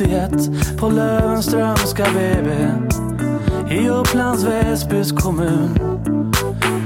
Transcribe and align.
71 0.00 0.78
på 0.78 0.88
Löwenströmska 0.88 2.06
BB 2.14 2.50
i 3.74 3.88
Upplands 3.88 4.44
Väsbys 4.44 5.12
kommun. 5.12 5.78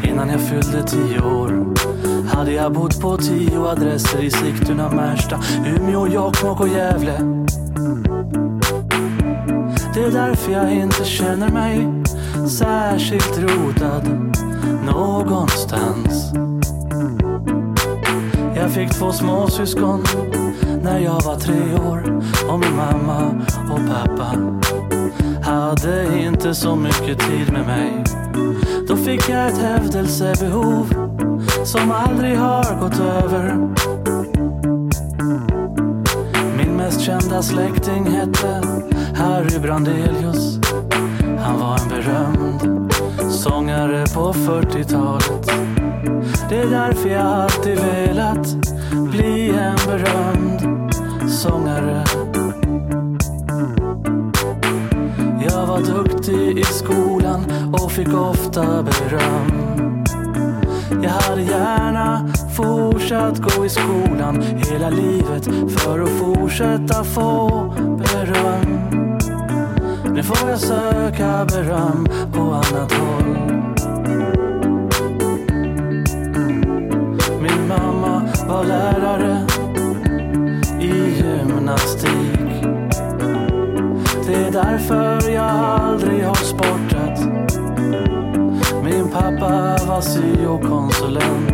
Innan 0.08 0.28
jag 0.28 0.40
fyllde 0.40 0.82
tio 0.82 1.20
år 1.20 1.74
hade 2.28 2.52
jag 2.52 2.72
bott 2.72 3.00
på 3.00 3.16
tio 3.16 3.60
adresser 3.60 4.24
i 4.24 4.30
Sigtuna, 4.30 4.92
Märsta, 4.92 5.40
Umeå, 5.66 6.06
Jokkmokk 6.06 6.60
och 6.60 6.68
Gävle. 6.68 7.18
Det 9.94 10.04
är 10.04 10.10
därför 10.10 10.52
jag 10.52 10.72
inte 10.72 11.04
känner 11.04 11.48
mig 11.48 11.88
särskilt 12.48 13.38
rotad 13.38 14.32
någonstans. 14.86 16.32
Jag 18.56 18.70
fick 18.70 18.90
två 18.90 19.12
småsyskon 19.12 20.04
när 20.84 20.98
jag 20.98 21.22
var 21.22 21.36
tre 21.36 21.74
år 21.74 22.22
och 22.48 22.58
min 22.58 22.76
mamma 22.76 23.44
och 23.72 23.80
pappa 23.88 24.36
hade 25.42 26.18
inte 26.18 26.54
så 26.54 26.76
mycket 26.76 27.18
tid 27.18 27.52
med 27.52 27.66
mig. 27.66 28.04
Då 28.88 28.96
fick 28.96 29.28
jag 29.28 29.48
ett 29.48 29.58
hävdelsebehov 29.58 30.94
som 31.64 31.90
aldrig 31.90 32.36
har 32.38 32.80
gått 32.80 33.00
över. 33.00 33.54
Min 36.56 36.76
mest 36.76 37.00
kända 37.00 37.42
släkting 37.42 38.06
hette 38.06 38.62
Harry 39.16 39.58
Brandelius. 39.58 40.58
Han 41.38 41.60
var 41.60 41.78
en 41.78 41.88
berömd 41.88 42.92
sångare 43.30 44.04
på 44.14 44.32
40-talet. 44.32 45.50
Det 46.48 46.56
är 46.56 46.70
därför 46.70 47.08
jag 47.08 47.26
alltid 47.26 47.78
velat 47.78 48.46
bli 48.92 49.50
en 49.50 49.76
berömd 49.86 50.73
sångare. 51.44 52.04
Jag 55.48 55.66
var 55.66 55.80
duktig 55.80 56.58
i 56.58 56.64
skolan 56.64 57.44
och 57.72 57.92
fick 57.92 58.08
ofta 58.14 58.82
beröm. 58.82 60.04
Jag 61.02 61.10
hade 61.10 61.42
gärna 61.42 62.28
fortsatt 62.56 63.38
gå 63.38 63.64
i 63.64 63.68
skolan 63.68 64.42
hela 64.42 64.90
livet 64.90 65.44
för 65.70 66.00
att 66.00 66.10
fortsätta 66.10 67.04
få 67.04 67.48
beröm. 67.78 68.80
Nu 70.14 70.22
får 70.22 70.50
jag 70.50 70.58
söka 70.58 71.44
beröm 71.44 72.08
på 72.32 72.40
annat 72.40 72.92
håll. 72.92 73.36
Min 77.40 77.68
mamma 77.68 78.22
var 78.48 78.64
lärare 78.64 79.53
gymnastik. 81.64 82.64
Det 84.26 84.34
är 84.34 84.50
därför 84.50 85.30
jag 85.30 85.44
aldrig 85.44 86.24
har 86.24 86.34
sportat. 86.34 87.20
Min 88.84 89.08
pappa 89.08 89.76
var 89.86 90.00
syokonsulent. 90.00 91.50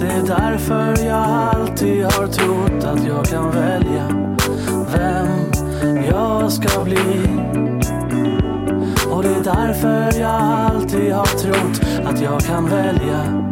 Det 0.00 0.06
är 0.06 0.26
därför 0.26 1.04
jag 1.06 1.24
alltid 1.28 2.04
har 2.04 2.26
trott 2.26 2.84
att 2.84 3.06
jag 3.06 3.24
kan 3.24 3.50
välja 3.50 4.08
vem 4.92 5.28
jag 6.10 6.52
ska 6.52 6.84
bli. 6.84 7.28
Och 9.10 9.22
det 9.22 9.34
är 9.34 9.44
därför 9.44 10.20
jag 10.20 10.42
alltid 10.42 11.12
har 11.12 11.26
trott 11.26 11.80
att 12.04 12.20
jag 12.20 12.40
kan 12.40 12.66
välja 12.68 13.44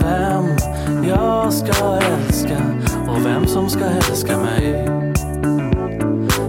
vem 0.00 0.44
jag 1.08 1.52
ska 1.52 1.96
älska 1.96 2.58
och 3.14 3.26
vem 3.26 3.46
som 3.46 3.70
ska 3.70 3.84
älska 3.84 4.38
mig. 4.38 4.88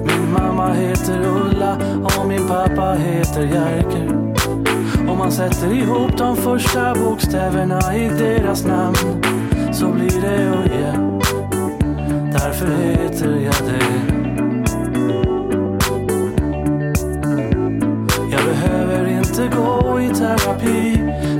Min 0.03 0.31
mamma 0.33 0.73
heter 0.73 1.21
Ulla 1.27 1.77
och 2.03 2.27
min 2.27 2.47
pappa 2.47 2.93
heter 2.93 3.41
Jerker. 3.41 4.09
Om 5.09 5.17
man 5.17 5.31
sätter 5.31 5.73
ihop 5.73 6.17
de 6.17 6.35
första 6.35 6.95
bokstäverna 6.95 7.95
i 7.95 8.09
deras 8.09 8.65
namn 8.65 9.23
så 9.73 9.91
blir 9.91 10.21
det 10.21 10.45
Uje. 10.45 10.93
Därför 12.31 12.67
heter 12.67 13.29
jag 13.29 13.55
det. 13.65 13.85
Jag 18.31 18.45
behöver 18.45 19.07
inte 19.07 19.57
gå 19.57 20.01
i 20.01 20.09
terapi 20.09 20.97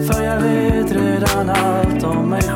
för 0.08 0.24
jag 0.24 0.42
vet 0.42 0.92
redan 0.92 1.50
allt 1.50 2.04
om 2.04 2.30
mig 2.30 2.42
själv. 2.42 2.55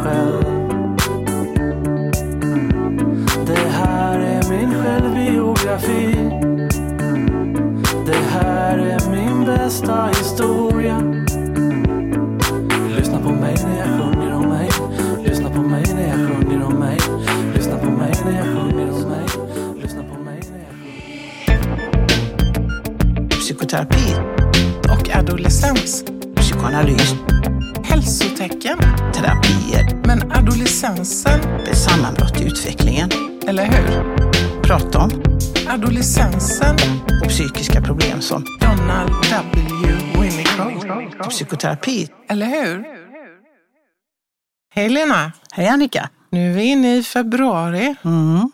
Bästa 9.69 10.07
historia. 10.07 10.99
Lyssna 12.97 13.19
på 13.19 13.29
mig 13.31 13.55
när 13.63 13.79
jag 13.79 13.87
sjunger 13.99 14.33
om 14.33 14.49
mig. 14.49 14.69
Lyssna 15.25 15.49
på 15.49 15.61
mig 15.61 15.83
när 15.95 16.07
jag 16.07 16.27
sjunger 16.27 16.63
om 16.65 16.73
mig. 16.73 16.97
Lyssna 17.55 17.77
på 17.77 17.89
mig 17.89 18.13
när 18.25 18.37
jag 18.37 18.45
sjunger 18.45 18.91
om 18.91 19.09
mig. 19.09 19.25
Lyssna 19.81 20.03
på 20.03 20.19
mig 20.23 20.41
när 20.51 20.59
jag 20.59 20.73
sjunger 21.61 23.29
Psykoterapi, 23.29 24.15
och 24.83 25.15
adolescens. 25.15 26.03
psykoanalys, 26.35 27.15
Hälsotecken. 27.83 28.77
terapier, 29.13 29.95
Men 30.05 30.31
adolescensen, 30.31 31.39
ett 31.71 31.77
sammanbrott 31.77 32.41
i 32.41 32.45
utvecklingen, 32.45 33.09
eller 33.47 33.65
hur? 33.65 34.03
prata 34.63 34.99
om 34.99 35.28
Adolescensen, 35.69 36.75
och 37.23 37.29
psykiska 37.29 37.81
problem 37.81 38.21
som 38.21 38.45
Donald 38.59 39.11
W. 39.31 39.67
Winnicott. 40.21 41.29
psykoterapi. 41.29 42.09
Eller 42.29 42.45
hur? 42.45 42.85
Hej 44.75 44.89
Lena! 44.89 45.31
Hej 45.51 45.67
Annika! 45.67 46.09
Nu 46.29 46.51
är 46.51 46.55
vi 46.55 46.63
inne 46.63 46.97
i 46.97 47.03
februari 47.03 47.95
Mm. 48.03 48.51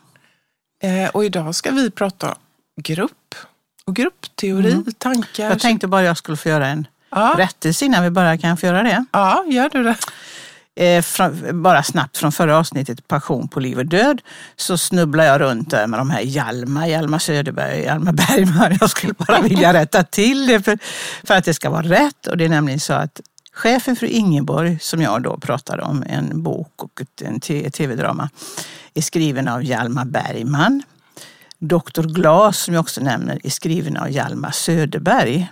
eh, 0.84 1.10
och 1.10 1.26
idag 1.26 1.56
ska 1.56 1.72
vi 1.72 1.92
prata 1.92 2.36
grupp 2.82 3.36
och 3.86 3.96
gruppteori, 3.96 4.84
tankar. 4.98 5.44
Jag 5.50 5.60
tänkte 5.60 5.88
bara 5.88 6.04
jag 6.04 6.18
skulle 6.18 6.38
få 6.38 6.50
göra 6.50 6.68
en 6.68 6.88
ja, 7.10 7.36
rättelse 7.38 7.86
innan 7.86 8.04
vi 8.04 8.10
börjar. 8.10 8.38
Kan 8.38 8.50
jag 8.50 8.60
få 8.60 8.66
göra 8.66 8.84
det? 8.84 9.06
ja, 9.12 9.46
gör 9.48 9.70
du 9.70 9.84
det? 9.84 9.98
Eh, 10.76 11.02
från, 11.02 11.62
bara 11.64 11.84
snabbt 11.84 12.18
från 12.18 12.32
förra 12.32 12.58
avsnittet, 12.58 13.08
Passion 13.08 13.48
på 13.48 13.60
liv 13.60 13.78
och 13.78 13.86
död, 13.86 14.22
så 14.56 14.78
snubblar 14.78 15.24
jag 15.24 15.42
runt 15.42 15.70
där 15.70 15.88
med 15.88 16.00
de 16.00 16.10
här 16.10 16.22
Hjalmar, 16.22 16.88
Hjalmar 16.88 17.20
Söderberg, 17.20 17.84
Hjalmar 17.84 18.14
Bergman. 18.14 18.78
Jag 18.80 18.90
skulle 18.90 19.14
bara 19.14 19.42
vilja 19.42 19.74
rätta 19.74 20.04
till 20.04 20.48
det 20.48 20.62
för, 20.62 20.78
för 21.24 21.34
att 21.34 21.46
det 21.46 21.54
ska 21.54 21.70
vara 21.70 21.84
rätt. 21.84 22.28
Och 22.28 22.38
det 22.38 22.46
är 22.46 22.50
nämligen 22.50 22.80
så 22.80 22.94
att 22.94 23.22
Chefen 23.54 23.96
för 23.96 24.06
Ingeborg, 24.06 24.80
som 24.82 25.02
jag 25.02 25.22
då 25.24 25.38
pratade 25.38 25.84
om, 25.84 26.04
en 26.08 26.44
bok 26.44 26.84
och 26.84 27.02
ett 27.02 27.22
en 27.22 27.40
tv-drama, 27.72 28.30
är 28.94 29.02
skriven 29.02 29.48
av 29.48 29.64
Hjalmar 29.64 30.06
Bergman. 30.06 30.84
Doktor 31.60 32.04
Glas, 32.04 32.58
som 32.60 32.74
jag 32.74 32.82
också 32.82 33.02
nämner, 33.02 33.40
är 33.44 33.50
skriven 33.50 33.98
av 33.98 34.12
Hjalmar 34.12 34.52
Söderberg. 34.52 35.52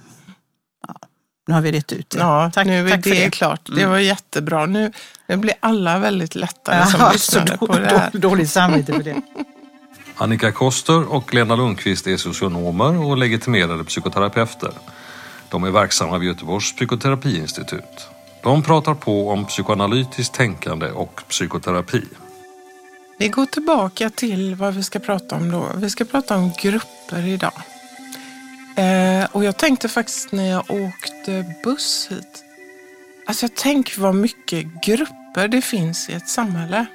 Nu 1.48 1.54
har 1.54 1.62
vi 1.62 1.72
rätt 1.72 1.92
ut 1.94 2.09
det. 2.09 2.18
Ja, 2.20 2.52
tack, 2.54 2.66
nu 2.68 2.88
är 2.88 2.92
tack 2.92 3.04
för 3.04 3.09
det, 3.09 3.16
det. 3.16 3.20
Mm. 3.22 3.31
klart. 3.31 3.62
Det 3.76 3.86
var 3.86 3.98
jättebra. 3.98 4.66
Nu, 4.66 4.92
nu 5.28 5.38
blir 5.38 5.54
alla 5.59 6.00
väldigt 6.00 6.36
lättade 6.36 6.86
som 6.88 7.00
Ja, 7.00 7.08
så 7.08 7.14
lyssnade 7.14 7.58
då- 7.59 7.68
på 7.68 7.74
det 7.80 7.86
här. 7.88 8.09
då- 8.14 8.20
Dåligt 8.20 8.50
samvete 8.50 8.94
för 8.94 9.04
det. 9.04 9.22
Annika 10.18 10.52
Koster 10.52 11.12
och 11.14 11.34
Lena 11.34 11.56
Lundqvist 11.56 12.07
är 12.07 12.18
socionomer 12.18 13.06
och 13.06 13.18
legitimerade 13.18 13.84
psykoterapeuter. 13.84 14.72
De 15.50 15.63
är 15.63 15.72
verksamma 15.72 16.18
vid 16.18 16.28
Göteborgs 16.30 16.75
psykoterapiinstitut. 16.75 18.07
De 18.44 18.63
pratar 18.63 18.94
på 18.94 19.30
om 19.30 19.45
psykoanalytiskt 19.45 20.34
tänkande 20.34 20.88
och 20.92 21.22
psykoterapi. 21.30 22.04
Vi 23.18 23.28
går 23.28 23.45
tillbaka 23.45 24.10
till 24.10 24.56
vad 24.56 24.74
vi 24.74 24.84
ska 24.84 25.00
prata 25.00 25.36
om 25.36 25.51
då. 25.51 25.66
Vi 25.75 25.90
ska 25.90 26.06
prata 26.06 26.36
om 26.38 26.51
grupper 26.62 27.25
idag. 27.28 27.54
Eh, 28.75 29.25
och 29.31 29.44
jag 29.44 29.58
tänkte 29.58 29.90
faktiskt 29.90 30.31
när 30.31 30.50
jag 30.50 30.64
åkte 30.72 31.56
buss 31.64 32.08
hit. 32.12 32.44
Alltså 33.28 33.44
jag 33.44 33.56
tänker 33.56 34.02
vad 34.02 34.16
mycket 34.16 34.66
grupper 34.86 35.48
det 35.48 35.62
finns 35.62 36.10
i 36.10 36.14
ett 36.14 36.30
samhälle. 36.30 36.86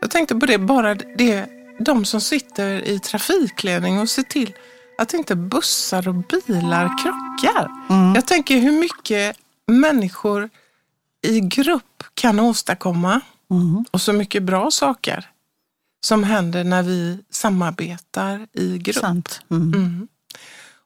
Jag 0.00 0.10
tänkte 0.10 0.34
på 0.34 0.46
det, 0.46 0.58
bara 0.58 0.94
det, 0.94 1.46
de 1.78 2.04
som 2.04 2.20
sitter 2.20 2.88
i 2.88 2.98
trafikledning 2.98 4.00
och 4.00 4.10
ser 4.10 4.22
till 4.22 4.54
att 4.98 5.14
inte 5.14 5.36
bussar 5.36 6.08
och 6.08 6.14
bilar 6.14 7.02
krockar. 7.02 7.70
Jag 8.14 8.26
tänker 8.26 8.56
hur 8.56 8.72
mycket 8.72 9.36
människor 9.66 10.50
i 11.22 11.40
grupp 11.40 12.04
kan 12.14 12.40
åstadkomma 12.40 13.20
och 13.90 14.00
så 14.00 14.12
mycket 14.12 14.42
bra 14.42 14.70
saker 14.70 15.28
som 16.04 16.24
händer 16.24 16.64
när 16.64 16.82
vi 16.82 17.18
samarbetar 17.30 18.46
i 18.52 18.78
grupp. 18.78 18.96
Sant. 18.96 19.40
Mm. 19.50 20.08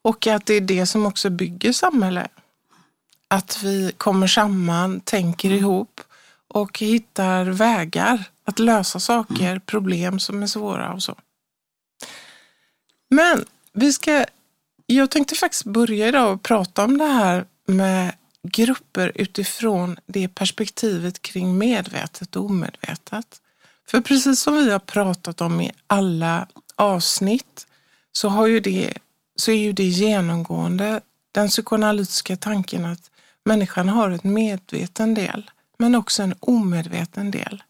Mm. 0.07 0.15
Och 0.15 0.27
att 0.27 0.47
det 0.47 0.55
är 0.55 0.61
det 0.61 0.87
som 0.87 1.07
också 1.07 1.31
bygger 1.31 1.73
samhälle. 1.73 2.29
Att 3.29 3.63
vi 3.63 3.93
kommer 3.97 4.27
samman, 4.27 5.01
tänker 5.01 5.51
ihop 5.51 6.01
och 6.49 6.79
hittar 6.79 7.45
vägar 7.45 8.25
att 8.45 8.59
lösa 8.59 9.01
saker, 9.01 9.59
problem 9.59 10.19
som 10.19 10.43
är 10.43 10.47
svåra 10.47 10.93
och 10.93 11.03
så. 11.03 11.15
Men 13.11 13.45
vi 13.73 13.93
ska, 13.93 14.25
jag 14.87 15.11
tänkte 15.11 15.35
faktiskt 15.35 15.65
börja 15.65 16.09
idag 16.09 16.33
och 16.33 16.43
prata 16.43 16.85
om 16.85 16.99
det 16.99 17.05
här 17.05 17.45
med 17.67 18.15
grupper 18.43 19.13
utifrån 19.15 19.97
det 20.07 20.29
perspektivet 20.29 21.23
kring 21.23 21.59
medvetet 21.59 22.37
och 22.37 22.45
omedvetet. 22.45 23.41
För 23.89 24.01
precis 24.01 24.41
som 24.41 24.57
vi 24.57 24.71
har 24.71 24.79
pratat 24.79 25.41
om 25.41 25.61
i 25.61 25.73
alla 25.87 26.47
avsnitt 26.77 27.67
så, 28.13 28.29
har 28.29 28.47
ju 28.47 28.61
det, 28.61 28.93
så 29.37 29.51
är 29.51 29.57
ju 29.57 29.73
det 29.73 29.85
genomgående 29.85 31.01
den 31.33 31.49
psykoanalytiska 31.49 32.37
tanken 32.37 32.85
att 32.85 33.11
människan 33.45 33.89
har 33.89 34.11
ett 34.11 34.25
medveten 34.25 35.15
del 35.15 35.51
men 35.79 35.95
också 35.95 36.23
en 36.23 36.35
omedveten 36.41 37.31
del 37.31 37.63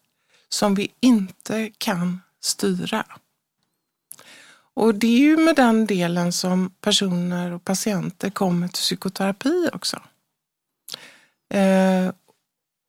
som 0.49 0.75
vi 0.75 0.91
inte 0.99 1.71
kan 1.77 2.21
styra. 2.39 3.05
Och 4.73 4.95
det 4.95 5.07
är 5.07 5.19
ju 5.19 5.37
med 5.37 5.55
den 5.55 5.85
delen 5.85 6.33
som 6.33 6.71
personer 6.81 7.51
och 7.51 7.65
patienter 7.65 8.29
kommer 8.29 8.67
till 8.67 8.81
psykoterapi 8.81 9.69
också. 9.73 10.01
Eh, 11.53 12.11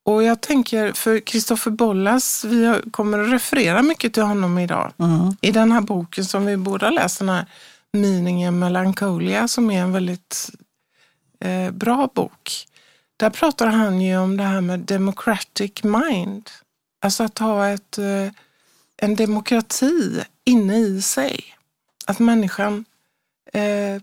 och 0.05 0.23
jag 0.23 0.41
tänker, 0.41 0.93
för 0.93 1.19
Kristoffer 1.19 1.71
Bollas, 1.71 2.43
vi 2.43 2.81
kommer 2.91 3.19
att 3.19 3.31
referera 3.31 3.81
mycket 3.81 4.13
till 4.13 4.23
honom 4.23 4.57
idag. 4.57 4.93
Mm. 4.97 5.35
I 5.41 5.51
den 5.51 5.71
här 5.71 5.81
boken 5.81 6.25
som 6.25 6.45
vi 6.45 6.57
båda 6.57 6.89
läst, 6.89 7.19
den 7.19 7.29
här 7.29 7.45
Meaning 7.93 8.59
Melancholia, 8.59 9.47
som 9.47 9.71
är 9.71 9.81
en 9.81 9.91
väldigt 9.91 10.49
eh, 11.39 11.71
bra 11.71 12.09
bok. 12.13 12.67
Där 13.17 13.29
pratar 13.29 13.67
han 13.67 14.01
ju 14.01 14.17
om 14.17 14.37
det 14.37 14.43
här 14.43 14.61
med 14.61 14.79
democratic 14.79 15.83
mind. 15.83 16.49
Alltså 17.01 17.23
att 17.23 17.39
ha 17.39 17.67
ett, 17.67 17.97
eh, 17.97 18.27
en 18.97 19.15
demokrati 19.15 20.23
inne 20.45 20.77
i 20.77 21.01
sig. 21.01 21.55
Att 22.05 22.19
människan 22.19 22.85
eh, 23.53 24.01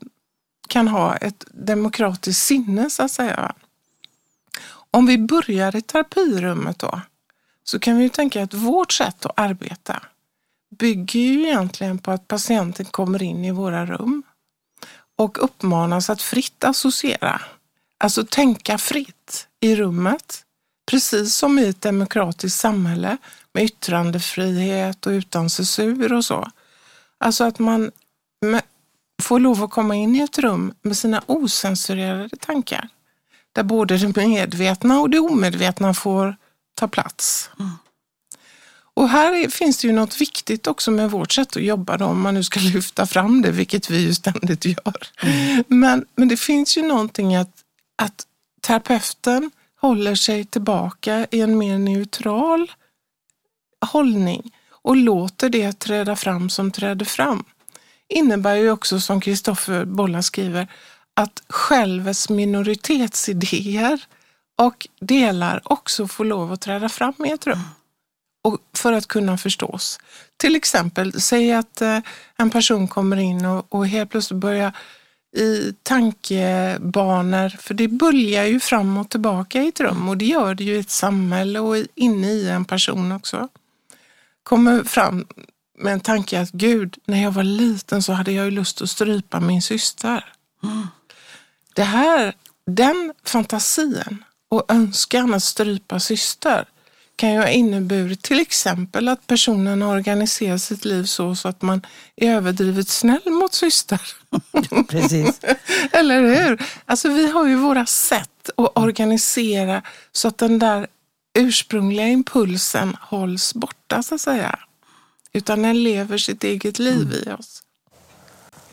kan 0.69 0.89
ha 0.89 1.17
ett 1.17 1.45
demokratiskt 1.51 2.43
sinne 2.43 2.91
så 2.91 3.03
att 3.03 3.11
säga. 3.11 3.55
Om 4.91 5.07
vi 5.07 5.19
börjar 5.19 5.77
i 5.77 5.83
terapirummet 5.83 6.79
då, 6.79 7.01
så 7.65 7.79
kan 7.79 7.97
vi 7.97 8.03
ju 8.03 8.09
tänka 8.09 8.43
att 8.43 8.55
vårt 8.55 8.93
sätt 8.93 9.27
att 9.27 9.39
arbeta 9.39 10.03
bygger 10.79 11.21
ju 11.21 11.43
egentligen 11.43 11.99
på 11.99 12.11
att 12.11 12.29
patienten 12.29 12.87
kommer 12.87 13.23
in 13.23 13.45
i 13.45 13.51
våra 13.51 13.87
rum 13.87 14.23
och 15.19 15.45
uppmanas 15.45 16.11
att 16.11 16.23
fritt 16.23 16.65
associera. 16.65 17.41
Alltså 17.99 18.25
tänka 18.25 18.79
fritt 18.79 19.49
i 19.61 19.77
rummet. 19.77 20.43
Precis 20.91 21.35
som 21.35 21.59
i 21.59 21.69
ett 21.69 21.81
demokratiskt 21.81 22.61
samhälle 22.61 23.17
med 23.53 23.65
yttrandefrihet 23.65 25.07
och 25.07 25.11
utan 25.11 25.51
censur 25.51 26.13
och 26.13 26.25
så. 26.25 26.51
Alltså 27.19 27.45
att 27.45 27.59
man 27.59 27.91
får 29.23 29.41
lov 29.41 29.65
att 29.65 29.71
komma 29.71 29.95
in 29.95 30.17
i 30.17 30.21
ett 30.21 30.39
rum 30.39 30.75
med 30.83 30.97
sina 30.97 31.23
osensurerade 31.27 32.37
tankar 32.37 32.89
där 33.53 33.63
både 33.63 33.99
det 33.99 34.17
medvetna 34.17 35.01
och 35.01 35.11
det 35.11 35.19
omedvetna 35.19 35.95
får 35.95 36.37
ta 36.75 36.89
plats. 36.89 37.51
Mm. 37.61 37.71
Och 38.97 39.09
här 39.09 39.49
finns 39.49 39.79
det 39.79 39.87
ju 39.87 39.93
något 39.93 40.21
viktigt 40.21 40.67
också 40.67 40.91
med 40.91 41.11
vårt 41.11 41.33
sätt 41.33 41.57
att 41.57 41.63
jobba 41.63 41.97
då, 41.97 42.05
om 42.05 42.21
man 42.21 42.35
nu 42.35 42.43
ska 42.43 42.61
lyfta 42.75 43.07
fram 43.07 43.43
det, 43.43 43.51
vilket 43.51 43.91
vi 43.91 43.99
ju 43.99 44.15
ständigt 44.15 44.65
gör. 44.65 44.97
Mm. 45.23 45.65
Men, 45.69 46.07
men 46.15 46.29
det 46.29 46.37
finns 46.37 46.77
ju 46.77 46.83
någonting 46.83 47.35
att, 47.37 47.51
att 48.03 48.27
terapeuten 48.63 49.51
håller 49.81 50.15
sig 50.15 50.45
tillbaka 50.45 51.27
i 51.31 51.41
en 51.41 51.59
mer 51.59 51.79
neutral 51.79 52.73
hållning 53.87 54.55
och 54.71 54.97
låter 54.97 55.49
det 55.49 55.79
träda 55.79 56.17
fram 56.17 56.51
som 56.51 56.71
träder 56.71 57.05
fram. 57.05 57.45
Innebär 58.09 58.55
ju 58.55 58.71
också, 58.71 59.01
som 59.01 59.21
Kristoffer 59.21 59.85
Bolla 59.85 60.23
skriver, 60.23 60.69
att 61.15 61.43
självets 61.49 62.29
minoritetsidéer 62.29 64.05
och 64.59 64.89
delar 65.01 65.61
också 65.65 66.09
får 66.09 66.25
lov 66.25 66.53
att 66.53 66.61
träda 66.61 66.89
fram 66.89 67.15
i 67.25 67.31
ett 67.31 67.47
rum 67.47 67.63
och 68.47 68.59
för 68.73 68.93
att 68.93 69.07
kunna 69.07 69.39
förstås. 69.39 69.99
Till 70.37 70.57
exempel, 70.57 71.21
säg 71.21 71.53
att 71.53 71.81
eh, 71.81 71.99
en 72.37 72.51
person 72.51 72.89
kommer 72.89 73.17
in 73.17 73.45
och, 73.45 73.67
och 73.69 73.87
helt 73.87 74.11
plötsligt 74.11 74.41
börjar 74.41 74.73
i 75.37 75.75
tankebanor, 75.83 77.49
för 77.49 77.75
det 77.75 77.89
böljar 77.89 78.45
ju 78.45 78.61
fram 78.61 78.97
och 78.97 79.09
tillbaka 79.09 79.63
i 79.63 79.69
ett 79.69 79.81
rum 79.81 80.09
och 80.09 80.17
det 80.17 80.25
gör 80.25 80.55
det 80.55 80.65
ju 80.65 80.75
i 80.75 80.79
ett 80.79 80.91
samhälle 80.91 81.61
och 81.61 81.77
inne 81.95 82.33
i 82.33 82.49
en 82.49 82.65
person 82.65 83.13
också. 83.13 83.49
Kommer 84.43 84.85
fram 84.85 85.27
med 85.79 85.93
en 85.93 86.01
tanke 86.01 86.41
att 86.41 86.51
gud, 86.53 86.99
när 87.05 87.23
jag 87.23 87.31
var 87.31 87.45
liten 87.45 88.03
så 88.03 88.13
hade 88.13 88.33
jag 88.33 88.45
ju 88.45 88.51
lust 88.51 88.83
att 88.83 88.91
strypa 88.91 89.41
min 89.41 89.63
syster. 89.63 90.33
Mm. 90.63 90.87
Det 91.75 91.83
här, 91.83 92.35
den 92.67 93.13
fantasin 93.25 94.25
och 94.49 94.65
önskan 94.69 95.35
att 95.35 95.43
strypa 95.43 96.01
syster 96.01 96.69
kan 97.17 97.33
ju 97.33 97.39
ha 97.39 97.49
inneburit 97.49 98.23
till 98.23 98.41
exempel 98.41 99.09
att 99.09 99.27
personen 99.27 99.83
organiserar 99.83 100.59
sitt 100.59 100.85
liv 100.85 101.05
så, 101.05 101.35
så 101.35 101.49
att 101.49 101.63
man 101.63 101.83
är 102.17 102.35
överdrivet 102.35 102.89
snäll 102.89 103.31
mot 103.31 103.55
syster. 103.55 104.01
Precis. 104.89 105.41
Eller 105.93 106.23
hur? 106.23 106.63
Alltså 106.85 107.09
vi 107.09 107.31
har 107.31 107.47
ju 107.47 107.57
våra 107.57 107.87
sätt 107.87 108.51
att 108.57 108.73
organisera 108.75 109.83
så 110.13 110.29
att 110.29 110.39
den 110.39 110.59
där 110.59 110.87
ursprungliga 111.39 112.07
impulsen 112.07 112.97
hålls 113.01 113.55
borta 113.55 114.03
så 114.03 114.15
att 114.15 114.21
säga. 114.21 114.59
Utan 115.33 115.63
den 115.63 115.83
lever 115.83 116.19
sitt 116.19 116.45
eget 116.45 116.79
liv 116.79 117.13
mm. 117.13 117.29
i 117.29 117.33
oss. 117.41 117.63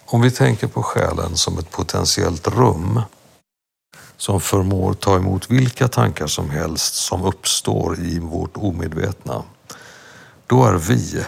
Om 0.06 0.22
vi 0.22 0.32
tänker 0.32 0.68
på 0.68 0.84
själen 0.84 1.38
som 1.38 1.60
ett 1.60 1.72
potentiellt 1.72 2.48
rum 2.48 3.02
som 4.24 4.42
förmår 4.42 4.94
ta 4.94 5.16
emot 5.16 5.52
vilka 5.52 5.88
tankar 5.88 6.28
som 6.28 6.50
helst 6.50 6.96
som 6.96 7.24
uppstår 7.24 8.00
i 8.00 8.20
vårt 8.20 8.58
omedvetna, 8.58 9.44
då 10.48 10.66
är 10.66 10.74
vi 10.74 11.26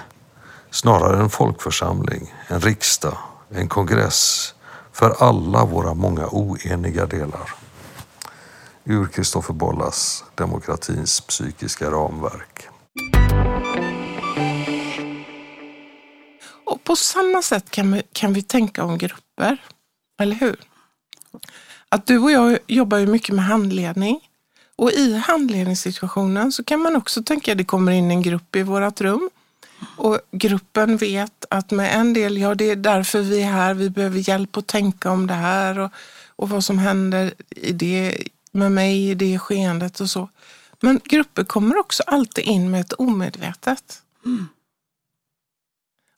snarare 0.71 1.21
en 1.21 1.29
folkförsamling, 1.29 2.33
en 2.47 2.61
riksdag, 2.61 3.17
en 3.49 3.69
kongress 3.69 4.53
för 4.91 5.15
alla 5.19 5.65
våra 5.65 5.93
många 5.93 6.27
oeniga 6.31 7.05
delar. 7.05 7.49
Ur 8.83 9.07
Kristoffer 9.07 9.53
Bollas 9.53 10.23
Demokratins 10.35 11.21
psykiska 11.21 11.91
ramverk. 11.91 12.67
Och 16.65 16.83
på 16.83 16.95
samma 16.95 17.41
sätt 17.41 17.69
kan 17.69 17.91
vi, 17.91 18.03
kan 18.13 18.33
vi 18.33 18.41
tänka 18.41 18.83
om 18.83 18.97
grupper, 18.97 19.57
eller 20.19 20.35
hur? 20.35 20.55
Att 21.89 22.05
du 22.05 22.17
och 22.19 22.31
jag 22.31 22.59
jobbar 22.67 22.97
ju 22.97 23.05
mycket 23.05 23.35
med 23.35 23.45
handledning 23.45 24.19
och 24.75 24.91
i 24.91 25.15
handledningssituationen 25.17 26.51
så 26.51 26.63
kan 26.63 26.79
man 26.79 26.95
också 26.95 27.23
tänka 27.23 27.51
att 27.51 27.57
det 27.57 27.63
kommer 27.63 27.91
in 27.91 28.11
en 28.11 28.21
grupp 28.21 28.55
i 28.55 28.63
vårt 28.63 29.01
rum 29.01 29.29
och 29.97 30.19
gruppen 30.31 30.97
vet 30.97 31.45
att 31.49 31.71
med 31.71 31.95
en 31.95 32.13
del, 32.13 32.37
ja 32.37 32.55
det 32.55 32.69
är 32.69 32.75
därför 32.75 33.21
vi 33.21 33.41
är 33.41 33.51
här, 33.51 33.73
vi 33.73 33.89
behöver 33.89 34.29
hjälp 34.29 34.57
att 34.57 34.67
tänka 34.67 35.11
om 35.11 35.27
det 35.27 35.33
här 35.33 35.79
och, 35.79 35.91
och 36.27 36.49
vad 36.49 36.63
som 36.63 36.79
händer 36.79 37.33
i 37.49 37.71
det, 37.71 38.17
med 38.51 38.71
mig 38.71 39.09
i 39.09 39.15
det 39.15 39.39
skeendet 39.39 39.99
och 39.99 40.09
så. 40.09 40.29
Men 40.81 40.99
grupper 41.03 41.43
kommer 41.43 41.77
också 41.77 42.03
alltid 42.07 42.43
in 42.43 42.71
med 42.71 42.81
ett 42.81 42.93
omedvetet. 42.93 44.01
Mm. 44.25 44.47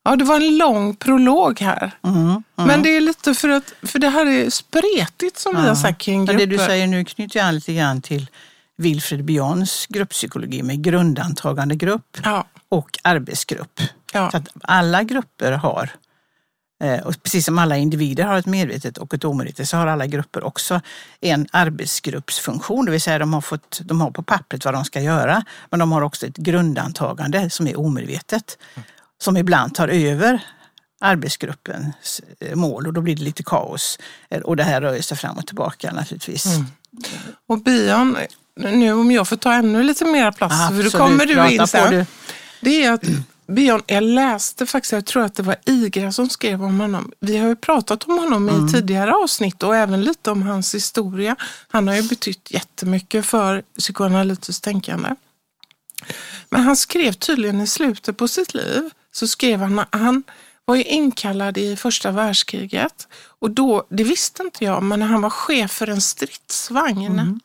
Ja, 0.07 0.15
det 0.15 0.23
var 0.23 0.35
en 0.35 0.57
lång 0.57 0.95
prolog 0.95 1.61
här. 1.61 1.91
Mm, 2.03 2.19
mm. 2.25 2.43
Men 2.55 2.83
det 2.83 2.89
är 2.97 3.01
lite 3.01 3.33
för 3.33 3.49
att 3.49 3.73
för 3.81 3.99
det 3.99 4.09
här 4.09 4.25
är 4.25 4.49
spretigt 4.49 5.39
som 5.39 5.55
ja. 5.55 5.61
vi 5.61 5.67
har 5.67 5.75
sagt 5.75 6.01
kring 6.01 6.25
grupper. 6.25 6.39
Men 6.39 6.49
det 6.49 6.57
du 6.57 6.63
säger 6.65 6.87
nu 6.87 7.05
knyter 7.05 7.41
an 7.41 7.55
lite 7.55 7.73
grann 7.73 8.01
till 8.01 8.29
Wilfred 8.77 9.23
Bions 9.23 9.85
grupppsykologi 9.89 10.63
med 10.63 10.83
grundantagande 10.83 11.75
grupp 11.75 12.17
ja. 12.23 12.45
och 12.69 12.99
arbetsgrupp. 13.03 13.81
Ja. 14.13 14.31
Så 14.31 14.37
att 14.37 14.49
alla 14.61 15.03
grupper 15.03 15.51
har, 15.51 15.89
eh, 16.83 16.99
och 16.99 17.23
precis 17.23 17.45
som 17.45 17.59
alla 17.59 17.77
individer 17.77 18.23
har 18.23 18.37
ett 18.37 18.45
medvetet 18.45 18.97
och 18.97 19.13
ett 19.13 19.23
omedvetet, 19.23 19.69
så 19.69 19.77
har 19.77 19.87
alla 19.87 20.07
grupper 20.07 20.43
också 20.43 20.81
en 21.21 21.47
arbetsgruppsfunktion. 21.51 22.85
Det 22.85 22.91
vill 22.91 23.01
säga 23.01 23.19
de 23.19 23.33
har, 23.33 23.41
fått, 23.41 23.81
de 23.83 24.01
har 24.01 24.11
på 24.11 24.23
pappret 24.23 24.65
vad 24.65 24.73
de 24.73 24.85
ska 24.85 25.01
göra, 25.01 25.43
men 25.69 25.79
de 25.79 25.91
har 25.91 26.01
också 26.01 26.25
ett 26.25 26.37
grundantagande 26.37 27.49
som 27.49 27.67
är 27.67 27.79
omedvetet 27.79 28.57
som 29.21 29.37
ibland 29.37 29.75
tar 29.75 29.87
över 29.87 30.41
arbetsgruppens 31.01 32.21
eh, 32.39 32.55
mål 32.55 32.87
och 32.87 32.93
då 32.93 33.01
blir 33.01 33.15
det 33.15 33.23
lite 33.23 33.43
kaos. 33.43 33.99
Eh, 34.29 34.41
och 34.41 34.55
det 34.55 34.63
här 34.63 34.81
rör 34.81 35.01
sig 35.01 35.17
fram 35.17 35.37
och 35.37 35.47
tillbaka 35.47 35.91
naturligtvis. 35.91 36.45
Mm. 36.45 36.65
Och 37.47 37.61
Bian, 37.61 38.17
nu 38.55 38.93
om 38.93 39.11
jag 39.11 39.27
får 39.27 39.35
ta 39.35 39.53
ännu 39.53 39.83
lite 39.83 40.05
mer 40.05 40.31
plats, 40.31 40.55
Absolut, 40.61 40.91
för 40.91 40.99
då 40.99 41.05
kommer 41.05 41.25
du 41.25 41.49
in 41.49 41.67
sen. 41.67 42.05
Det 42.61 42.83
är 42.83 42.91
att 42.91 43.03
Bion, 43.47 43.81
jag 43.87 44.03
läste 44.03 44.65
faktiskt, 44.65 44.91
jag 44.91 45.05
tror 45.05 45.23
att 45.23 45.35
det 45.35 45.43
var 45.43 45.55
Igra 45.65 46.11
som 46.11 46.29
skrev 46.29 46.63
om 46.63 46.79
honom. 46.79 47.11
Vi 47.19 47.37
har 47.37 47.47
ju 47.47 47.55
pratat 47.55 48.03
om 48.03 48.17
honom 48.17 48.49
mm. 48.49 48.67
i 48.67 48.71
tidigare 48.71 49.13
avsnitt 49.13 49.63
och 49.63 49.75
även 49.75 50.01
lite 50.01 50.31
om 50.31 50.41
hans 50.41 50.75
historia. 50.75 51.35
Han 51.67 51.87
har 51.87 51.95
ju 51.95 52.03
betytt 52.03 52.51
jättemycket 52.51 53.25
för 53.25 53.63
psykoanalytiskt 53.79 54.63
tänkande. 54.63 55.09
Men 56.49 56.61
han 56.61 56.75
skrev 56.75 57.13
tydligen 57.13 57.61
i 57.61 57.67
slutet 57.67 58.17
på 58.17 58.27
sitt 58.27 58.53
liv 58.53 58.89
så 59.17 59.27
skrev 59.27 59.59
han 59.59 59.79
att 59.79 59.87
han 59.91 60.23
var 60.65 60.75
ju 60.75 60.83
inkallad 60.83 61.57
i 61.57 61.75
första 61.75 62.11
världskriget. 62.11 63.07
Och 63.39 63.51
då, 63.51 63.87
det 63.89 64.03
visste 64.03 64.43
inte 64.43 64.63
jag, 64.63 64.83
men 64.83 65.01
han 65.01 65.21
var 65.21 65.29
chef 65.29 65.71
för 65.71 65.89
en 65.89 66.01
stridsvagn. 66.01 67.19
Mm. 67.19 67.39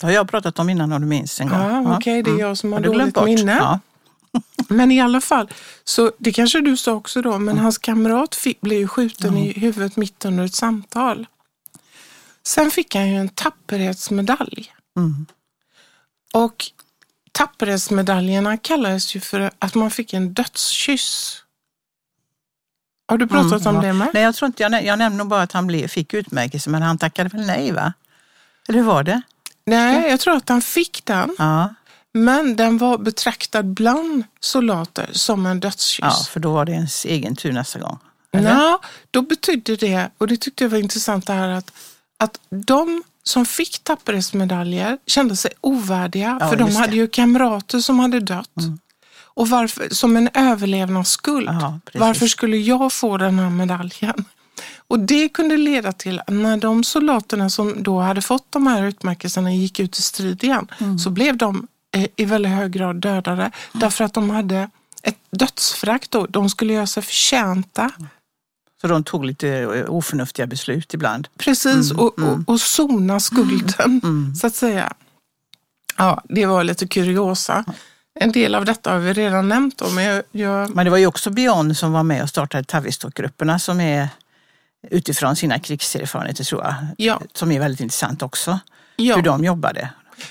Det 0.00 0.06
har 0.06 0.12
jag 0.12 0.28
pratat 0.28 0.58
om 0.58 0.70
innan 0.70 0.92
om 0.92 1.00
du 1.00 1.06
minns 1.06 1.40
en 1.40 1.48
gång. 1.48 1.58
Ja, 1.58 1.96
Okej, 1.96 2.22
det 2.22 2.30
är 2.30 2.38
jag 2.38 2.58
som 2.58 2.72
har, 2.72 2.80
Har 2.80 2.86
dåligt 2.86 3.14
bort? 3.14 3.24
minne. 3.24 3.56
Ja. 3.56 3.80
Men 4.68 4.92
i 4.92 5.00
alla 5.00 5.20
fall, 5.20 5.52
så 5.84 6.12
det 6.18 6.32
kanske 6.32 6.60
du 6.60 6.76
sa 6.76 6.92
också 6.92 7.22
då, 7.22 7.38
men 7.38 7.58
hans 7.58 7.78
kamrat 7.78 8.34
fick, 8.34 8.60
blev 8.60 8.78
ju 8.78 8.88
skjuten 8.88 9.36
i 9.36 9.52
huvudet 9.52 9.96
mitt 9.96 10.24
under 10.24 10.44
ett 10.44 10.54
samtal. 10.54 11.26
Sen 12.46 12.70
fick 12.70 12.94
han 12.94 13.08
ju 13.08 13.16
en 13.16 13.28
tapperhetsmedalj. 13.28 14.72
Mm. 14.96 15.26
Och 16.32 16.64
tapperhetsmedaljerna 17.32 18.56
kallades 18.56 19.16
ju 19.16 19.20
för 19.20 19.50
att 19.58 19.74
man 19.74 19.90
fick 19.90 20.12
en 20.12 20.34
dödskyss. 20.34 21.38
Har 23.08 23.18
du 23.18 23.26
pratat 23.26 23.60
Mm, 23.66 23.76
om 23.76 23.82
ja. 23.82 23.88
det 23.88 23.92
med? 23.92 24.08
Nej, 24.14 24.22
jag 24.22 24.34
tror 24.34 24.46
inte, 24.46 24.62
jag, 24.62 24.84
jag 24.84 24.98
nämnde 24.98 25.18
nog 25.18 25.28
bara 25.28 25.42
att 25.42 25.52
han 25.52 25.66
blev, 25.66 25.88
fick 25.88 26.14
utmärkelse, 26.14 26.70
men 26.70 26.82
han 26.82 26.98
tackade 26.98 27.28
väl 27.28 27.46
nej 27.46 27.72
va? 27.72 27.92
Eller 28.68 28.78
hur 28.78 28.86
var 28.86 29.02
det? 29.02 29.22
Nej, 29.66 30.10
jag 30.10 30.20
tror 30.20 30.36
att 30.36 30.48
han 30.48 30.62
fick 30.62 31.04
den. 31.04 31.34
Ja, 31.38 31.74
Men 32.12 32.56
den 32.56 32.78
var 32.78 32.98
betraktad 32.98 33.66
bland 33.66 34.24
soldater 34.40 35.08
som 35.12 35.46
en 35.46 35.60
dödskyss. 35.60 35.98
ja 36.02 36.10
för 36.30 36.40
då 36.40 36.52
var 36.52 36.64
det 36.64 36.72
ens 36.72 37.04
egen 37.04 37.36
tur 37.36 37.52
nästa 37.52 37.78
gång. 37.78 37.98
Eller? 38.32 38.50
Ja, 38.50 38.80
då 39.10 39.22
betydde 39.22 39.76
det, 39.76 40.10
och 40.18 40.26
det 40.26 40.36
tyckte 40.36 40.64
jag 40.64 40.68
var 40.70 40.78
intressant 40.78 41.26
det 41.26 41.32
här 41.32 41.48
att, 41.48 41.72
att 42.16 42.40
de 42.50 43.02
som 43.22 43.46
fick 43.46 43.84
tapperhetsmedaljer 43.84 44.98
kände 45.06 45.36
sig 45.36 45.50
ovärdiga 45.60 46.38
Ja, 46.40 46.48
för 46.48 46.56
de 46.56 46.76
hade 46.76 46.90
det. 46.90 46.96
ju 46.96 47.06
kamrater 47.08 47.78
som 47.80 47.98
hade 47.98 48.20
dött. 48.20 48.48
Och 49.34 49.48
varför, 49.48 49.88
som 49.94 50.16
en 50.16 50.28
överlevnadsskuld. 50.34 51.48
Precis. 51.84 52.00
varför 52.00 52.26
skulle 52.26 52.56
jag 52.56 52.92
få 52.92 53.16
den 53.16 53.38
här 53.38 53.50
medaljen? 53.50 54.24
Och 54.88 54.98
det 55.00 55.28
kunde 55.28 55.56
leda 55.56 55.92
till 55.92 56.18
att 56.20 56.28
när 56.28 56.56
de 56.56 56.84
soldaterna 56.84 57.50
som 57.50 57.82
då 57.82 58.00
hade 58.00 58.22
fått 58.22 58.52
de 58.52 58.66
här 58.66 58.82
utmärkelserna 58.82 59.52
gick 59.52 59.80
ut 59.80 59.98
i 59.98 60.02
strid 60.02 60.44
igen 60.44 60.66
Mm. 60.80 60.98
så 60.98 61.10
blev 61.10 61.36
de 61.36 61.66
eh, 61.96 62.06
i 62.16 62.24
väldigt 62.24 62.52
hög 62.52 62.70
grad 62.72 62.96
dödade 62.96 63.50
därför 63.72 64.04
att 64.04 64.14
de 64.14 64.30
hade 64.30 64.70
ett 65.02 65.18
dödsfrakt 65.30 66.10
då. 66.10 66.26
De 66.26 66.50
skulle 66.50 66.72
göra 66.72 66.86
sig 66.86 67.02
förtjänta 67.02 67.90
Så 68.82 68.88
de 68.88 69.04
tog 69.04 69.24
lite 69.24 69.48
eh, 69.48 69.84
oförnuftiga 69.90 70.46
beslut 70.46 70.94
ibland. 70.94 71.28
Precis, 71.38 71.90
Mm, 71.90 72.04
och, 72.04 72.18
och, 72.18 72.38
och 72.46 72.60
sona 72.60 73.20
skulden 73.20 74.00
så 74.40 74.46
att 74.46 74.54
säga. 74.54 74.92
Ja, 75.96 76.22
det 76.28 76.46
var 76.46 76.64
lite 76.64 76.86
kuriosa. 76.88 77.64
En 78.20 78.32
del 78.32 78.54
av 78.54 78.64
detta 78.64 78.92
har 78.92 78.98
vi 78.98 79.12
redan 79.12 79.48
nämnt 79.48 79.80
om, 79.82 79.94
men 79.94 80.04
jag, 80.04 80.22
jag, 80.32 80.74
Men 80.74 80.84
det 80.84 80.90
var 80.90 80.98
ju 80.98 81.06
också 81.06 81.30
Beyond 81.30 81.76
som 81.76 81.92
var 81.92 82.02
med 82.02 82.22
och 82.22 82.28
startade 82.28 82.64
Tavistock-grupperna 82.64 83.58
som 83.58 83.80
är 83.80 84.08
utifrån 84.90 85.36
sina 85.36 85.58
krigserfarenheter 85.58 86.44
tror 86.44 86.62
jag. 86.64 86.74
Ja. 86.98 87.20
Som 87.34 87.52
är 87.52 87.60
väldigt 87.60 87.80
intressant 87.80 88.22
också. 88.22 88.58
ja, 88.96 89.16
Hur 89.16 89.22
de 89.22 89.44
jobbade. 89.44 89.88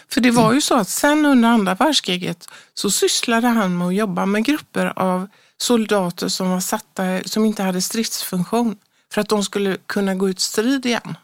för 0.10 0.22
det 0.22 0.32
var 0.32 0.54
ju 0.54 0.62
så 0.62 0.76
att 0.78 0.90
sen 0.90 1.26
under 1.26 1.50
andra 1.50 1.76
världskriget 1.76 2.48
så 2.74 2.92
sysslade 2.92 3.48
han 3.48 3.78
med 3.78 3.88
att 3.88 3.96
jobba 3.96 4.26
med 4.26 4.46
grupper 4.46 4.94
av 5.00 5.28
soldater 5.62 6.28
som 6.28 6.50
var 6.50 6.60
satta, 6.60 7.24
som 7.24 7.46
inte 7.46 7.64
hade 7.64 7.82
stridsfunktion 7.82 8.78
för 9.14 9.22
att 9.22 9.30
de 9.30 9.44
skulle 9.44 9.78
kunna 9.86 10.16
gå 10.16 10.30
ut 10.30 10.40
strid 10.40 10.86
igen. 10.86 11.18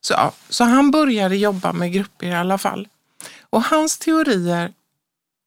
Så, 0.00 0.12
ja, 0.12 0.32
så 0.48 0.64
han 0.64 0.90
började 0.90 1.36
jobba 1.36 1.72
med 1.72 1.92
grupper 1.92 2.26
i 2.26 2.34
alla 2.34 2.58
fall. 2.58 2.88
Och 3.50 3.62
hans 3.62 3.98
teorier, 3.98 4.72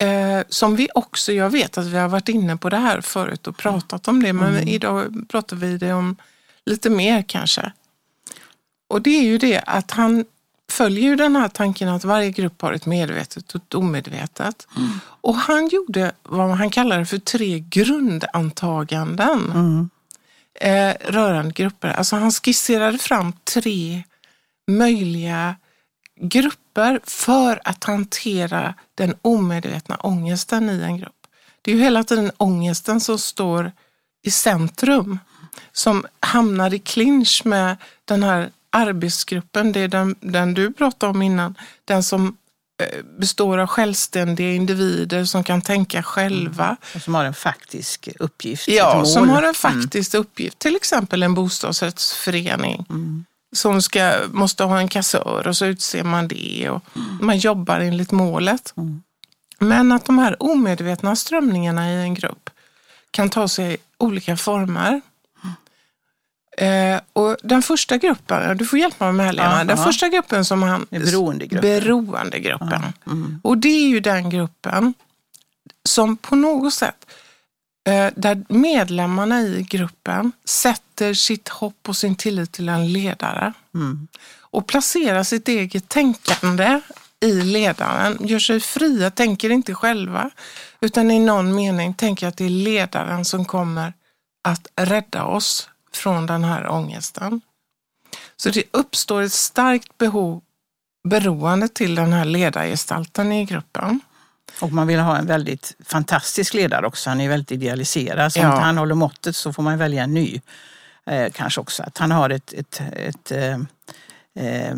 eh, 0.03 0.43
som 0.49 0.75
vi 0.75 0.87
också, 0.95 1.33
jag 1.33 1.49
vet 1.49 1.77
att 1.77 1.85
vi 1.85 1.97
har 1.97 2.09
varit 2.09 2.29
inne 2.29 2.57
på 2.57 2.69
det 2.69 2.77
här 2.77 3.01
förut 3.01 3.47
och 3.47 3.57
pratat 3.57 4.07
om 4.07 4.23
det, 4.23 4.33
men 4.33 4.67
idag 4.67 5.25
pratar 5.29 5.55
vi 5.55 5.77
det 5.77 5.93
om 5.93 6.15
lite 6.65 6.89
mer 6.89 7.23
kanske. 7.27 7.71
Och 8.89 9.01
det 9.01 9.19
är 9.19 9.23
ju 9.23 9.37
det 9.37 9.63
att 9.65 9.91
han 9.91 10.25
följer 10.71 11.03
ju 11.03 11.15
den 11.15 11.35
här 11.35 11.47
tanken 11.47 11.89
att 11.89 12.03
varje 12.03 12.31
grupp 12.31 12.61
har 12.61 12.73
ett 12.73 12.85
medvetet 12.85 13.55
och 13.55 13.61
ett 13.61 13.73
omedvetet. 13.73 14.67
Och 15.21 15.35
han 15.35 15.67
gjorde 15.67 16.11
vad 16.23 16.49
han 16.49 16.69
kallade 16.69 17.05
för 17.05 17.17
tre 17.17 17.59
grundantaganden 17.59 19.51
Mm. 19.51 19.89
eh, 20.61 20.95
rörande 21.11 21.51
grupper. 21.51 21.87
Alltså 21.87 22.15
han 22.15 22.31
skisserade 22.31 22.97
fram 22.97 23.33
tre 23.53 24.03
möjliga 24.67 25.55
grupper 26.21 26.99
för 27.03 27.61
att 27.63 27.83
hantera 27.83 28.73
den 28.95 29.15
omedvetna 29.21 29.95
ångesten 29.95 30.69
i 30.69 30.81
en 30.81 30.97
grupp. 30.97 31.15
Det 31.61 31.71
är 31.71 31.75
ju 31.75 31.81
hela 31.81 32.03
tiden 32.03 32.31
ångesten 32.37 32.99
som 32.99 33.19
står 33.19 33.71
i 34.23 34.31
centrum, 34.31 35.19
som 35.71 36.05
hamnar 36.19 36.73
i 36.73 36.79
clinch 36.79 37.41
med 37.45 37.77
den 38.05 38.23
här 38.23 38.51
arbetsgruppen, 38.71 39.71
det 39.71 39.79
är 39.79 39.87
den, 39.87 40.15
den 40.19 40.53
du 40.53 40.73
pratade 40.73 41.09
om 41.09 41.21
innan, 41.21 41.55
den 41.85 42.03
som 42.03 42.37
eh, 42.81 43.03
består 43.19 43.57
av 43.57 43.67
självständiga 43.67 44.53
individer 44.53 45.25
som 45.25 45.43
kan 45.43 45.61
tänka 45.61 46.03
själva. 46.03 46.77
Och 46.95 47.01
som 47.01 47.15
har 47.15 47.25
en 47.25 47.33
faktisk 47.33 48.09
uppgift. 48.19 48.67
Ja, 48.67 49.05
som 49.05 49.29
har 49.29 49.37
en 49.37 49.43
Mm. 49.43 49.53
faktisk 49.53 50.13
uppgift. 50.13 50.59
Till 50.59 50.75
exempel 50.75 51.23
en 51.23 51.33
bostadsrättsförening 51.33 52.85
Mm. 52.89 53.25
som 53.55 53.81
ska, 53.81 54.13
måste 54.31 54.63
ha 54.63 54.79
en 54.79 54.87
kassör 54.87 55.47
och 55.47 55.57
så 55.57 55.65
utser 55.65 56.03
man 56.03 56.27
det 56.27 56.69
och 56.69 56.83
man 57.21 57.37
jobbar 57.37 57.79
enligt 57.79 58.11
målet. 58.11 58.73
Mm. 58.77 59.03
Men 59.59 59.91
att 59.91 60.05
de 60.05 60.19
här 60.19 60.43
omedvetna 60.43 61.15
strömningarna 61.15 61.91
i 61.91 61.95
en 62.01 62.13
grupp 62.13 62.49
kan 63.11 63.29
ta 63.29 63.47
sig 63.47 63.77
olika 63.97 64.37
former. 64.37 65.01
Eh, 66.57 66.99
och 67.13 67.37
den 67.43 67.61
första 67.61 67.97
gruppen, 67.97 68.57
du 68.57 68.65
får 68.65 68.79
hjälpa 68.79 69.05
mig 69.05 69.13
med 69.13 69.25
här 69.25 69.33
Lena, 69.33 69.57
Ja, 69.57 69.63
den 69.63 69.77
ja. 69.77 69.83
första 69.85 70.09
gruppen 70.09 70.45
som 70.45 70.63
han... 70.63 70.85
Beroendegruppen. 70.89 71.61
Beroendegruppen. 71.69 72.83
Mm. 73.07 73.39
Och 73.43 73.57
det 73.57 73.69
är 73.69 73.87
ju 73.87 73.99
den 73.99 74.29
gruppen 74.29 74.93
som 75.89 76.17
på 76.17 76.35
något 76.35 76.73
sätt, 76.73 77.05
eh, 77.89 78.07
där 78.15 78.43
medlemmarna 78.49 79.41
i 79.41 79.65
gruppen 79.69 80.31
sätter 80.45 81.13
sitt 81.13 81.49
hopp 81.49 81.89
och 81.89 81.97
sin 81.97 82.15
tillit 82.15 82.51
till 82.51 82.69
en 82.69 82.93
ledare 82.93 83.53
Mm. 83.73 84.07
och 84.39 84.67
placerar 84.67 85.23
sitt 85.23 85.47
eget 85.47 85.89
tänkande 85.89 86.81
i 87.19 87.31
ledaren, 87.41 88.17
gör 88.21 88.39
sig 88.39 88.59
fria, 88.59 89.11
tänker 89.11 89.49
inte 89.49 89.73
själva, 89.75 90.29
utan 90.81 91.11
i 91.11 91.19
någon 91.19 91.55
mening 91.55 91.93
tänker 91.93 92.27
att 92.27 92.37
det 92.37 92.45
är 92.45 92.49
ledaren 92.49 93.25
som 93.25 93.45
kommer 93.45 93.93
att 94.43 94.67
rädda 94.75 95.23
oss 95.23 95.69
från 95.93 96.25
den 96.25 96.43
här 96.43 96.67
ångesten. 96.67 97.41
Så 98.37 98.49
det 98.49 98.63
uppstår 98.71 99.21
ett 99.21 99.31
starkt 99.31 99.97
behov, 99.97 100.41
beroende 101.09 101.67
till 101.67 101.95
den 101.95 102.13
här 102.13 102.25
ledargestalten 102.25 103.31
i 103.31 103.45
gruppen. 103.45 103.99
Och 104.61 104.71
man 104.71 104.87
vill 104.87 104.99
ha 104.99 105.17
en 105.17 105.27
väldigt 105.27 105.75
fantastisk 105.85 106.53
ledare 106.53 106.87
också. 106.87 107.09
Han 107.09 107.21
är 107.21 107.29
väldigt 107.29 107.51
idealiserad. 107.51 108.33
Så 108.33 108.39
om 108.39 108.45
Ja. 108.45 108.51
inte 108.53 108.65
han 108.65 108.77
håller 108.77 108.95
måttet 108.95 109.35
så 109.35 109.53
får 109.53 109.63
man 109.63 109.77
välja 109.77 110.03
en 110.03 110.13
ny. 110.13 110.41
Eh, 111.05 111.31
kanske 111.31 111.61
också 111.61 111.83
att 111.83 111.97
han 111.97 112.11
har 112.11 112.29
ett, 112.29 112.53
ett, 112.53 112.81
ett 112.95 113.31
eh, 113.31 113.53
eh, 114.45 114.75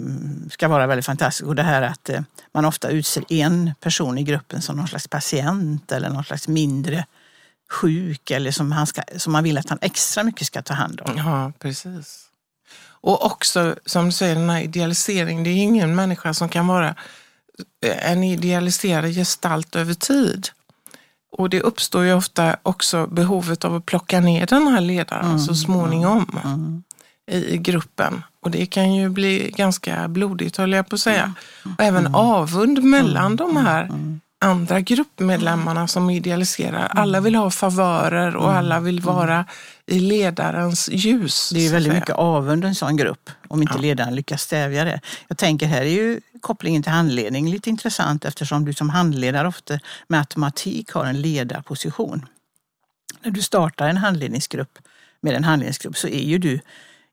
ska 0.51 0.67
vara 0.67 0.87
väldigt 0.87 1.05
fantastiskt. 1.05 1.47
Och 1.47 1.55
det 1.55 1.63
här 1.63 1.81
att 1.81 2.09
eh, 2.09 2.21
man 2.53 2.65
ofta 2.65 2.89
utser 2.89 3.23
en 3.29 3.71
person 3.79 4.17
i 4.17 4.23
gruppen 4.23 4.61
som 4.61 4.77
någon 4.77 4.87
slags 4.87 5.07
patient 5.07 5.91
eller 5.91 6.09
någon 6.09 6.23
slags 6.23 6.47
mindre 6.47 7.05
sjuk 7.73 8.31
eller 8.31 8.51
som, 8.51 8.71
han 8.71 8.87
ska, 8.87 9.01
som 9.17 9.33
man 9.33 9.43
vill 9.43 9.57
att 9.57 9.69
han 9.69 9.79
extra 9.81 10.23
mycket 10.23 10.47
ska 10.47 10.61
ta 10.61 10.73
hand 10.73 11.01
om. 11.01 11.17
Ja, 11.17 11.51
precis. 11.59 12.19
Och 12.85 13.25
också, 13.25 13.75
som 13.85 14.05
du 14.05 14.11
säger, 14.11 14.35
den 14.35 14.49
här 14.49 14.61
idealiseringen. 14.61 15.43
Det 15.43 15.49
är 15.49 15.55
ingen 15.63 15.95
människa 15.95 16.33
som 16.33 16.49
kan 16.49 16.67
vara 16.67 16.95
eh, 17.85 18.11
en 18.11 18.23
idealiserad 18.23 19.13
gestalt 19.15 19.75
över 19.75 19.93
tid. 19.93 20.49
Och 21.37 21.49
det 21.49 21.61
uppstår 21.61 22.03
ju 22.03 22.13
ofta 22.13 22.55
också 22.63 23.07
behovet 23.07 23.65
av 23.65 23.75
att 23.75 23.85
plocka 23.85 24.19
ner 24.19 24.45
den 24.45 24.67
här 24.67 24.81
ledaren 24.81 25.39
så 25.39 25.55
småningom 25.55 26.39
Mm. 26.43 26.83
i, 27.31 27.57
gruppen. 27.57 28.23
Och 28.39 28.51
det 28.51 28.65
kan 28.65 28.93
ju 28.93 29.09
bli 29.09 29.51
ganska 29.57 30.07
blodigt, 30.07 30.57
höll 30.57 30.71
jag 30.73 30.89
på 30.89 30.95
att 30.95 31.01
säga. 31.01 31.33
Och 31.77 31.83
även 31.83 32.15
avund 32.15 32.83
mellan 32.83 33.35
de 33.35 33.57
här 33.57 33.89
andra 34.43 34.81
gruppmedlemmarna 34.81 35.87
som 35.87 36.09
idealiserar. 36.09 36.85
Alla 36.85 37.19
vill 37.21 37.35
ha 37.35 37.51
favörer 37.51 38.35
och 38.35 38.51
alla 38.53 38.79
vill 38.79 38.99
vara 39.01 39.45
i 39.85 39.99
ledarens 39.99 40.89
ljus. 40.91 41.49
Det 41.53 41.67
är 41.67 41.71
väldigt 41.71 41.93
mycket 41.93 42.15
avund 42.15 42.65
en 42.65 42.75
sån 42.75 42.97
grupp 42.97 43.29
om 43.47 43.61
inte 43.61 43.73
Ja. 43.75 43.81
ledaren 43.81 44.15
lyckas 44.15 44.41
stävja 44.41 44.83
det. 44.83 44.99
Jag 45.27 45.37
tänker 45.37 45.65
här 45.67 45.81
är 45.81 45.85
ju 45.85 46.21
kopplingen 46.41 46.83
till 46.83 46.91
handledning 46.91 47.49
lite 47.49 47.69
intressant 47.69 48.25
eftersom 48.25 48.65
du 48.65 48.73
som 48.73 48.89
handledare 48.89 49.47
ofta 49.47 49.79
med 50.07 50.19
automatik 50.19 50.91
har 50.91 51.05
en 51.05 51.21
ledarposition. 51.21 52.25
När 53.23 53.31
du 53.31 53.41
startar 53.41 53.89
en 53.89 53.97
handledningsgrupp 53.97 54.79
med 55.21 55.33
en 55.33 55.43
handledningsgrupp 55.43 55.97
så 55.97 56.07
är 56.07 56.23
ju 56.23 56.37
du 56.37 56.59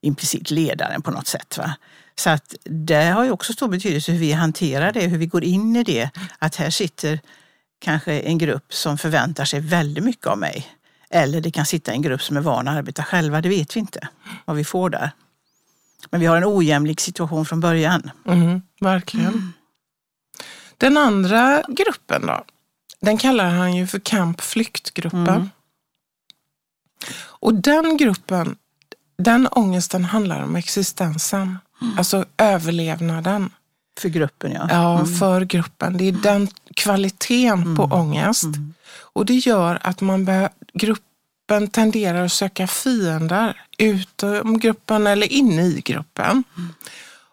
implicit 0.02 0.50
ledaren 0.50 1.02
på 1.02 1.10
något 1.10 1.26
sätt. 1.26 1.58
Va? 1.58 1.75
Så 2.14 2.31
att 2.31 2.55
det 2.64 3.05
har 3.05 3.25
ju 3.25 3.31
också 3.31 3.52
stor 3.52 3.69
betydelse 3.69 4.12
hur 4.12 4.19
vi 4.19 4.33
hanterar 4.33 4.93
det, 4.93 5.00
hur 5.00 5.19
vi 5.19 5.26
går 5.26 5.45
in 5.45 5.76
i 5.76 5.85
det. 5.85 6.11
Att 6.38 6.57
här 6.57 6.71
sitter 6.71 7.21
kanske 7.79 8.21
en 8.21 8.38
grupp 8.38 8.75
som 8.75 8.99
förväntar 8.99 9.45
sig 9.45 9.61
väldigt 9.61 10.05
mycket 10.05 10.26
av 10.26 10.38
mig. 10.38 10.67
Eller 11.11 11.40
det 11.40 11.50
kan 11.50 11.67
sitta 11.67 11.93
en 11.93 12.02
grupp 12.02 12.23
som 12.23 12.37
är 12.37 12.40
van 12.40 12.69
att 12.69 12.76
arbeta 12.76 13.05
själva, 13.05 13.40
det 13.40 13.49
vet 13.49 13.76
vi 13.76 13.81
inte 13.81 14.09
vad 14.45 14.57
vi 14.57 14.64
får 14.64 14.90
där. 14.90 15.11
Men 16.11 16.21
vi 16.21 16.26
har 16.26 16.37
en 16.37 16.45
ojämlik 16.47 17.00
situation 17.00 17.47
från 17.47 17.61
början. 17.61 18.11
Mm, 18.26 18.62
verkligen. 18.81 19.52
Den 20.76 20.97
andra 20.97 21.62
gruppen 21.69 22.26
då? 22.26 22.45
Den 23.00 23.19
kallar 23.19 23.50
han 23.50 23.76
ju 23.76 23.87
för 23.87 23.99
kamp 23.99 24.40
flyktgruppen. 24.40 25.29
Mm. 25.29 25.50
Och 27.21 27.55
den 27.55 27.97
gruppen, 27.97 28.57
den 29.19 29.49
ångesten 29.50 30.05
handlar 30.05 30.43
om 30.43 30.57
existensen. 30.57 31.59
Alltså 31.99 32.25
överlevnaden. 32.38 33.50
För 34.00 34.08
gruppen 34.08 34.52
ja. 34.52 34.66
Ja, 34.70 35.06
för 35.18 35.40
gruppen. 35.40 35.96
Det 35.96 36.08
är 36.08 36.12
den 36.12 36.49
kvaliteten 36.76 37.76
på 37.76 37.82
ångest. 37.84 38.46
Och 39.12 39.26
det 39.26 39.34
gör 39.34 39.78
att 39.82 40.00
man 40.00 40.25
bör, 40.25 40.49
gruppen 40.72 41.68
tenderar 41.70 42.25
att 42.25 42.32
söka 42.32 42.66
fiender 42.66 43.62
utom 43.78 44.58
gruppen 44.58 45.06
eller 45.06 45.32
inne 45.32 45.62
i 45.62 45.80
gruppen. 45.80 46.44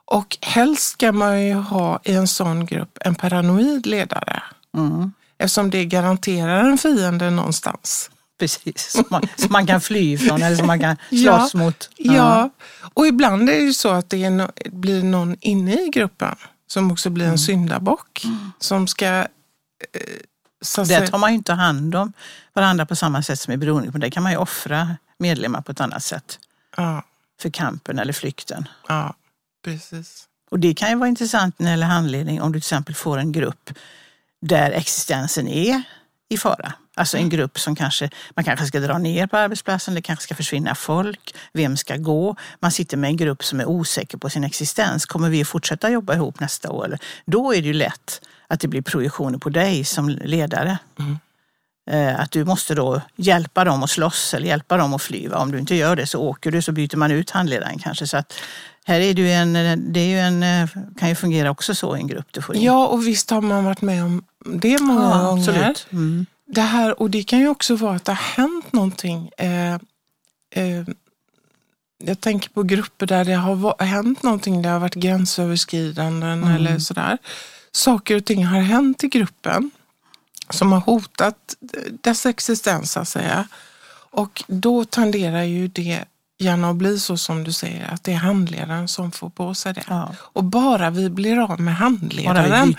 Och 0.06 0.38
helst 0.42 0.90
ska 0.90 1.12
man 1.12 1.46
ju 1.46 1.54
ha 1.54 2.00
i 2.04 2.14
en 2.14 2.28
sån 2.28 2.66
grupp 2.66 2.98
en 3.02 3.16
paranoid 3.16 3.86
ledare. 3.86 4.44
Mm. 4.78 5.12
Eftersom 5.38 5.70
det 5.70 5.86
garanterar 5.86 6.64
en 6.64 6.78
fiende 6.78 7.30
någonstans. 7.30 8.10
Precis, 8.38 8.92
som 8.92 9.06
man, 9.10 9.28
som 9.36 9.52
man 9.52 9.68
kan 9.68 9.82
fly 9.82 10.14
ifrån 10.14 10.42
eller 10.42 10.56
som 10.56 10.68
man 10.68 10.80
kan 10.80 10.98
Ja, 11.10 11.40
slåss 11.40 11.54
mot. 11.54 11.90
Ja, 11.98 12.50
och 12.94 13.08
ibland 13.08 13.50
är 13.50 13.54
det 13.54 13.60
ju 13.60 13.74
så 13.74 13.90
att 13.90 14.10
det 14.10 14.30
no, 14.30 14.52
blir 14.66 15.04
någon 15.04 15.36
inne 15.40 15.74
i 15.74 15.90
gruppen 15.90 16.36
som 16.68 16.92
också 16.92 17.10
blir 17.10 17.26
en 17.26 17.38
syndabock. 17.38 18.24
Som 18.60 18.88
ska... 18.88 19.06
Eh, 19.06 19.26
så 20.62 20.86
säga, 20.86 21.08
tar 21.08 21.18
man 21.18 21.32
ju 21.32 21.36
inte 21.36 21.54
hand 21.54 21.96
om 21.96 22.14
varandra 22.54 22.86
på 22.86 22.96
samma 22.96 23.24
sätt 23.24 23.40
som 23.40 23.54
i 23.54 23.58
beroende. 23.58 23.92
Men 23.92 24.02
där 24.02 24.10
kan 24.10 24.24
man 24.24 24.32
ju 24.32 24.38
offra 24.38 24.98
medlemmar 25.18 25.62
på 25.62 25.72
ett 25.72 25.82
annat 25.82 26.04
sätt 26.04 26.40
ja, 26.78 27.04
för 27.42 27.50
kampen 27.50 28.00
eller 28.00 28.14
flykten. 28.14 28.68
ja, 28.88 29.16
precis. 29.64 30.28
Och 30.50 30.60
det 30.60 30.74
kan 30.74 30.90
ju 30.90 30.96
vara 30.96 31.10
intressant 31.10 31.60
när 31.60 31.66
det 31.66 31.72
gäller 31.72 31.86
handledning 31.88 32.42
om 32.42 32.52
du 32.52 32.60
till 32.60 32.66
exempel 32.66 32.96
får 32.96 33.18
en 33.18 33.32
grupp 33.32 33.70
där 34.42 34.72
existensen 34.72 35.48
är 35.48 35.84
i 36.30 36.38
fara. 36.38 36.74
Alltså 36.98 37.18
en 37.18 37.30
grupp 37.30 37.60
som 37.60 37.76
kanske, 37.76 38.10
man 38.36 38.46
kanske 38.46 38.66
ska 38.66 38.80
dra 38.80 38.98
ner 38.98 39.28
på 39.28 39.38
arbetsplatsen, 39.38 39.94
det 39.96 40.02
kanske 40.02 40.24
ska 40.24 40.36
försvinna 40.36 40.76
folk, 40.76 41.36
vem 41.54 41.78
ska 41.78 41.96
gå? 41.98 42.36
Man 42.60 42.72
sitter 42.72 42.98
med 42.98 43.08
en 43.10 43.18
grupp 43.18 43.44
som 43.44 43.60
är 43.60 43.66
osäker 43.66 44.18
på 44.18 44.30
sin 44.30 44.44
existens. 44.44 45.06
Kommer 45.06 45.30
vi 45.30 45.42
att 45.42 45.48
fortsätta 45.48 45.90
jobba 45.90 46.14
ihop 46.14 46.40
nästa 46.40 46.72
år? 46.72 46.86
Eller? 46.86 47.00
Då 47.26 47.54
är 47.54 47.62
det 47.62 47.68
ju 47.68 47.74
lätt 47.74 48.22
att 48.48 48.60
det 48.60 48.68
blir 48.68 48.82
projektioner 48.82 49.38
på 49.38 49.50
dig 49.50 49.84
som 49.84 50.10
ledare. 50.10 50.78
Eh, 51.90 52.20
Att 52.20 52.32
du 52.32 52.46
måste 52.46 52.76
då 52.76 53.02
hjälpa 53.16 53.64
dem 53.64 53.84
att 53.84 53.90
slåss 53.90 54.34
eller 54.34 54.48
hjälpa 54.48 54.78
dem 54.78 54.94
att 54.94 55.02
fly. 55.02 55.30
Om 55.30 55.52
du 55.52 55.60
inte 55.60 55.76
gör 55.76 55.96
det 55.96 56.08
så 56.08 56.22
åker 56.22 56.52
du 56.52 56.62
så 56.62 56.72
byter 56.72 56.96
man 56.98 57.12
ut 57.12 57.30
handledaren 57.32 57.80
kanske. 57.80 58.08
Så 58.08 58.18
att 58.18 58.34
här 58.86 59.00
är 59.00 59.14
det 59.14 59.32
en, 59.34 59.54
det 59.94 60.00
är 60.00 60.08
ju 60.08 60.20
en, 60.20 60.44
eh, 60.44 60.70
kan 61.00 61.10
ju 61.10 61.16
fungera 61.16 61.52
också 61.52 61.76
så 61.76 61.98
i 61.98 62.00
en 62.00 62.08
grupp 62.08 62.28
du 62.32 62.42
får 62.42 62.56
in. 62.56 62.64
Ja, 62.64 62.88
och 62.88 63.08
visst 63.08 63.30
har 63.30 63.42
man 63.42 63.64
varit 63.66 63.82
med 63.82 64.04
om 64.04 64.24
det 64.46 64.82
många 64.82 65.02
Ja, 65.02 65.22
gånger. 65.30 65.42
absolut. 65.50 65.88
Mm. 65.92 66.26
Det 66.48 66.62
här, 66.62 67.02
och 67.02 67.10
det 67.10 67.24
kan 67.24 67.40
ju 67.40 67.48
också 67.50 67.76
vara 67.76 67.96
att 67.96 68.06
det 68.06 68.12
har 68.12 68.44
hänt 68.44 68.74
någonting. 68.74 69.30
Eh, 69.38 69.74
eh, 70.50 70.84
jag 72.04 72.22
tänker 72.22 72.50
på 72.50 72.64
grupper 72.64 73.06
där 73.06 73.26
det 73.26 73.34
har 73.34 73.84
hänt 73.86 74.24
någonting, 74.24 74.62
det 74.62 74.70
har 74.70 74.80
varit 74.80 74.96
gränsöverskridanden 74.96 76.44
eller 76.44 76.80
sådär. 76.80 77.18
Saker 77.72 78.16
och 78.16 78.26
ting 78.26 78.46
har 78.46 78.62
hänt 78.62 79.04
i 79.04 79.08
gruppen 79.08 79.72
som 80.50 80.72
har 80.72 80.80
hotat 80.80 81.56
dess 82.02 82.26
existens 82.26 82.92
så 82.92 83.00
att 83.00 83.08
säga. 83.08 83.48
Och 84.12 84.44
då 84.48 84.86
tenderar 84.86 85.44
ju 85.44 85.68
det 85.68 86.06
gärna 86.40 86.70
att 86.70 86.76
bli 86.76 87.00
så 87.00 87.18
som 87.18 87.44
du 87.44 87.52
säger, 87.54 87.94
att 87.94 88.04
det 88.04 88.14
är 88.14 88.18
handledaren 88.18 88.88
som 88.88 89.12
får 89.12 89.30
på 89.30 89.54
sig 89.54 89.74
det. 89.74 89.84
Ja. 89.88 90.16
Och 90.20 90.44
bara 90.44 90.90
vi 90.90 91.10
blir 91.10 91.38
av 91.38 91.60
med 91.62 91.76
handledaren 91.76 92.76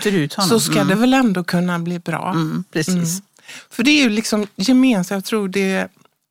så 0.49 0.61
ska 0.61 0.75
Mm. 0.75 0.89
det 0.89 0.95
väl 0.95 1.15
ändå 1.15 1.45
kunna 1.45 1.79
bli 1.79 1.99
bra. 1.99 2.31
Mm, 2.31 2.65
precis. 2.73 2.95
Mm. 2.95 3.23
För 3.71 3.83
det 3.83 3.91
är 3.91 4.03
ju 4.03 4.09
liksom 4.09 4.47
gemensamt, 4.57 5.17
jag 5.17 5.25
tror 5.25 5.49
det 5.49 5.73
är 5.73 5.89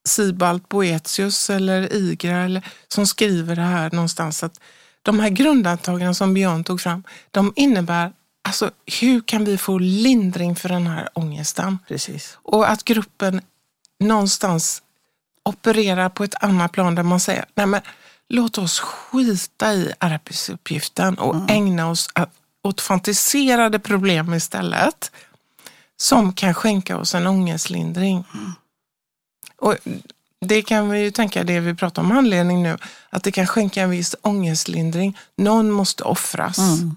Sibalt 0.08 0.70
Boetius 0.70 1.50
eller 1.50 1.94
Igra 1.94 2.38
eller, 2.38 2.66
som 2.88 3.08
skriver 3.08 3.56
det 3.56 3.62
här 3.62 3.92
någonstans 3.92 4.44
att 4.44 4.60
de 5.02 5.20
här 5.20 5.30
grundantagen 5.30 6.16
som 6.16 6.34
Björn 6.34 6.64
tog 6.64 6.82
fram, 6.82 7.04
de 7.32 7.54
innebär 7.56 8.12
alltså 8.42 8.72
hur 9.02 9.22
kan 9.22 9.46
vi 9.46 9.58
få 9.58 9.78
lindring 9.78 10.56
för 10.56 10.70
den 10.70 10.88
här 10.88 11.10
ångesten? 11.14 11.80
precis. 11.88 12.38
Och 12.44 12.70
att 12.70 12.84
gruppen 12.84 13.42
någonstans 14.00 14.82
opererar 15.46 16.10
på 16.10 16.24
ett 16.24 16.44
annat 16.44 16.72
plan 16.72 16.96
där 16.96 17.04
man 17.04 17.20
säger, 17.20 17.46
nej 17.56 17.66
men 17.66 17.82
låt 18.30 18.58
oss 18.58 18.80
skita 18.80 19.74
i 19.74 19.94
arbetsuppgiften 20.00 21.16
och 21.18 21.52
ägna 21.52 21.90
oss 21.90 22.10
att- 22.14 22.34
åt 22.64 22.82
fantiserade 22.82 23.80
problem 23.80 24.34
istället. 24.34 25.12
Som 25.98 26.34
kan 26.34 26.54
skänka 26.54 26.98
oss 26.98 27.16
en 27.16 27.28
ångestlindring. 27.28 28.24
Och 29.58 29.76
det 30.46 30.62
kan 30.62 30.90
vi 30.90 31.00
ju 31.00 31.12
tänka, 31.12 31.44
det 31.44 31.60
vi 31.60 31.76
pratar 31.76 32.02
om 32.02 32.12
handledning 32.12 32.64
nu, 32.64 32.78
att 33.10 33.24
det 33.24 33.32
kan 33.32 33.48
skänka 33.48 33.82
en 33.82 33.90
viss 33.90 34.16
ångestlindring. 34.22 35.18
Någon 35.36 35.72
måste 35.72 36.04
offras. 36.04 36.58
Mm. 36.58 36.96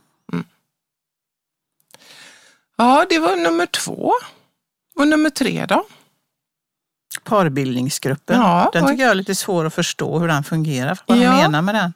Ja, 2.77 3.07
det 3.11 3.19
var 3.19 3.37
nummer 3.37 3.67
två. 3.67 4.13
Och 4.97 5.09
nummer 5.09 5.31
tre 5.31 5.67
då? 5.67 5.87
Parbildningsgruppen, 7.25 8.41
Ja, 8.41 8.71
den 8.73 8.87
tycker 8.87 9.03
jag 9.03 9.11
är 9.11 9.15
lite 9.15 9.35
svår 9.35 9.65
att 9.65 9.75
förstå 9.75 10.19
hur 10.19 10.29
den 10.29 10.45
fungerar. 10.45 10.99
Vad 11.07 11.19
de 11.19 11.25
Ja. 11.25 11.37
menar 11.37 11.63
med 11.63 11.75
den. 11.75 11.93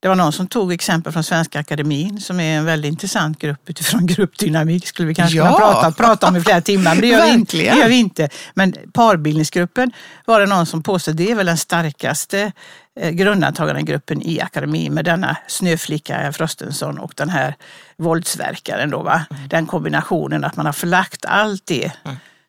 Det 0.00 0.08
var 0.08 0.14
någon 0.14 0.32
som 0.32 0.46
tog 0.46 0.72
exempel 0.72 1.12
från 1.12 1.24
Svenska 1.24 1.60
Akademin 1.60 2.20
som 2.20 2.40
är 2.40 2.58
en 2.58 2.64
väldigt 2.64 2.88
intressant 2.88 3.38
grupp 3.38 3.70
utifrån 3.70 4.06
gruppdynamik. 4.06 4.86
skulle 4.86 5.08
vi 5.08 5.14
kanske 5.14 5.36
Ja. 5.36 5.44
kunna 5.44 5.58
prata, 5.58 5.90
prata 5.92 6.28
om 6.28 6.36
i 6.36 6.40
flera 6.40 6.60
timmar, 6.60 6.94
men 6.94 7.00
det 7.00 7.06
gör, 7.06 7.26
vi 7.36 7.44
det 7.44 7.64
gör 7.64 7.88
vi 7.88 7.94
inte. 7.98 8.28
Men 8.54 8.74
parbildningsgruppen 8.92 9.92
var 10.24 10.40
det 10.40 10.46
någon 10.46 10.66
som 10.66 10.82
påstod, 10.82 11.16
det 11.16 11.30
är 11.30 11.34
väl 11.34 11.46
den 11.46 11.56
starkaste 11.56 12.52
eh, 13.00 13.10
grundantagandegruppen 13.10 14.22
i 14.22 14.40
akademin 14.40 14.94
med 14.94 15.04
denna 15.04 15.36
snöflicka 15.48 16.32
Frostenson 16.32 16.98
och 16.98 17.12
den 17.16 17.28
här 17.28 17.54
våldsverkaren. 17.96 18.90
Då, 18.90 19.02
va? 19.02 19.26
Den 19.50 19.66
kombinationen 19.66 20.44
att 20.44 20.56
man 20.56 20.66
har 20.66 20.72
förlagt 20.72 21.24
allt 21.24 21.66
det, 21.66 21.92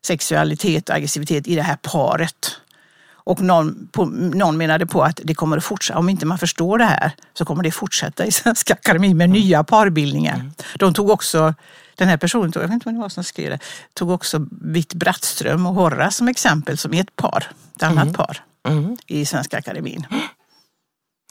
sexualitet 0.06 0.88
och 0.88 0.94
aggressivitet 0.94 1.46
i 1.48 1.54
det 1.54 1.62
här 1.62 1.76
paret. 1.82 2.59
Och 3.24 3.40
någon, 3.40 3.88
på, 3.92 4.04
någon 4.04 4.56
menade 4.56 4.86
på 4.86 5.02
att 5.02 5.20
det 5.24 5.34
kommer 5.34 5.56
att 5.56 5.64
fortsätta, 5.64 5.98
om 5.98 6.08
inte 6.08 6.26
man 6.26 6.38
förstår 6.38 6.78
det 6.78 6.84
här, 6.84 7.12
så 7.34 7.44
kommer 7.44 7.62
det 7.62 7.70
fortsätta 7.70 8.26
i 8.26 8.32
Svenska 8.32 8.74
Akademin 8.74 9.16
med 9.16 9.30
nya 9.30 9.64
parbildningar. 9.64 10.50
De 10.76 10.94
tog 10.94 11.10
också, 11.10 11.54
den 11.94 12.08
här 12.08 12.16
personen, 12.16 12.52
jag 12.54 12.62
vet 12.62 12.70
inte 12.70 12.86
vad 12.88 12.94
det 12.94 13.00
var 13.00 13.08
som 13.08 13.24
skrev 13.24 13.50
det, 13.50 13.58
tog 13.94 14.10
också 14.10 14.46
Vitt 14.62 14.94
Brattström 14.94 15.66
och 15.66 15.74
Horra 15.74 16.10
som 16.10 16.28
exempel, 16.28 16.78
som 16.78 16.94
är 16.94 17.00
ett 17.00 17.16
par, 17.16 17.46
ett 17.76 17.82
annat 17.82 18.12
par 18.12 18.44
Mm. 18.68 18.96
i 19.06 19.26
Svenska 19.26 19.58
Akademin. 19.58 20.06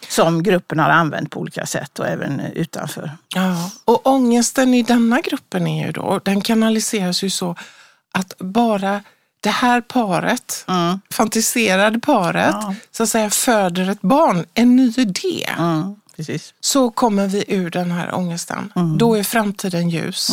Som 0.10 0.44
gruppen 0.44 0.80
har 0.80 0.90
använt 0.90 1.32
på 1.32 1.40
olika 1.40 1.66
sätt 1.66 2.00
och 2.00 2.08
även 2.08 2.40
utanför. 2.40 3.12
Ja, 3.36 3.72
och 3.86 4.08
ångesten 4.08 4.74
i 4.74 4.84
denna 4.84 5.22
gruppen 5.22 5.68
är 5.68 5.86
ju 5.86 5.92
då, 5.92 6.22
den 6.26 6.42
kanaliseras 6.42 7.24
ju 7.24 7.30
så 7.30 7.56
att 8.12 8.34
bara 8.38 9.04
det 9.42 9.50
här 9.50 9.82
paret, 9.82 10.66
Mm. 10.68 11.00
fantiserade 11.12 12.00
paret, 12.00 12.56
Ja. 12.62 12.76
så 12.92 13.04
att 13.04 13.10
säga 13.10 13.30
föder 13.30 13.90
ett 13.90 14.02
barn, 14.02 14.46
en 14.54 14.76
ny 14.76 14.94
idé, 14.98 15.50
Mm, 15.58 15.96
precis. 16.16 16.54
så 16.60 16.92
kommer 16.92 17.28
vi 17.28 17.44
ur 17.48 17.70
den 17.70 17.92
här 17.92 18.16
ångesten. 18.16 18.72
Mm. 18.76 18.98
Då 18.98 19.16
är 19.18 19.24
framtiden 19.24 19.90
ljus. 19.90 20.30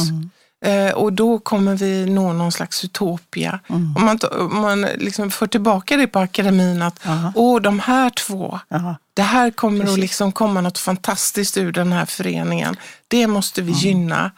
Eh, 0.65 0.93
och 0.95 1.13
då 1.13 1.39
kommer 1.39 1.75
vi 1.75 2.07
nå 2.07 2.33
någon 2.33 2.53
slags 2.53 2.85
utopia. 2.85 3.61
Mm. 3.69 3.97
Om 3.97 4.05
man, 4.05 4.19
om 4.41 4.61
man 4.61 4.81
liksom 4.81 5.31
får 5.31 5.47
tillbaka 5.47 5.97
det 5.97 6.07
på 6.07 6.19
akademin 6.19 6.83
att 6.83 7.01
åh, 7.35 7.61
de 7.61 7.79
här 7.81 8.11
två, 8.11 8.61
Jaha. 8.69 8.97
det 9.15 9.23
här 9.23 9.51
kommer 9.51 9.81
Precis. 9.81 9.95
att 9.95 9.99
liksom 10.01 10.33
komma 10.33 10.61
något 10.61 10.79
fantastiskt 10.79 11.57
ur 11.57 11.73
den 11.73 11.93
här 11.93 12.05
föreningen. 12.07 12.77
Det 13.09 13.27
måste 13.27 13.63
vi 13.63 13.73
gynna. 13.73 14.31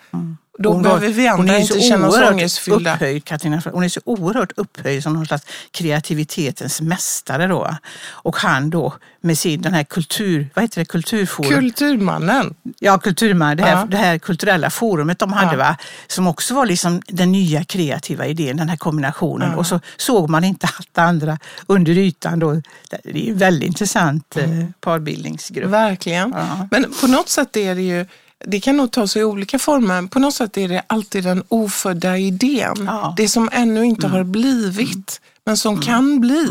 Då 0.60 0.72
Hon 0.72 0.82
behöver 0.82 1.08
vi 1.08 1.28
andra 1.28 1.58
inte 1.58 1.80
känna 1.80 2.08
oss 2.08 2.16
ångestfyllda. 2.16 2.94
Upphöjd, 2.94 3.24
Katarina, 3.24 3.62
hon 3.72 3.84
är 3.84 3.88
så 3.88 4.00
oerhört 4.04 4.52
upphöjd 4.56 5.02
som 5.02 5.12
någon 5.12 5.26
slags 5.26 5.46
kreativitetens 5.70 6.80
mästare. 6.80 7.46
Då. 7.46 7.76
Och 8.08 8.36
han 8.36 8.70
då 8.70 8.94
med 9.20 9.38
sin 9.38 9.62
den 9.62 9.74
här 9.74 9.84
kultur, 9.84 10.50
vad 10.54 10.62
heter 10.64 10.80
det, 10.80 10.84
kulturforum. 10.84 11.50
Kulturmannen. 11.50 12.54
Ja, 12.78 12.98
kulturman, 12.98 13.56
det 13.56 13.62
här, 13.62 13.72
Ja. 13.72 13.86
det 13.90 13.96
här 13.96 14.18
kulturella 14.18 14.70
forumet 14.70 15.18
de 15.18 15.32
hade, 15.32 15.52
Ja. 15.52 15.58
va? 15.58 15.76
som 16.06 16.26
också 16.26 16.54
var 16.54 16.66
liksom 16.66 17.02
den 17.06 17.32
nya 17.32 17.64
kreativa 17.64 18.26
idén, 18.26 18.56
den 18.56 18.68
här 18.68 18.76
kombinationen. 18.76 19.50
Ja. 19.50 19.56
Och 19.56 19.66
så 19.66 19.80
såg 19.96 20.30
man 20.30 20.44
inte 20.44 20.66
allt 20.66 20.88
det 20.92 21.02
andra 21.02 21.38
under 21.66 21.92
ytan. 21.98 22.38
Då. 22.38 22.62
Det 22.90 23.28
är 23.28 23.30
en 23.30 23.38
väldigt 23.38 23.66
intressant 23.66 24.36
eh, 24.36 24.48
parbildningsgrupp. 24.80 25.70
Verkligen. 25.70 26.34
Men 26.70 26.94
på 27.00 27.06
något 27.06 27.28
sätt 27.28 27.56
är 27.56 27.74
det 27.74 27.82
ju, 27.82 28.06
det 28.46 28.60
kan 28.60 28.76
nog 28.76 28.90
ta 28.90 29.08
sig 29.08 29.22
i 29.22 29.24
olika 29.24 29.58
former, 29.58 30.06
på 30.06 30.18
något 30.18 30.34
sätt 30.34 30.56
är 30.56 30.68
det 30.68 30.82
alltid 30.86 31.24
den 31.24 31.42
ofödda 31.48 32.18
idén. 32.18 32.74
Ja. 32.86 33.14
Det 33.16 33.28
som 33.28 33.48
ännu 33.52 33.84
inte 33.84 34.06
har 34.06 34.24
blivit, 34.24 35.20
men 35.44 35.56
som 35.56 35.80
kan 35.80 36.20
bli, 36.20 36.46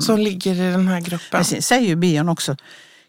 som 0.00 0.18
ligger 0.18 0.54
i 0.54 0.70
den 0.72 0.88
här 0.88 1.00
gruppen. 1.00 1.28
Men 1.32 1.44
sen 1.44 1.62
säger 1.62 1.88
ju 1.88 1.96
Bion 1.96 2.28
också, 2.28 2.56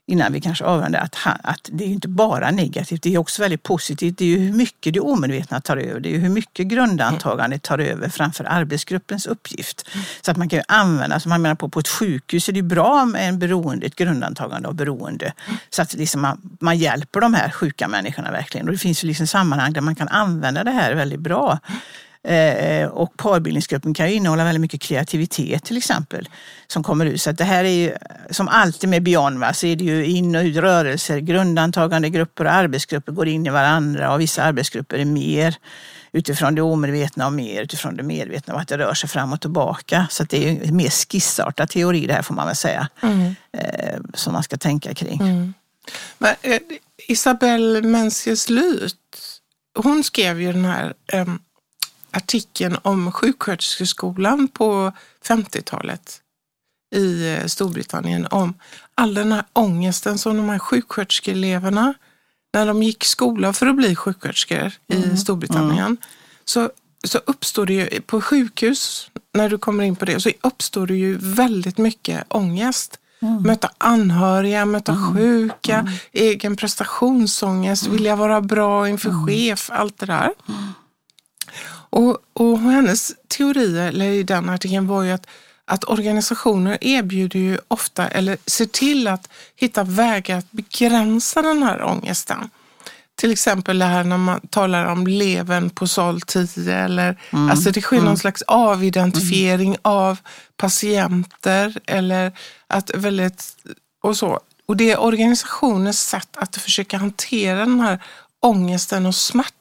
innan 0.10 0.34
vi 0.34 0.42
kanske 0.42 0.64
avvänder, 0.64 1.00
att, 1.00 1.16
han, 1.16 1.38
att 1.44 1.70
det 1.72 1.84
är 1.84 1.88
ju 1.88 1.94
inte 1.94 2.08
bara 2.08 2.52
negativt, 2.52 3.04
det 3.04 3.14
är 3.14 3.18
också 3.18 3.42
väldigt 3.42 3.64
positivt. 3.64 4.18
Det 4.18 4.26
är 4.26 4.30
ju 4.30 4.40
hur 4.40 4.54
mycket 4.54 4.94
det 4.94 5.00
omedvetna 5.00 5.62
tar 5.62 5.78
över, 5.78 6.00
det 6.00 6.10
är 6.10 6.12
ju 6.12 6.18
hur 6.18 6.30
mycket 6.30 6.68
grundantagandet 6.68 7.64
tar 7.64 7.80
över 7.80 8.10
framför 8.10 8.44
arbetsgruppens 8.44 9.26
uppgift. 9.26 9.90
Så 10.22 10.32
att 10.32 10.38
man 10.38 10.50
kan 10.50 10.60
ju 10.60 10.64
använda, 10.68 11.20
som 11.20 11.30
man 11.30 11.42
menar 11.42 11.56
på, 11.56 11.70
på 11.70 11.80
ett 11.80 11.88
sjukhus 11.88 12.50
är 12.50 12.54
det 12.54 12.60
ju 12.60 12.64
bra 12.64 13.06
med 13.06 13.30
en 13.30 13.40
beroende, 13.40 13.86
ett 13.86 13.96
grundantagande 13.96 14.68
av 14.68 14.76
beroende. 14.76 15.34
Så 15.70 15.82
att 15.82 15.94
liksom 15.94 16.22
man, 16.22 16.58
man 16.60 16.78
hjälper 16.78 17.22
de 17.22 17.34
här 17.34 17.50
sjuka 17.50 17.88
människorna 17.88 18.32
verkligen. 18.32 18.68
Och 18.68 18.72
det 18.72 18.80
finns 18.80 19.04
ju 19.04 19.08
liksom 19.08 19.28
sammanhang 19.28 19.74
där 19.74 19.82
man 19.82 19.96
kan 19.96 20.08
använda 20.08 20.64
det 20.64 20.72
här 20.72 20.96
väldigt 20.96 21.20
bra. 21.20 21.60
Eh, 22.28 22.88
och 22.88 23.18
parbildningsgruppen 23.18 23.94
kan 23.94 24.10
ju 24.10 24.16
innehålla 24.16 24.44
väldigt 24.44 24.62
mycket 24.62 24.82
kreativitet 24.82 25.64
till 25.64 25.78
exempel 25.78 26.30
som 26.68 26.84
kommer 26.84 27.06
ut. 27.06 27.22
Så 27.22 27.30
att 27.30 27.38
det 27.38 27.44
här 27.44 27.64
är 27.64 27.70
ju 27.70 27.94
som 28.30 28.48
alltid 28.48 28.90
med 28.90 29.04
Beyond 29.04 29.40
va, 29.40 29.54
så 29.54 29.66
är 29.66 29.76
det 29.76 29.84
ju 29.84 30.06
in 30.06 30.36
och 30.36 30.44
ut 30.44 30.58
rörelser, 30.58 31.20
grundantagande 31.20 32.10
grupper 32.10 32.46
och 32.46 32.52
arbetsgrupper 32.52 33.12
går 33.12 33.28
in 33.28 33.46
i 33.46 33.50
varandra 33.50 34.14
och 34.14 34.22
vissa 34.22 34.44
arbetsgrupper 34.44 34.98
är 34.98 35.06
mer 35.06 35.56
utifrån 36.12 36.56
det 36.56 36.62
omedvetna 36.62 37.26
och 37.26 37.34
mer 37.34 37.62
utifrån 37.62 37.98
det 37.98 38.04
medvetna 38.04 38.54
och 38.54 38.62
att 38.62 38.68
det 38.68 38.78
rör 38.78 38.94
sig 38.94 39.10
fram 39.10 39.34
och 39.34 39.42
tillbaka. 39.42 40.08
Så 40.10 40.24
att 40.24 40.30
det 40.30 40.48
är 40.48 40.66
ju 40.66 40.72
mer 40.72 40.90
skissartad 40.90 41.70
teori 41.70 42.08
det 42.08 42.14
här 42.14 42.22
får 42.22 42.36
man 42.36 42.48
väl 42.48 42.56
säga. 42.56 42.88
Mm. 43.02 43.36
Eh, 43.58 44.00
som 44.14 44.34
man 44.34 44.44
ska 44.44 44.58
tänka 44.58 44.94
kring. 44.94 45.22
Mm. 45.22 45.54
Men, 46.18 46.36
eh, 46.42 46.60
Isabelle 47.08 47.82
Mencius 47.82 48.50
Lyth, 48.50 48.96
hon 49.78 50.04
skrev 50.04 50.42
ju 50.42 50.54
den 50.54 50.66
här 50.66 50.94
eh, 51.14 51.26
artikeln 52.12 52.78
om 52.82 53.12
sjuksköterskeskolan 53.12 54.48
på 54.48 54.92
50-talet 55.28 56.22
i 56.96 57.34
eh, 57.34 57.46
Storbritannien 57.46 58.28
om 58.32 58.54
all 58.96 59.14
den 59.14 59.32
här 59.32 59.44
ångesten 59.54 60.18
som 60.18 60.38
de 60.38 60.50
här 60.50 60.60
sjuksköterskeeleverna 60.60 61.94
när 62.54 62.66
de 62.66 62.84
gick 62.84 63.04
skola 63.04 63.54
för 63.54 63.66
att 63.66 63.76
bli 63.76 63.96
sjuksköterskor 63.96 64.72
i 64.88 65.18
Storbritannien 65.18 65.98
så, 66.46 66.70
så 67.08 67.18
uppstår 67.18 67.66
det 67.66 67.74
ju 67.74 68.02
på 68.02 68.22
sjukhus, 68.22 69.12
när 69.34 69.50
du 69.50 69.58
kommer 69.58 69.84
in 69.84 69.96
på 69.96 70.06
det, 70.06 70.20
så 70.20 70.30
uppstår 70.42 70.88
det 70.88 70.96
ju 70.96 71.18
väldigt 71.22 71.78
mycket 71.78 72.24
ångest. 72.30 73.00
Möta 73.44 73.70
anhöriga, 73.78 74.66
möta 74.66 74.98
sjuka, 75.14 75.88
egen 76.12 76.56
prestationsångest, 76.56 77.88
vilja 77.88 78.16
vara 78.16 78.42
bra 78.42 78.90
inför 78.90 79.26
chef, 79.26 79.70
allt 79.74 79.98
det 79.98 80.06
där. 80.06 80.32
Och, 81.90 82.18
och 82.34 82.60
hennes 82.60 83.12
teorier 83.28 83.88
eller 83.88 84.06
i 84.06 84.24
den 84.24 84.50
artikeln 84.50 84.88
var 84.88 85.04
ju 85.04 85.12
att, 85.12 85.28
att 85.66 85.84
organisationer 85.84 86.78
erbjuder 86.82 87.40
ju 87.40 87.58
ofta, 87.68 88.08
eller 88.08 88.38
ser 88.46 88.66
till 88.66 89.08
att 89.08 89.30
hitta 89.56 89.84
vägar 89.84 90.38
att 90.38 90.52
begränsa 90.52 91.42
den 91.42 91.64
här 91.64 91.84
ångesten. 91.84 92.50
Till 93.16 93.32
exempel 93.32 93.80
det 93.80 93.86
här 93.86 94.04
när 94.04 94.18
man 94.18 94.48
talar 94.48 94.86
om 94.86 95.08
leven 95.08 95.70
på 95.70 95.88
sal 95.88 96.22
10 96.22 96.76
eller 96.76 97.22
alltså 97.32 97.72
det 97.72 97.82
sker 97.82 98.02
någon 98.02 98.18
slags 98.18 98.42
avidentifiering 98.42 99.78
av 99.82 100.18
patienter 100.58 101.80
eller 101.86 102.32
att 102.68 102.92
väldigt 102.96 103.56
och 104.04 104.18
så. 104.18 104.40
Och 104.66 104.78
det 104.78 104.92
är 104.92 105.02
organisationens 105.02 106.02
sätt 106.02 106.30
att 106.38 106.56
försöka 106.56 106.98
hantera 106.98 107.60
den 107.60 107.80
här 107.80 108.00
ångesten 108.40 109.06
och 109.06 109.16
smärtan 109.16 109.59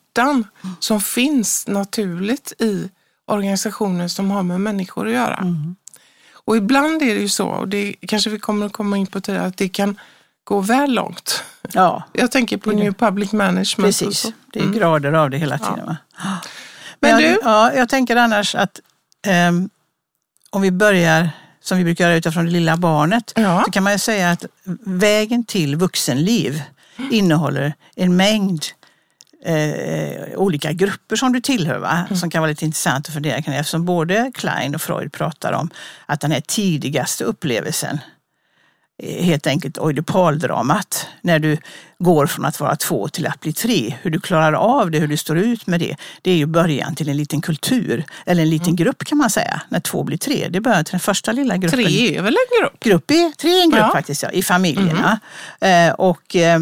som 0.81 1.01
finns 1.01 1.67
naturligt 1.67 2.53
i 2.59 2.91
organisationer 3.27 4.09
som 4.09 4.31
har 4.31 4.43
med 4.43 4.61
människor 4.61 5.07
att 5.07 5.13
göra. 5.13 5.45
Och 6.33 6.57
ibland 6.57 7.03
är 7.03 7.15
det 7.15 7.21
ju 7.21 7.29
så, 7.29 7.47
och 7.49 7.69
det 7.69 7.95
kanske 8.09 8.31
vi 8.31 8.39
kommer 8.39 8.67
att 8.67 8.73
komma 8.73 8.97
in 8.97 9.07
på 9.07 9.21
tidigare, 9.21 9.47
att 9.47 9.57
det 9.57 9.69
kan 9.69 9.99
gå 10.45 10.61
väl 10.61 10.93
långt. 10.95 11.43
Ja, 11.73 12.03
Jag 12.13 12.31
tänker 12.31 12.57
på 12.57 12.71
New 12.71 12.93
Public 12.93 13.33
Management. 13.33 13.77
precis. 13.77 14.19
så. 14.21 14.33
Det 14.53 14.61
är 14.61 14.67
grader 14.73 15.13
av 15.13 15.31
det 15.31 15.39
hela 15.39 15.59
tiden. 15.59 15.87
Va? 15.87 15.97
Men 17.01 17.11
jag, 17.11 17.21
du? 17.23 17.39
Ja, 17.43 17.73
jag 17.75 17.89
tänker 17.89 18.17
annars 18.17 18.55
att 18.55 18.81
ehm, 19.27 19.71
om 20.51 20.63
vi 20.63 20.71
börjar 20.71 21.31
som 21.61 21.79
vi 21.79 21.85
brukar 21.85 22.05
göra 22.05 22.17
utifrån 22.17 22.45
det 22.45 22.51
lilla 22.51 22.77
barnet, 22.77 23.33
Ja. 23.37 23.63
så 23.65 23.71
kan 23.71 23.83
man 23.83 23.93
ju 23.93 23.99
säga 23.99 24.31
att 24.31 24.45
vägen 24.85 25.45
till 25.45 25.77
vuxenliv 25.77 26.63
innehåller 27.11 27.75
en 27.97 28.17
mängd 28.17 28.65
eh, 29.45 30.37
olika 30.37 30.73
grupper 30.73 31.17
som 31.17 31.33
du 31.33 31.41
tillhör, 31.41 31.79
va? 31.79 32.07
som 32.15 32.31
kan 32.31 32.41
vara 32.41 32.51
lite 32.51 32.65
intressant 32.65 33.09
att 33.09 33.15
fundera 33.15 33.43
kring 33.43 33.55
eftersom 33.55 33.85
både 33.85 34.33
Klein 34.35 34.75
och 34.75 34.83
Freud 34.83 35.13
pratar 35.13 35.53
om 35.53 35.71
att 36.07 36.21
den 36.21 36.31
här 36.33 36.41
tidigaste 36.41 37.25
upplevelsen 37.25 37.99
eh, 39.03 39.25
helt 39.25 39.47
enkelt 39.47 39.79
oidipaldramat, 39.79 41.07
när 41.23 41.39
du 41.39 41.57
går 41.99 42.27
från 42.27 42.45
att 42.45 42.61
vara 42.61 42.77
två 42.77 43.09
till 43.09 43.27
att 43.27 43.41
bli 43.41 43.53
tre. 43.53 43.95
Hur 44.03 44.11
du 44.11 44.21
klarar 44.21 44.53
av 44.53 44.91
det, 44.91 44.99
hur 44.99 45.07
du 45.09 45.17
står 45.17 45.39
ut 45.39 45.67
med 45.67 45.81
det, 45.81 45.97
det 46.23 46.31
är 46.31 46.37
ju 46.37 46.47
början 46.47 46.95
till 46.95 47.09
en 47.09 47.17
liten 47.17 47.41
kultur, 47.41 48.05
eller 48.27 48.43
en 48.43 48.51
liten 48.51 48.77
grupp 48.77 49.05
kan 49.05 49.19
man 49.19 49.31
säga, 49.31 49.63
när 49.69 49.81
två 49.81 50.05
blir 50.05 50.19
tre. 50.19 50.49
Det 50.49 50.59
är 50.59 50.61
början 50.61 50.85
till 50.85 50.93
den 50.93 51.01
första 51.01 51.33
lilla 51.33 51.57
gruppen. 51.57 51.85
Tre 51.85 52.17
är 52.17 52.23
väl 52.23 52.37
en 52.37 52.61
grupp? 52.63 52.81
Grupp 52.81 53.11
är, 53.11 53.37
tre 53.37 53.51
är 53.51 53.63
en 53.63 53.71
grupp 53.71 53.81
Ja. 53.81 53.93
faktiskt, 53.93 54.23
ja, 54.23 54.31
i 54.31 54.43
familjerna. 54.43 55.21
Eh, 55.61 55.91
och, 55.93 56.37
eh, 56.37 56.61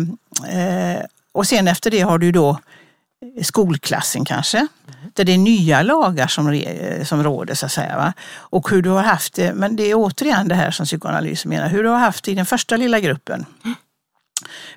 eh, 0.49 1.03
och 1.37 1.47
sen 1.47 1.69
efter 1.69 1.91
det 1.91 2.01
har 2.01 2.19
du 2.19 2.33
då 2.33 2.51
eh, 2.51 3.43
skolklassen 3.43 4.25
kanske, 4.25 4.67
där 5.13 5.25
det 5.25 5.33
är 5.33 5.39
nya 5.39 5.83
lagar 5.83 6.27
som, 6.27 6.49
eh, 6.49 7.05
som 7.05 7.23
råder 7.23 7.55
så 7.55 7.67
att 7.67 7.73
säga. 7.73 7.97
Va? 7.97 8.13
Och 8.33 8.71
hur 8.71 8.83
du 8.83 8.91
har 8.91 9.03
haft 9.03 9.35
det, 9.35 9.55
men 9.55 9.77
det 9.77 9.91
är 9.91 9.95
återigen 9.95 10.49
det 10.49 10.55
här 10.55 10.71
som 10.71 10.87
psykoanalysen 10.87 11.49
menar, 11.49 11.69
hur 11.69 11.83
du 11.83 11.89
har 11.89 11.99
haft 11.99 12.25
det 12.25 12.31
i 12.31 12.35
den 12.35 12.47
första 12.47 12.77
lilla 12.77 13.01
gruppen. 13.01 13.47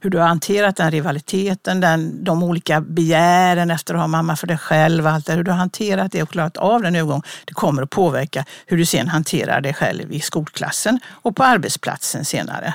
Hur 0.01 0.09
du 0.09 0.17
har 0.17 0.27
hanterat 0.27 0.75
den 0.75 0.91
rivaliteten, 0.91 1.79
den, 1.79 2.23
de 2.23 2.43
olika 2.43 2.81
begären 2.81 3.71
efter 3.71 3.93
att 3.93 3.99
ha 3.99 4.07
mamma 4.07 4.35
för 4.35 4.47
dig 4.47 4.57
själv, 4.57 5.07
allt 5.07 5.25
det, 5.25 5.33
hur 5.33 5.43
du 5.43 5.51
har 5.51 5.57
hanterat 5.57 6.11
det 6.11 6.23
och 6.23 6.29
klarat 6.29 6.57
av 6.57 6.81
den 6.81 6.95
övergången. 6.95 7.23
Det 7.45 7.53
kommer 7.53 7.81
att 7.81 7.89
påverka 7.89 8.45
hur 8.65 8.77
du 8.77 8.85
sen 8.85 9.07
hanterar 9.07 9.61
dig 9.61 9.73
själv 9.73 10.13
i 10.13 10.19
skolklassen 10.19 10.99
och 11.07 11.35
på 11.35 11.43
arbetsplatsen 11.43 12.25
senare. 12.25 12.73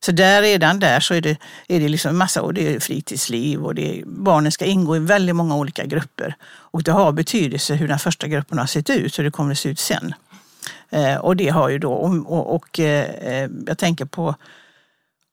Så 0.00 0.12
där, 0.12 0.42
redan 0.42 0.80
där 0.80 1.00
så 1.00 1.14
är 1.14 1.20
det, 1.20 1.36
är 1.68 1.80
det 1.80 1.88
liksom 1.88 2.18
massa, 2.18 2.42
och 2.42 2.54
det 2.54 2.74
är 2.74 2.80
fritidsliv 2.80 3.64
och 3.64 3.74
det 3.74 3.98
är, 3.98 4.04
barnen 4.06 4.52
ska 4.52 4.64
ingå 4.64 4.96
i 4.96 4.98
väldigt 4.98 5.36
många 5.36 5.56
olika 5.56 5.84
grupper. 5.84 6.34
Och 6.44 6.82
det 6.82 6.92
har 6.92 7.12
betydelse 7.12 7.74
hur 7.74 7.88
den 7.88 7.98
första 7.98 8.28
gruppen 8.28 8.58
har 8.58 8.66
sett 8.66 8.90
ut, 8.90 9.18
hur 9.18 9.24
det 9.24 9.30
kommer 9.30 9.52
att 9.52 9.58
se 9.58 9.68
ut 9.68 9.78
sen. 9.78 10.14
Eh, 10.90 11.16
och 11.16 11.36
det 11.36 11.48
har 11.48 11.68
ju 11.68 11.78
då, 11.78 11.92
och, 11.92 12.32
och, 12.32 12.54
och 12.54 12.80
eh, 12.80 13.50
jag 13.66 13.78
tänker 13.78 14.04
på, 14.04 14.34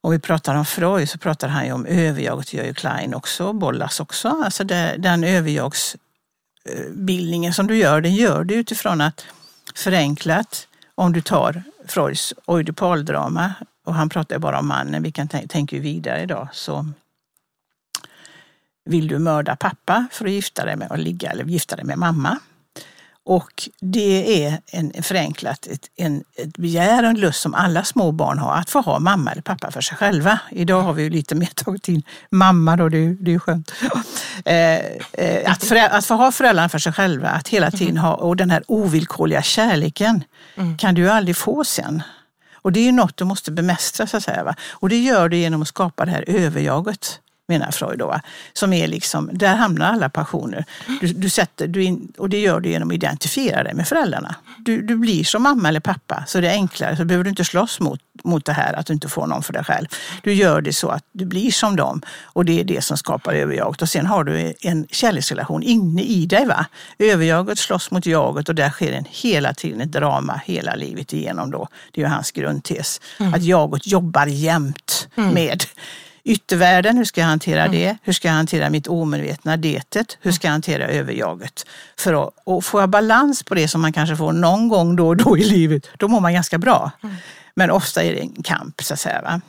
om 0.02 0.12
vi 0.12 0.20
pratar 0.20 0.56
om 0.56 0.66
Freud 0.66 1.10
så 1.10 1.18
pratar 1.18 1.48
han 1.48 1.66
ju 1.66 1.72
om 1.72 1.86
överjaget, 1.86 2.52
det 2.52 2.58
gör 2.58 2.66
ju 2.66 2.74
Klein 2.74 3.14
också, 3.14 3.54
Bollas 3.54 4.00
också. 4.00 4.42
Alltså 4.46 4.64
det, 4.64 4.96
den 4.98 5.24
överjagsbildningen 5.24 7.50
eh, 7.50 7.54
som 7.54 7.68
du 7.68 7.78
gör, 7.78 8.02
den 8.02 8.16
gör 8.16 8.44
du 8.44 8.54
utifrån 8.54 9.02
att 9.02 9.26
förenklat, 9.76 10.68
om 10.96 11.14
du 11.14 11.22
tar 11.22 11.64
Freuds 11.88 12.34
oidipaldrama, 12.46 13.54
och 13.86 13.94
han 13.94 14.10
pratar 14.10 14.40
bara 14.40 14.60
om 14.60 14.68
mannen, 14.68 15.04
vi 15.04 15.12
kan 15.12 15.28
tän- 15.28 15.48
tänka 15.48 15.80
vidare 15.80 16.22
idag, 16.22 16.48
så 16.54 16.86
vill 18.86 19.08
du 19.08 19.20
mörda 19.20 19.56
pappa 19.56 20.06
för 20.12 20.26
att 20.26 20.32
gifta 20.32 20.66
dig 20.66 20.76
med 20.76 20.92
och 20.92 20.98
ligga 21.00 21.32
eller 21.32 21.44
gifta 21.46 21.76
dig 21.76 21.86
med 21.86 21.98
mamma. 21.98 22.40
Och 23.26 23.70
det 23.82 24.46
är 24.46 24.62
en 24.68 25.04
förenklat 25.04 25.68
ett, 25.68 25.90
en, 25.96 26.24
ett 26.38 26.58
begär 26.58 27.04
och 27.04 27.10
en 27.10 27.20
lust 27.20 27.42
som 27.42 27.54
alla 27.54 27.84
små 27.84 28.12
barn 28.12 28.40
har 28.40 28.56
att 28.56 28.70
få 28.70 28.82
ha 28.82 29.00
mamma 29.00 29.32
eller 29.32 29.42
pappa 29.42 29.72
för 29.72 29.82
sig 29.82 29.98
själva. 29.98 30.40
Idag 30.52 30.82
har 30.82 30.94
vi 30.94 31.04
ju 31.04 31.10
lite 31.10 31.36
mer 31.36 31.46
tagit 31.56 31.88
in 31.88 32.04
mamma 32.32 32.76
då, 32.76 32.90
det, 32.90 32.98
är- 32.98 33.18
det 33.20 33.34
är 33.34 33.40
skönt. 33.40 33.72
Eh, 34.46 34.80
eh, 35.14 35.52
att, 35.52 35.64
förä, 35.64 35.90
att 35.90 36.06
få 36.06 36.14
ha 36.16 36.32
föräldrarna 36.32 36.70
för 36.70 36.80
sig 36.80 36.94
själva, 36.94 37.30
att 37.30 37.48
hela 37.48 37.72
tiden 37.72 37.98
ha, 37.98 38.14
och 38.14 38.36
den 38.36 38.52
här 38.52 38.64
ovillkorliga 38.68 39.42
kärleken 39.42 40.24
kan 40.80 40.96
du 40.96 41.02
ju 41.02 41.10
aldrig 41.10 41.36
få 41.38 41.64
sen. 41.64 42.04
Och 42.64 42.72
det 42.72 42.80
är 42.80 42.84
ju 42.84 42.92
något 42.92 43.18
du 43.18 43.26
måste 43.26 43.52
bemästra 43.52 44.08
så 44.08 44.18
att 44.18 44.24
säga. 44.24 44.44
Va? 44.44 44.56
Och 44.72 44.90
det 44.90 45.00
gör 45.00 45.30
du 45.30 45.38
genom 45.38 45.62
att 45.62 45.68
skapa 45.68 46.06
det 46.06 46.12
här 46.12 46.24
överjaget 46.28 47.20
menar 47.48 47.72
Freud 47.72 48.00
då, 48.00 48.08
va? 48.08 48.22
som 48.54 48.74
är 48.74 48.88
liksom, 48.88 49.30
där 49.34 49.56
hamnar 49.56 49.94
alla 49.94 50.10
passioner. 50.10 50.66
Du, 51.02 51.08
du 51.08 51.30
sätter, 51.30 51.68
du 51.68 51.84
in, 51.84 52.14
och 52.18 52.30
det 52.30 52.40
gör 52.40 52.60
du 52.60 52.70
genom 52.70 52.90
att 52.90 52.96
identifiera 52.96 53.64
dig 53.64 53.74
med 53.74 53.88
föräldrarna. 53.88 54.36
Du, 54.60 54.82
du 54.82 54.96
blir 54.96 55.24
som 55.24 55.44
mamma 55.44 55.70
eller 55.70 55.80
pappa, 55.80 56.24
så 56.28 56.42
det 56.42 56.50
är 56.50 56.54
enklare. 56.54 56.98
Så 56.98 57.06
behöver 57.06 57.24
du 57.24 57.30
inte 57.30 57.46
slåss 57.46 57.80
mot, 57.80 58.00
mot 58.24 58.46
det 58.46 58.54
här 58.54 58.74
att 58.74 58.86
du 58.86 58.94
inte 58.94 59.10
får 59.10 59.28
någon 59.28 59.44
för 59.44 59.54
dig 59.54 59.64
själv. 59.64 59.88
Du 60.24 60.34
gör 60.34 60.62
det 60.62 60.74
så 60.74 60.90
att 60.90 61.06
du 61.12 61.26
blir 61.26 61.52
som 61.52 61.76
dem 61.76 62.02
och 62.24 62.46
det 62.46 62.60
är 62.60 62.64
det 62.64 62.84
som 62.84 62.98
skapar 62.98 63.34
överjaget. 63.34 63.82
Och 63.82 63.90
sen 63.90 64.06
har 64.06 64.24
du 64.24 64.54
en 64.62 64.88
kärleksrelation 64.92 65.64
inne 65.64 66.02
i 66.02 66.26
dig. 66.26 66.46
Va? 66.46 66.66
Överjaget 67.00 67.60
slåss 67.60 67.92
mot 67.92 68.06
jaget 68.06 68.50
och 68.50 68.56
där 68.56 68.70
sker 68.70 68.92
en 68.92 69.06
hela 69.10 69.54
tiden 69.54 69.82
ett 69.82 69.92
drama 69.92 70.42
hela 70.46 70.76
livet 70.76 71.14
igenom. 71.14 71.52
Då. 71.52 71.68
Det 71.92 72.02
är 72.02 72.06
ju 72.06 72.12
hans 72.12 72.32
grundtes. 72.32 73.02
Att 73.34 73.44
jaget 73.44 73.88
jobbar 73.88 74.26
jämt 74.26 75.08
med 75.16 75.64
yttervärlden, 76.26 76.98
hur 76.98 77.06
ska 77.06 77.22
jag 77.22 77.28
hantera 77.28 77.68
det? 77.68 77.98
Hur 78.02 78.14
ska 78.14 78.28
jag 78.28 78.36
hantera 78.36 78.70
mitt 78.70 78.88
omedvetna 78.88 79.58
detet? 79.58 80.18
Hur 80.22 80.32
ska 80.32 80.48
jag 80.48 80.52
hantera 80.52 80.88
överjaget? 80.88 81.66
För 81.98 82.24
att, 82.24 82.34
och 82.44 82.66
får 82.66 82.82
jag 82.82 82.90
balans 82.90 83.44
på 83.44 83.56
det 83.56 83.68
som 83.68 83.82
man 83.82 83.94
kanske 83.94 84.16
får 84.16 84.32
någon 84.32 84.68
gång 84.68 84.96
då 84.96 85.08
och 85.08 85.18
då 85.18 85.38
i 85.38 85.44
livet, 85.44 85.88
då 85.98 86.08
mår 86.08 86.20
man 86.20 86.34
ganska 86.34 86.58
bra. 86.58 86.92
Men 87.56 87.72
ofta 87.72 88.04
är 88.04 88.12
det 88.12 88.20
en 88.20 88.44
kamp 88.44 88.82
så 88.84 88.94
att 88.94 89.00
säga. 89.00 89.22
Va? 89.22 89.42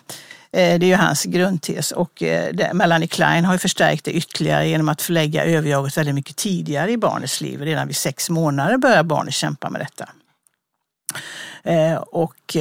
Eh, 0.53 0.79
det 0.79 0.87
är 0.87 0.89
ju 0.89 0.95
hans 0.95 1.25
grundtes 1.25 1.93
och 1.93 2.23
eh, 2.23 2.73
Melanie 2.73 3.09
Klein 3.09 3.45
har 3.45 3.53
ju 3.53 3.59
förstärkt 3.59 4.05
det 4.05 4.13
ytterligare 4.13 4.69
genom 4.69 4.89
att 4.89 5.03
förlägga 5.03 5.45
överjaget 5.45 5.97
väldigt 5.97 6.15
mycket 6.15 6.37
tidigare 6.37 6.93
i 6.93 6.97
barnets 6.97 7.41
liv. 7.41 7.61
Redan 7.61 7.87
vid 7.87 7.97
sex 7.97 8.31
månader 8.31 8.77
börjar 8.77 9.03
barnet 9.03 9.35
kämpa 9.35 9.71
med 9.71 9.81
detta. 9.81 10.09
Eh, 11.63 11.95
och, 11.95 12.57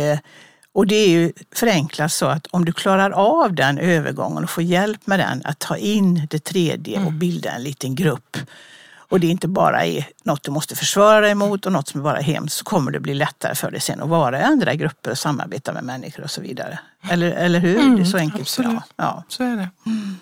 och 0.74 0.88
det 0.88 0.96
är 0.96 1.10
ju 1.10 1.34
förenklat 1.56 2.12
så 2.12 2.26
att 2.26 2.48
om 2.48 2.66
du 2.66 2.72
klarar 2.72 3.12
av 3.12 3.54
den 3.54 3.78
övergången 3.78 4.44
och 4.44 4.50
får 4.50 4.64
hjälp 4.64 5.08
med 5.08 5.20
den, 5.20 5.42
att 5.46 5.60
ta 5.60 5.78
in 5.78 6.28
det 6.30 6.44
tredje 6.44 6.96
och 6.96 7.02
mm. 7.02 7.20
bilda 7.20 7.52
en 7.52 7.64
liten 7.64 7.96
grupp 7.96 8.38
och 9.14 9.20
det 9.20 9.28
inte 9.28 9.48
bara 9.48 9.86
är 9.86 10.08
något 10.24 10.44
du 10.44 10.52
måste 10.52 10.76
försvara 10.76 11.22
dig 11.22 11.36
mot 11.36 11.66
och 11.66 11.72
något 11.72 11.88
som 11.88 12.00
är 12.00 12.04
bara 12.04 12.20
hemskt 12.20 12.58
så 12.58 12.64
kommer 12.64 12.92
det 12.92 13.00
bli 13.00 13.14
lättare 13.14 13.56
för 13.56 13.72
dig 13.72 13.82
sen 13.82 14.02
att 14.02 14.10
vara 14.10 14.40
i 14.40 14.44
andra 14.44 14.76
grupper 14.76 15.12
och 15.12 15.18
samarbeta 15.18 15.74
med 15.74 15.84
människor 15.84 16.24
och 16.24 16.32
så 16.32 16.42
vidare. 16.42 16.80
Eller, 17.10 17.32
eller 17.32 17.60
hur? 17.60 17.80
Mm, 17.80 17.96
det 17.96 18.02
är 18.02 18.06
så 18.06 18.18
enkelt. 18.18 18.42
Absolut. 18.42 18.84
Ja. 18.96 19.24
Så 19.28 19.44
är 19.44 19.56
det. 19.56 19.70
Mm. 19.86 20.18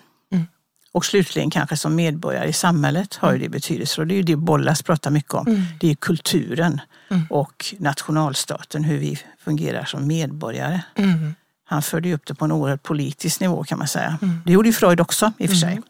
Mm. 0.92 0.98
Och 0.98 1.06
slutligen 1.06 1.50
kanske 1.50 1.78
som 1.78 1.96
medborgare 1.96 2.50
i 2.50 2.54
samhället 2.54 3.16
har 3.16 3.34
ju 3.34 3.40
det 3.40 3.50
betydelse 3.50 4.02
och 4.02 4.08
det 4.08 4.14
är 4.14 4.18
ju 4.18 4.24
det 4.24 4.36
Bollas 4.36 4.82
pratar 4.82 5.12
mycket 5.12 5.34
om. 5.34 5.48
Mm. 5.48 5.62
Det 5.80 5.92
är 5.92 5.96
kulturen 5.96 6.82
mm. 7.10 7.24
och 7.30 7.76
nationalstaten, 7.80 8.84
hur 8.84 8.98
vi 8.98 9.20
fungerar 9.40 9.86
som 9.86 10.08
medborgare. 10.08 10.82
Mm. 10.96 11.36
Han 11.66 11.82
förde 11.82 12.14
upp 12.14 12.26
det 12.26 12.34
på 12.36 12.46
en 12.46 12.52
oerhört 12.52 12.84
politisk 12.84 13.40
nivå 13.40 13.64
kan 13.64 13.78
man 13.78 13.88
säga. 13.88 14.18
Det 14.46 14.52
gjorde 14.52 14.70
ju 14.70 14.74
Freud 14.74 15.00
också 15.00 15.34
i 15.38 15.46
och 15.46 15.50
för 15.50 15.58
sig. 15.58 15.82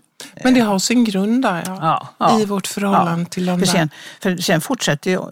Men 0.44 0.54
det 0.54 0.60
har 0.60 0.80
sin 0.80 1.04
grund 1.04 1.42
där, 1.42 1.64
ja. 1.66 2.08
ja, 2.18 2.40
i 2.40 2.46
vårt 2.46 2.68
förhållande 2.68 3.22
ja. 3.22 3.30
till 3.30 3.46
de 3.46 3.60
för 3.60 3.66
sen, 3.66 3.90
för 4.20 4.38
sen 4.38 4.62
fortsätter 4.62 5.12
jag, 5.12 5.32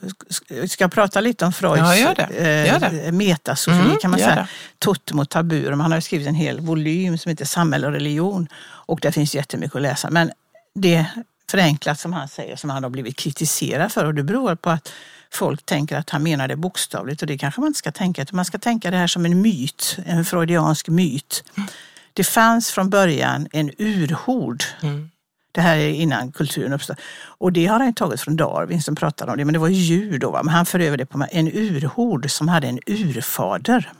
ska 0.69 0.84
jag 0.84 0.91
prata 0.91 1.21
lite 1.21 1.45
om 1.45 1.54
Freuds 1.54 1.80
ja, 1.80 1.95
gör 1.95 2.15
det. 2.15 2.67
Gör 2.67 2.80
det. 2.80 3.02
Eh, 3.02 3.12
metasofi 3.12 3.80
mm, 3.80 3.97
kan 3.97 4.12
man 4.12 4.19
säga. 4.19 4.47
Totem 4.80 5.19
och 5.19 5.30
tabu. 5.30 5.71
Han 5.71 5.91
har 5.91 5.99
skrivit 5.99 6.28
en 6.28 6.36
hel 6.36 6.60
volym 6.60 7.17
som 7.17 7.30
heter 7.30 7.45
Samhälle 7.45 7.88
och 7.88 7.93
religion. 7.93 8.47
Och 8.62 8.99
där 9.02 9.12
finns 9.12 9.36
jättemycket 9.36 9.75
att 9.75 9.82
läsa. 9.82 10.10
Men 10.10 10.32
det 10.75 11.06
förenklat 11.52 11.99
som 11.99 12.13
han 12.13 12.28
säger, 12.28 12.56
som 12.56 12.69
han 12.69 12.84
har 12.84 12.89
blivit 12.89 13.17
kritiserad 13.17 13.91
för. 13.91 14.06
Och 14.06 14.13
det 14.13 14.23
beror 14.23 14.56
på 14.56 14.69
att 14.69 14.91
folk 15.32 15.65
tänker 15.65 15.97
att 15.97 16.10
han 16.10 16.23
menar 16.23 16.47
det 16.47 16.56
bokstavligt 16.56 17.21
och 17.21 17.28
det 17.28 17.38
kanske 17.38 17.62
man 17.62 17.67
inte 17.67 17.80
ska 17.80 17.91
tänka. 17.91 18.25
Man 18.32 18.45
ska 18.45 18.58
tänka 18.58 18.91
det 18.91 18.97
här 18.97 19.08
som 19.08 19.25
en 19.25 19.41
myt, 19.41 19.97
en 20.06 20.25
freudiansk 20.25 20.88
myt. 20.88 21.43
Det 22.19 22.23
fanns 22.23 22.71
från 22.71 22.89
början 22.89 23.47
en 23.51 23.71
urhord. 23.77 24.63
Mm. 24.82 25.10
Det 25.51 25.62
här 25.62 25.77
är 25.77 25.89
innan 25.89 26.32
kulturen 26.32 26.73
uppstod. 26.73 26.95
Och 27.21 27.53
det 27.53 27.65
har 27.65 27.79
han 27.79 27.93
tagit 27.93 28.21
från 28.21 28.36
Darwin 28.36 28.82
som 28.82 28.95
pratade 28.95 29.32
om 29.32 29.38
det, 29.38 29.45
men 29.45 29.53
det 29.53 29.60
var 29.60 29.67
djur 29.67 30.19
då. 30.19 30.32
Va? 30.32 30.43
Men 30.43 30.53
han 30.53 30.65
för 30.65 30.79
över 30.79 30.97
det 30.97 31.05
på 31.05 31.25
en 31.32 31.47
urhord 31.47 32.32
som 32.32 32.47
hade 32.47 32.67
en 32.67 32.79
urfader. 32.88 33.91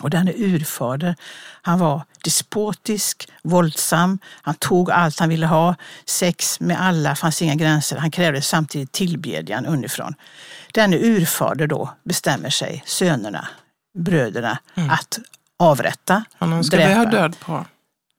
Och 0.00 0.10
denne 0.10 0.32
urfader, 0.32 1.16
han 1.62 1.78
var 1.78 2.02
despotisk, 2.24 3.28
våldsam, 3.42 4.18
han 4.42 4.54
tog 4.54 4.90
allt 4.90 5.18
han 5.18 5.28
ville 5.28 5.46
ha, 5.46 5.74
sex 6.04 6.60
med 6.60 6.80
alla, 6.80 7.16
fanns 7.16 7.42
inga 7.42 7.54
gränser. 7.54 7.96
Han 7.96 8.10
krävde 8.10 8.42
samtidigt 8.42 8.92
tillbedjan 8.92 9.66
underifrån. 9.66 10.14
Denne 10.74 10.96
urfader 10.96 11.66
då 11.66 11.90
bestämmer 12.04 12.50
sig, 12.50 12.82
sönerna, 12.86 13.48
bröderna, 13.98 14.58
mm. 14.74 14.90
att 14.90 15.18
avrätta, 15.60 16.24
Honom 16.38 16.64
ska 16.64 16.76
dräpa. 16.76 16.88
vi 16.88 16.94
ha 16.94 17.04
död 17.04 17.36
på. 17.40 17.64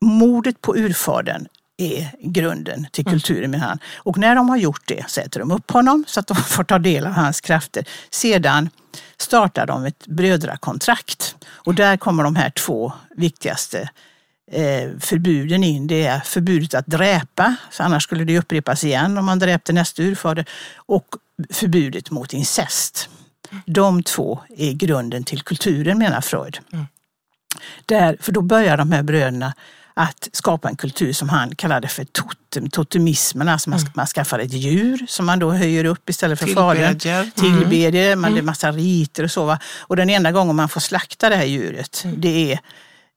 Mordet 0.02 0.62
på 0.62 0.78
urfadern 0.78 1.48
är 1.78 2.12
grunden 2.20 2.88
till 2.92 3.08
mm. 3.08 3.12
kulturen 3.12 3.52
med 3.52 3.60
han. 3.60 3.80
Och 3.96 4.18
när 4.18 4.36
de 4.36 4.50
har 4.50 4.58
gjort 4.58 4.82
det 4.86 5.10
sätter 5.10 5.40
de 5.40 5.52
upp 5.52 5.72
honom 5.72 6.04
så 6.08 6.20
att 6.20 6.28
de 6.28 6.36
får 6.48 6.64
ta 6.64 6.80
del 6.80 7.08
av 7.08 7.14
hans 7.14 7.42
krafter. 7.42 7.86
Sedan 8.10 8.70
startar 9.18 9.66
de 9.66 9.86
ett 9.86 10.08
brödrakontrakt 10.08 11.36
och 11.50 11.76
där 11.76 11.98
kommer 11.98 12.24
de 12.24 12.36
här 12.36 12.50
två 12.50 12.94
viktigaste 13.16 13.90
eh, 14.52 14.90
förbuden 15.00 15.64
in. 15.64 15.88
Det 15.88 16.06
är 16.06 16.20
förbudet 16.20 16.74
att 16.74 16.88
dräpa, 16.88 17.56
så 17.72 17.84
annars 17.84 18.04
skulle 18.04 18.24
det 18.24 18.40
upprepas 18.40 18.84
igen 18.84 19.18
om 19.18 19.26
man 19.26 19.40
dräpte 19.40 19.74
nästa 19.74 20.02
urfader, 20.04 20.46
och 20.76 21.08
förbudet 21.50 22.12
mot 22.12 22.34
incest. 22.34 23.10
De 23.66 24.04
två 24.04 24.40
är 24.58 24.74
grunden 24.74 25.24
till 25.24 25.42
kulturen 25.42 25.98
menar 25.98 26.22
Freud. 26.22 26.60
Mm. 26.74 26.86
Där, 27.86 28.18
för 28.22 28.32
då 28.32 28.42
börjar 28.42 28.78
de 28.78 28.92
här 28.92 29.04
bröderna 29.04 29.54
att 29.94 30.30
skapa 30.32 30.70
en 30.70 30.76
kultur 30.76 31.14
som 31.14 31.30
han 31.30 31.56
kallade 31.56 31.88
för 31.88 32.06
totem, 32.06 32.70
totemismen. 32.70 33.50
Alltså 33.50 33.70
man, 33.70 33.80
mm. 33.80 33.92
man 33.96 34.08
skaffar 34.08 34.40
ett 34.40 34.54
djur 34.54 35.06
som 35.08 35.26
man 35.26 35.40
då 35.40 35.52
höjer 35.52 35.86
upp 35.86 36.10
istället 36.10 36.40
för 36.40 36.48
fadern. 36.48 37.00
Tillbedjer. 37.36 38.08
Mm. 38.08 38.22
Man, 38.22 38.34
det 38.34 38.40
är 38.40 38.44
massa 38.44 38.72
riter 38.72 39.24
och 39.24 39.32
så. 39.32 39.46
Va? 39.46 39.60
Och 39.80 39.96
den 39.96 40.10
enda 40.10 40.32
gången 40.32 40.56
man 40.56 40.70
får 40.70 40.82
slakta 40.82 41.30
det 41.30 41.36
här 41.36 41.46
djuret, 41.46 42.02
mm. 42.06 42.22
det 42.22 42.52
är 42.52 42.60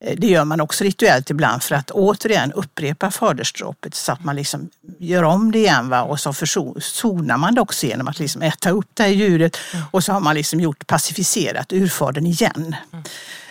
eh, 0.04 0.14
det 0.16 0.26
gör 0.26 0.44
man 0.44 0.60
också 0.60 0.84
rituellt 0.84 1.30
ibland 1.30 1.62
för 1.62 1.74
att 1.74 1.90
återigen 1.90 2.52
upprepa 2.52 3.10
fadersdråpet 3.10 3.94
så 3.94 4.12
att 4.12 4.24
man 4.24 4.36
liksom 4.36 4.70
gör 4.98 5.22
om 5.22 5.52
det 5.52 5.58
igen. 5.58 5.88
Va? 5.88 6.02
Och 6.02 6.20
så 6.20 6.32
försonar 6.32 7.36
man 7.36 7.54
det 7.54 7.60
också 7.60 7.86
genom 7.86 8.08
att 8.08 8.18
liksom 8.18 8.42
äta 8.42 8.70
upp 8.70 8.88
det 8.94 9.02
här 9.02 9.10
djuret 9.10 9.56
mm. 9.72 9.84
och 9.90 10.04
så 10.04 10.12
har 10.12 10.20
man 10.20 10.34
liksom 10.34 10.60
gjort 10.60 10.86
pacificerat 10.86 11.72
urfadern 11.72 12.26
igen. 12.26 12.76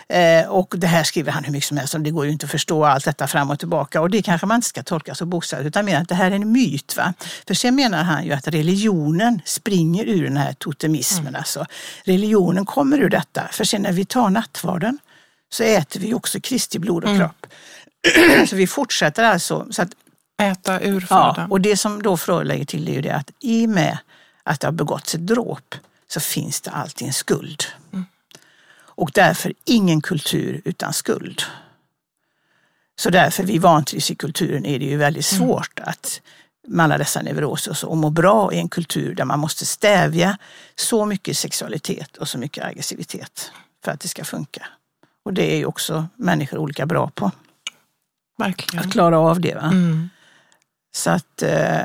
Eh, 0.09 0.47
och 0.49 0.75
det 0.77 0.87
här 0.87 1.03
skriver 1.03 1.31
han 1.31 1.43
hur 1.43 1.51
mycket 1.51 1.67
som 1.67 1.77
helst 1.77 1.95
om. 1.95 2.03
Det 2.03 2.11
går 2.11 2.25
ju 2.25 2.31
inte 2.31 2.45
att 2.45 2.51
förstå 2.51 2.85
allt 2.85 3.05
detta 3.05 3.27
fram 3.27 3.49
och 3.49 3.59
tillbaka. 3.59 4.01
Och 4.01 4.09
det 4.09 4.21
kanske 4.21 4.47
man 4.47 4.55
inte 4.55 4.67
ska 4.67 4.83
tolka 4.83 5.15
så 5.15 5.25
bokstavligt 5.25 5.67
utan 5.67 5.85
mer 5.85 5.97
att 5.97 6.09
det 6.09 6.15
här 6.15 6.31
är 6.31 6.35
en 6.35 6.51
myt. 6.51 6.97
Va? 6.97 7.13
För 7.47 7.53
sen 7.53 7.75
menar 7.75 8.03
han 8.03 8.25
ju 8.25 8.31
att 8.33 8.47
religionen 8.47 9.41
springer 9.45 10.05
ur 10.05 10.23
den 10.23 10.37
här 10.37 10.53
totemismen. 10.53 11.27
Mm. 11.27 11.35
Alltså. 11.35 11.65
Religionen 12.03 12.65
kommer 12.65 12.97
ur 12.97 13.09
detta. 13.09 13.47
För 13.51 13.63
sen 13.63 13.81
när 13.81 13.91
vi 13.91 14.05
tar 14.05 14.29
nattvarden 14.29 14.99
så 15.49 15.63
äter 15.63 15.99
vi 15.99 16.13
också 16.13 16.39
Kristi 16.39 16.79
blod 16.79 17.03
och 17.03 17.09
mm. 17.09 17.19
kropp. 17.19 17.47
så 18.49 18.55
vi 18.55 18.67
fortsätter 18.67 19.23
alltså. 19.23 19.67
Så 19.71 19.81
att, 19.81 19.89
Äta 20.41 20.81
ur 20.81 20.99
födan. 20.99 21.33
Ja, 21.37 21.47
och 21.49 21.61
det 21.61 21.77
som 21.77 22.03
då 22.03 22.17
Freud 22.17 22.47
lägger 22.47 22.65
till 22.65 22.87
är 22.87 22.93
ju 22.93 23.01
det 23.01 23.15
att 23.15 23.31
i 23.39 23.65
och 23.65 23.69
med 23.69 23.97
att 24.43 24.59
det 24.59 24.67
har 24.67 24.71
begåtts 24.71 25.15
ett 25.15 25.27
dråp 25.27 25.75
så 26.07 26.19
finns 26.19 26.61
det 26.61 26.71
alltid 26.71 27.07
en 27.07 27.13
skuld. 27.13 27.63
Och 28.95 29.11
därför 29.13 29.53
ingen 29.65 30.01
kultur 30.01 30.61
utan 30.65 30.93
skuld. 30.93 31.41
Så 32.95 33.09
därför 33.09 33.43
vid 33.43 33.61
vantrivs 33.61 34.11
i 34.11 34.15
kulturen 34.15 34.65
är 34.65 34.79
det 34.79 34.85
ju 34.85 34.97
väldigt 34.97 35.31
mm. 35.31 35.47
svårt 35.47 35.79
att 35.79 36.21
med 36.67 36.83
alla 36.83 36.97
dessa 36.97 37.21
neuroser 37.21 37.71
och, 37.71 37.77
så, 37.77 37.87
och 37.87 37.97
må 37.97 38.09
bra 38.09 38.53
i 38.53 38.57
en 38.57 38.69
kultur 38.69 39.15
där 39.15 39.25
man 39.25 39.39
måste 39.39 39.65
stävja 39.65 40.37
så 40.75 41.05
mycket 41.05 41.37
sexualitet 41.37 42.17
och 42.17 42.27
så 42.27 42.37
mycket 42.37 42.65
aggressivitet 42.65 43.51
för 43.83 43.91
att 43.91 43.99
det 43.99 44.07
ska 44.07 44.23
funka. 44.23 44.67
Och 45.25 45.33
det 45.33 45.53
är 45.53 45.57
ju 45.57 45.65
också 45.65 46.07
människor 46.15 46.57
olika 46.57 46.85
bra 46.85 47.09
på. 47.15 47.31
Verkligen. 48.37 48.85
Att 48.85 48.91
klara 48.91 49.19
av 49.19 49.41
det. 49.41 49.55
Va? 49.55 49.61
Mm. 49.61 50.09
Så 50.95 51.09
att 51.09 51.41
eh, 51.41 51.81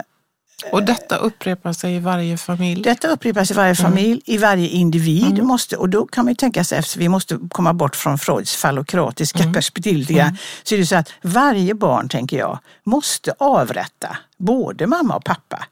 och 0.73 0.83
detta 0.83 1.17
upprepar 1.17 1.73
sig 1.73 1.95
i 1.95 1.99
varje 1.99 2.37
familj? 2.37 2.83
Detta 2.83 3.09
upprepar 3.09 3.45
sig 3.45 3.55
i 3.55 3.57
varje 3.57 3.75
mm. 3.75 3.77
familj, 3.77 4.11
mm. 4.11 4.21
i 4.25 4.39
varje 4.39 4.69
individ. 4.69 5.33
Mm. 5.33 5.47
Måste, 5.47 5.77
och 5.77 5.89
då 5.89 6.07
kan 6.07 6.25
man 6.25 6.33
ju 6.33 6.37
tänka 6.37 6.65
sig, 6.65 6.79
eftersom 6.79 7.01
vi 7.01 7.09
måste 7.09 7.39
komma 7.51 7.73
bort 7.75 7.97
från 7.97 8.19
Freuds 8.19 8.57
fallokratiska 8.57 9.39
mm. 9.39 9.53
perspektiv, 9.53 10.11
mm. 10.11 10.37
så 10.63 10.75
är 10.75 10.79
det 10.79 10.87
så 10.87 10.97
att 10.97 11.11
varje 11.23 11.75
barn, 11.75 12.09
tänker 12.09 12.39
jag, 12.39 12.59
måste 12.85 13.35
avrätta 13.39 14.17
både 14.39 14.87
mamma 14.87 15.17
och 15.17 15.25
pappa 15.25 15.65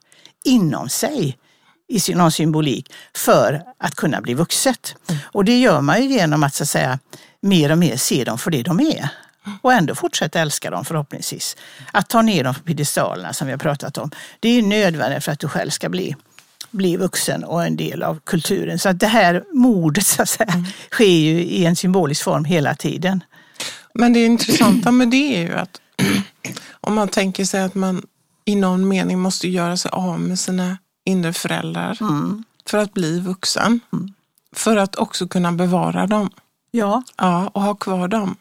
inom 0.45 0.89
sig 0.89 1.39
i 1.89 2.15
någon 2.15 2.33
symbolik 2.33 2.93
för 3.15 3.63
att 3.79 3.95
kunna 3.95 4.21
bli 4.21 4.35
vuxet. 4.35 4.95
Mm. 5.09 5.21
Och 5.25 5.45
det 5.45 5.59
gör 5.59 5.81
man 5.81 6.03
ju 6.03 6.09
genom 6.09 6.43
att 6.43 6.55
så 6.55 6.63
att 6.63 6.69
säga 6.69 6.99
mer 7.41 7.73
och 7.73 7.79
mer 7.79 7.97
se 7.97 8.25
dem 8.25 8.39
för 8.39 8.51
det 8.51 8.63
de 8.63 8.81
är 8.81 9.09
och 9.63 9.73
ändå 9.73 9.95
fortsätta 9.95 10.41
älska 10.41 10.71
dem 10.71 10.85
förhoppningsvis. 10.85 11.57
Att 11.93 12.09
ta 12.09 12.23
ner 12.23 12.45
dem 12.45 12.55
på 12.55 12.61
piedestalerna 12.61 13.33
som 13.33 13.47
vi 13.47 13.53
har 13.53 13.59
pratat 13.59 13.99
om, 13.99 14.11
det 14.41 14.49
är 14.49 14.63
nödvändigt 14.63 15.25
för 15.25 15.33
att 15.33 15.41
du 15.41 15.49
själv 15.49 15.71
ska 15.71 15.89
bli, 15.89 16.17
bli 16.71 16.97
vuxen 16.97 17.45
och 17.45 17.65
en 17.65 17.77
del 17.77 18.03
av 18.03 18.21
kulturen. 18.25 18.79
Så 18.79 18.89
att 18.89 19.01
det 19.01 19.07
här 19.07 19.45
mordet 19.53 20.07
så 20.07 20.23
att 20.23 20.29
säga, 20.29 20.53
mm. 20.53 20.65
sker 20.91 21.05
ju 21.05 21.43
i 21.43 21.65
en 21.65 21.77
symbolisk 21.77 22.25
form 22.25 22.45
hela 22.45 22.75
tiden. 22.75 23.25
Men 23.95 24.13
det 24.13 24.25
intressanta 24.25 24.93
med 24.93 25.09
det 25.09 25.37
är 25.37 25.41
ju 25.41 25.55
att 25.55 25.81
om 26.81 26.95
man 26.95 27.09
tänker 27.09 27.45
sig 27.45 27.63
att 27.63 27.75
man 27.75 28.03
i 28.45 28.55
någon 28.55 28.89
mening 28.89 29.19
måste 29.19 29.49
göra 29.49 29.77
sig 29.77 29.91
av 29.91 30.21
med 30.21 30.39
sina 30.39 30.79
inre 31.05 31.33
föräldrar 31.33 31.99
mm. 32.01 32.45
för 32.67 32.79
att 32.79 32.95
bli 32.95 33.21
vuxen. 33.21 33.81
Mm. 33.93 34.13
För 34.53 34.77
att 34.77 34.97
också 34.97 35.29
kunna 35.29 35.53
bevara 35.53 36.07
dem. 36.07 36.31
Ja. 36.71 37.03
ja. 37.17 37.51
Och 37.55 37.63
ha 37.63 37.75
kvar 37.75 38.09
dem 38.09 38.37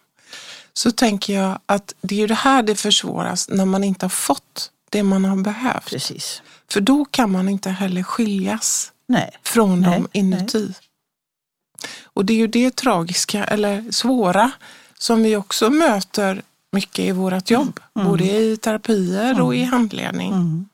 så 0.77 0.91
tänker 0.91 1.33
jag 1.33 1.59
att 1.65 1.93
det 2.01 2.21
är 2.21 2.27
det 2.27 2.33
här 2.33 2.63
det 2.63 2.75
försvåras 2.75 3.49
när 3.49 3.65
man 3.65 3.83
inte 3.83 4.05
har 4.05 4.09
fått 4.09 4.71
det 4.89 5.03
man 5.03 5.25
har 5.25 5.37
behövt. 5.37 5.85
Precis. 5.85 6.41
För 6.71 6.81
då 6.81 7.05
kan 7.05 7.31
man 7.31 7.49
inte 7.49 7.69
heller 7.69 8.03
skiljas 8.03 8.91
nej. 9.07 9.31
från 9.43 9.81
nej. 9.81 9.91
dem 9.91 10.07
inuti. 10.11 10.65
Nej. 10.65 10.75
Och 12.03 12.25
det 12.25 12.33
är 12.33 12.37
ju 12.37 12.47
det 12.47 12.75
tragiska 12.75 13.43
eller 13.43 13.91
svåra 13.91 14.51
som 14.99 15.23
vi 15.23 15.35
också 15.35 15.69
möter 15.69 16.41
mycket 16.71 17.05
i 17.05 17.11
vårt 17.11 17.49
jobb. 17.49 17.79
Både 17.93 18.23
i 18.23 18.57
terapier 18.57 19.41
och 19.41 19.55
i 19.55 19.63
handledning. 19.63 20.33
Mm. 20.33 20.69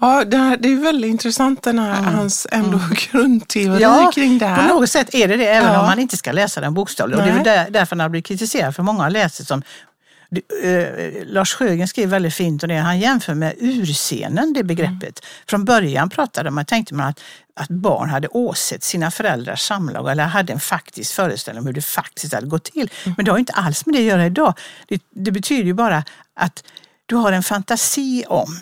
Ja, 0.00 0.24
det, 0.24 0.36
här, 0.36 0.56
det 0.56 0.68
är 0.72 0.76
väldigt 0.76 1.08
intressant 1.10 1.62
den 1.62 1.78
här, 1.78 2.02
hans 2.02 2.46
ändå 2.52 2.80
grundteori 3.10 3.82
Ja, 3.82 4.10
kring 4.14 4.38
det 4.38 4.44
på 4.44 4.50
här. 4.50 4.68
något 4.68 4.90
sätt 4.90 5.14
är 5.14 5.28
det 5.28 5.36
det, 5.36 5.46
även 5.46 5.72
Ja. 5.72 5.80
om 5.80 5.86
man 5.86 5.98
inte 5.98 6.16
ska 6.16 6.32
läsa 6.32 6.60
den 6.60 6.74
bokstavligt. 6.74 7.20
Och 7.20 7.26
det 7.26 7.32
är 7.32 7.44
där, 7.44 7.70
därför 7.70 7.96
han 7.96 8.00
har 8.00 8.08
blivit 8.08 8.26
kritiserad, 8.26 8.74
för 8.76 8.82
många 8.82 9.02
har 9.02 9.10
läst 9.10 9.38
det 9.38 9.44
som 9.44 9.62
eh, 10.64 11.26
Lars 11.26 11.54
Sjögren 11.54 11.88
skriver 11.88 12.10
väldigt 12.10 12.34
fint 12.34 12.62
och 12.62 12.68
det. 12.68 12.74
Han 12.76 12.98
jämför 12.98 13.34
med 13.34 13.54
urscenen, 13.58 14.52
det 14.52 14.64
begreppet. 14.64 15.20
Från 15.48 15.64
början 15.64 16.10
pratade 16.10 16.50
man, 16.50 16.64
tänkte 16.64 16.94
man 16.94 17.06
att, 17.08 17.20
att 17.56 17.68
barn 17.68 18.10
hade 18.10 18.28
åsett 18.28 18.82
sina 18.82 19.10
föräldrars 19.10 19.60
samlag 19.60 20.10
eller 20.12 20.24
hade 20.24 20.52
en 20.52 20.60
faktisk 20.60 21.12
föreställning 21.14 21.60
om 21.60 21.66
hur 21.66 21.74
det 21.74 21.82
faktiskt 21.82 22.34
hade 22.34 22.46
gått 22.46 22.64
till. 22.64 22.90
Men 23.16 23.24
det 23.24 23.30
har 23.30 23.38
inte 23.38 23.52
alls 23.52 23.86
med 23.86 23.94
det 23.94 23.98
att 23.98 24.04
göra 24.04 24.26
idag. 24.26 24.54
Det, 24.88 25.02
det 25.14 25.30
betyder 25.30 25.64
ju 25.64 25.74
bara 25.74 26.04
att 26.36 26.64
du 27.06 27.16
har 27.16 27.32
en 27.32 27.42
fantasi 27.42 28.24
om 28.28 28.60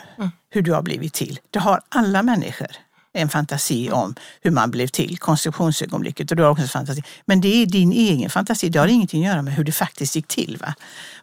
hur 0.56 0.62
du 0.62 0.72
har 0.72 0.82
blivit 0.82 1.12
till. 1.12 1.38
Det 1.50 1.58
har 1.58 1.80
alla 1.88 2.22
människor 2.22 2.68
en 3.16 3.28
fantasi 3.28 3.90
om 3.90 4.14
hur 4.40 4.50
man 4.50 4.70
blev 4.70 4.86
till, 4.86 5.18
konstruktionsögonblicket. 5.18 6.30
Och 6.30 6.36
du 6.36 6.42
har 6.42 6.50
också 6.50 6.62
en 6.62 6.68
fantasi. 6.68 7.02
Men 7.24 7.40
det 7.40 7.62
är 7.62 7.66
din 7.66 7.92
egen 7.92 8.30
fantasi, 8.30 8.68
det 8.68 8.78
har 8.78 8.86
ingenting 8.86 9.26
att 9.26 9.32
göra 9.32 9.42
med 9.42 9.54
hur 9.54 9.64
det 9.64 9.72
faktiskt 9.72 10.16
gick 10.16 10.28
till. 10.28 10.56
Va? 10.60 10.74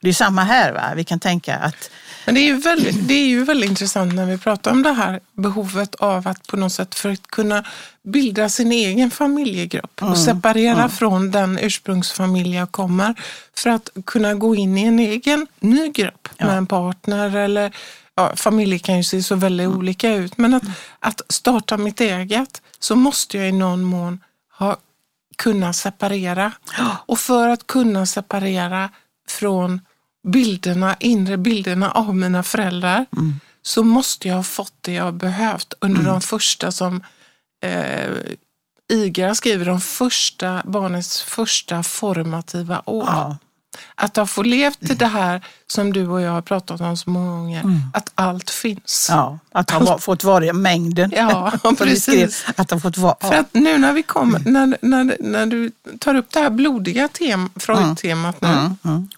Det 0.01 0.09
är 0.09 0.13
samma 0.13 0.43
här, 0.43 0.73
va? 0.73 0.93
vi 0.95 1.03
kan 1.03 1.19
tänka 1.19 1.55
att 1.55 1.91
Men 2.25 2.35
det 2.35 2.41
är, 2.41 2.45
ju 2.45 2.57
väldigt, 2.57 3.07
det 3.07 3.13
är 3.13 3.27
ju 3.27 3.43
väldigt 3.43 3.69
intressant 3.69 4.13
när 4.13 4.25
vi 4.25 4.37
pratar 4.37 4.71
om 4.71 4.83
det 4.83 4.93
här 4.93 5.19
behovet 5.33 5.95
av 5.95 6.27
att 6.27 6.47
på 6.47 6.57
något 6.57 6.73
sätt 6.73 6.95
för 6.95 7.09
att 7.09 7.27
kunna 7.27 7.63
bilda 8.03 8.49
sin 8.49 8.71
egen 8.71 9.11
familjegrupp 9.11 10.03
och 10.03 10.17
separera 10.17 10.89
från 10.89 11.31
den 11.31 11.59
ursprungsfamilj 11.61 12.55
jag 12.55 12.71
kommer 12.71 13.15
för 13.55 13.69
att 13.69 13.89
kunna 14.05 14.33
gå 14.33 14.55
in 14.55 14.77
i 14.77 14.83
en 14.83 14.99
egen 14.99 15.47
ny 15.59 15.89
grupp 15.89 16.29
med 16.39 16.57
en 16.57 16.67
partner 16.67 17.35
eller 17.35 17.71
ja, 18.15 18.35
familjer 18.35 18.79
kan 18.79 18.97
ju 18.97 19.03
se 19.03 19.23
så 19.23 19.35
väldigt 19.35 19.67
olika 19.67 20.13
ut. 20.13 20.37
Men 20.37 20.53
att, 20.53 20.63
att 20.99 21.21
starta 21.29 21.77
mitt 21.77 22.01
eget 22.01 22.61
så 22.79 22.95
måste 22.95 23.37
jag 23.37 23.49
i 23.49 23.51
någon 23.51 23.83
mån 23.83 24.19
ha 24.57 24.77
kunna 25.37 25.73
separera. 25.73 26.51
Och 27.05 27.19
för 27.19 27.49
att 27.49 27.67
kunna 27.67 28.05
separera 28.05 28.89
från 29.27 29.81
bilderna, 30.27 30.95
inre 30.99 31.37
bilderna 31.37 31.91
av 31.91 32.15
mina 32.15 32.43
föräldrar 32.43 33.05
så 33.61 33.83
måste 33.83 34.27
jag 34.27 34.35
ha 34.35 34.43
fått 34.43 34.73
det 34.81 34.93
jag 34.93 35.13
behövt 35.13 35.73
under 35.79 36.03
de 36.03 36.21
första 36.21 36.71
som 36.71 37.03
eh, 37.63 38.11
Igra 38.89 39.35
skriver, 39.35 39.65
de 39.65 39.81
första, 39.81 40.61
barnets 40.65 41.21
första 41.21 41.83
formativa 41.83 42.81
år. 42.85 43.05
ja, 43.07 43.37
Att 43.95 44.15
ha 44.15 44.25
fått 44.25 44.45
levt 44.45 44.79
till 44.79 44.97
det 44.97 45.05
här 45.05 45.41
som 45.67 45.93
du 45.93 46.07
och 46.07 46.21
jag 46.21 46.31
har 46.31 46.41
pratat 46.41 46.81
om 46.81 46.97
så 46.97 47.09
många 47.09 47.31
gånger, 47.31 47.63
att 47.93 48.11
allt 48.15 48.49
finns. 48.49 49.07
ja, 49.09 49.39
att 49.51 49.71
ha 49.71 49.97
fått 49.97 50.23
vara 50.23 50.45
i 50.45 50.53
mängden. 50.53 51.11
Ja, 51.15 51.51
skrev, 51.59 51.75
precis. 51.75 52.45
Att 52.55 52.71
ha 52.71 52.79
fått 52.79 52.97
vara. 52.97 53.15
För 53.21 53.33
att 53.33 53.53
nu 53.53 53.77
när 53.77 53.93
vi 53.93 54.03
kommer, 54.03 54.39
när, 54.39 54.77
när, 54.81 55.17
när 55.19 55.45
du 55.45 55.71
tar 55.99 56.15
upp 56.15 56.31
det 56.31 56.39
här 56.39 56.49
blodiga 56.49 57.07
tem, 57.07 57.49
Freud-temat 57.55 58.41
nu, 58.41 58.47
Mm, 58.47 58.77
mm. 58.85 59.09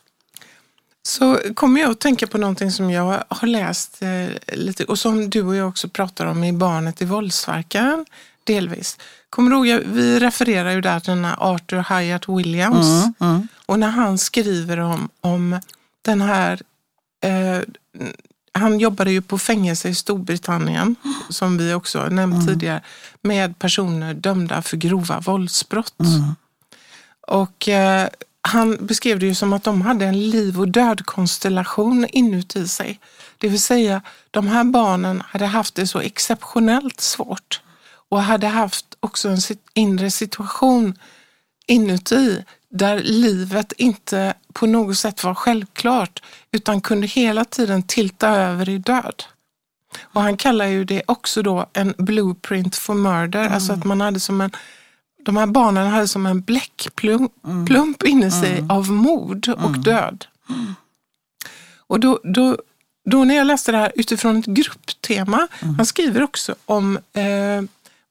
så 1.03 1.39
kommer 1.53 1.81
jag 1.81 1.91
att 1.91 1.99
tänka 1.99 2.27
på 2.27 2.37
någonting 2.37 2.71
som 2.71 2.91
jag 2.91 3.23
har 3.27 3.47
läst 3.47 4.01
eh, 4.01 4.55
lite 4.57 4.83
och 4.83 4.99
som 4.99 5.29
du 5.29 5.43
och 5.43 5.55
jag 5.55 5.67
också 5.69 5.89
pratar 5.89 6.25
om 6.25 6.43
i 6.43 6.53
Barnet 6.53 7.01
i 7.01 7.05
våldsverkaren, 7.05 8.05
delvis. 8.45 8.97
Kommer 9.29 9.51
du 9.51 9.67
ihåg, 9.67 9.83
vi 9.85 10.19
refererar 10.19 10.71
ju 10.71 10.81
där 10.81 10.99
till 10.99 11.13
den 11.13 11.25
här 11.25 11.37
Arthur 11.39 11.99
Hyatt 11.99 12.29
Williams 12.29 12.87
Mm, 12.87 13.13
mm. 13.19 13.47
och 13.65 13.79
när 13.79 13.89
han 13.89 14.17
skriver 14.17 14.77
om, 14.77 15.09
om 15.21 15.59
den 16.01 16.21
här 16.21 16.61
eh, 17.23 17.59
han 18.57 18.79
jobbade 18.79 19.11
ju 19.11 19.21
på 19.21 19.37
fängelse 19.37 19.89
i 19.89 19.95
Storbritannien, 19.95 20.95
som 21.29 21.57
vi 21.57 21.73
också 21.73 22.07
nämnt 22.09 22.47
tidigare, 22.47 22.81
med 23.21 23.59
personer 23.59 24.13
dömda 24.13 24.61
för 24.61 24.77
grova 24.77 25.19
våldsbrott. 25.19 25.95
Och 27.27 27.69
eh, 27.69 28.07
han 28.41 28.77
beskrev 28.81 29.19
det 29.19 29.25
ju 29.25 29.35
som 29.35 29.53
att 29.53 29.63
de 29.63 29.81
hade 29.81 30.05
en 30.05 30.29
liv 30.29 30.59
och 30.59 30.67
död-konstellation 30.67 32.05
inuti 32.09 32.67
sig. 32.67 32.99
Det 33.37 33.47
vill 33.47 33.61
säga, 33.61 34.01
de 34.31 34.47
här 34.47 34.63
barnen 34.63 35.23
hade 35.27 35.45
haft 35.45 35.75
det 35.75 35.87
så 35.87 35.99
exceptionellt 35.99 37.01
svårt 37.01 37.61
och 38.15 38.21
hade 38.21 38.47
haft 38.47 38.85
också 38.99 39.29
en 39.29 39.37
inre 39.73 40.11
situation 40.11 40.93
inuti 41.67 42.43
där 42.69 42.99
livet 42.99 43.73
inte 43.77 44.33
på 44.53 44.65
något 44.65 44.97
sätt 44.97 45.23
var 45.23 45.35
självklart 45.35 46.23
utan 46.51 46.81
kunde 46.81 47.07
hela 47.07 47.45
tiden 47.45 47.83
tilta 47.83 48.29
över 48.29 48.69
i 48.69 48.77
död. 48.77 49.23
Och 50.01 50.21
han 50.21 50.37
kallar 50.37 50.65
ju 50.65 50.85
det 50.85 51.03
också 51.07 51.41
då 51.41 51.65
en 51.73 51.93
blueprint 51.97 52.75
for 52.75 52.93
murder, 52.93 53.49
alltså 53.49 53.73
att 53.73 53.83
man 53.83 54.01
hade 54.01 54.19
som 54.19 54.41
en 54.41 54.51
de 55.25 55.37
här 55.37 55.47
barnen 55.47 55.87
hade 55.87 56.07
som 56.07 56.25
en 56.25 56.41
bläckplump 56.41 57.31
plump 57.67 58.03
inne 58.03 58.27
i 58.27 58.31
sig 58.31 58.63
av 58.69 58.91
mord 58.91 59.49
och 59.49 59.79
död. 59.79 60.25
Och 61.87 61.99
då, 61.99 62.19
då, 62.23 62.57
då 63.05 63.23
när 63.23 63.35
jag 63.35 63.47
läste 63.47 63.71
det 63.71 63.77
här 63.77 63.91
utifrån 63.95 64.37
ett 64.37 64.45
grupptema, 64.45 65.47
han 65.77 65.85
skriver 65.85 66.23
också 66.23 66.55
om 66.65 66.99
eh, 67.13 67.61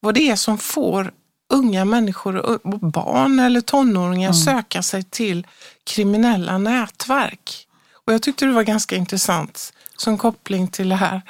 vad 0.05 0.15
det 0.15 0.31
är 0.31 0.37
som 0.37 0.59
får 0.59 1.13
unga 1.53 1.85
människor 1.85 2.37
och 2.37 2.61
barn 2.81 3.39
eller 3.39 3.61
tonåringar 3.61 4.33
söka 4.33 4.83
sig 4.83 5.03
till 5.03 5.47
kriminella 5.85 6.59
nätverk. 6.59 7.67
Och 8.07 8.13
jag 8.13 8.23
tyckte 8.23 8.47
det 8.47 8.53
var 8.53 8.63
ganska 8.63 8.97
intressant 8.97 9.73
som 9.97 10.19
koppling 10.19 10.69
till 10.69 10.89
det 10.89 10.97
här. 10.97 11.23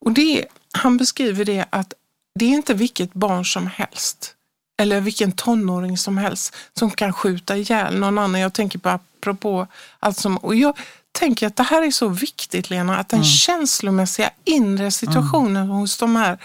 Och 0.00 0.12
det, 0.12 0.44
han 0.72 0.96
beskriver 0.96 1.44
det 1.44 1.64
att 1.70 1.94
det 2.38 2.44
är 2.44 2.48
inte 2.48 2.74
vilket 2.74 3.12
barn 3.12 3.44
som 3.44 3.66
helst 3.66 4.34
eller 4.78 5.00
vilken 5.00 5.32
tonåring 5.32 5.98
som 5.98 6.18
helst 6.18 6.56
som 6.78 6.90
kan 6.90 7.12
skjuta 7.12 7.56
ihjäl 7.56 7.98
någon 7.98 8.18
annan. 8.18 8.40
Jag 8.40 8.52
tänker 8.52 8.78
på 8.78 8.88
apropå 8.88 9.66
allt 10.00 10.18
som... 10.18 10.36
Och 10.36 10.54
jag 10.54 10.78
tänker 11.12 11.46
att 11.46 11.56
det 11.56 11.62
här 11.62 11.82
är 11.82 11.90
så 11.90 12.08
viktigt 12.08 12.70
Lena, 12.70 12.98
att 12.98 13.08
den 13.08 13.24
känslomässiga 13.24 14.30
inre 14.44 14.90
situationen 14.90 15.68
hos 15.68 15.98
de 15.98 16.16
här 16.16 16.38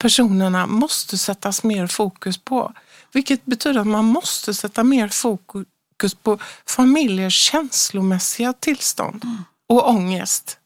personerna 0.00 0.66
måste 0.66 1.18
sättas 1.18 1.62
mer 1.62 1.86
fokus 1.86 2.38
på. 2.38 2.72
Vilket 3.12 3.44
betyder 3.46 3.80
att 3.80 3.86
man 3.86 4.04
måste 4.04 4.54
sätta 4.54 4.84
mer 4.84 5.08
fokus 5.08 6.14
på 6.22 6.38
familjers 6.66 7.34
känslomässiga 7.34 8.52
tillstånd 8.52 9.24
och 9.68 9.88
ångest. 9.88 10.58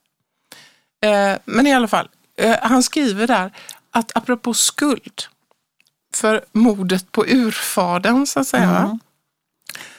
Eh, 1.04 1.38
Men 1.44 1.66
i 1.66 1.74
alla 1.74 1.88
fall, 1.88 2.08
eh, 2.36 2.56
han 2.62 2.82
skriver 2.82 3.26
där 3.26 3.52
att 3.90 4.16
apropå 4.16 4.54
skuld 4.54 5.22
för 6.14 6.44
mordet 6.52 7.12
på 7.12 7.26
urfadern 7.26 8.26
så 8.26 8.40
att 8.40 8.46
säga. 8.48 8.66
va? 8.72 8.98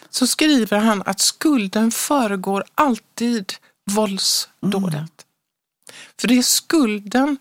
Så 0.09 0.27
skriver 0.27 0.79
han 0.79 1.03
att 1.05 1.19
skulden 1.19 1.91
föregår 1.91 2.63
alltid 2.75 3.53
våldsdådet. 3.91 5.25
För 6.19 6.27
det 6.27 6.37
är 6.37 6.41
skulden 6.43 7.37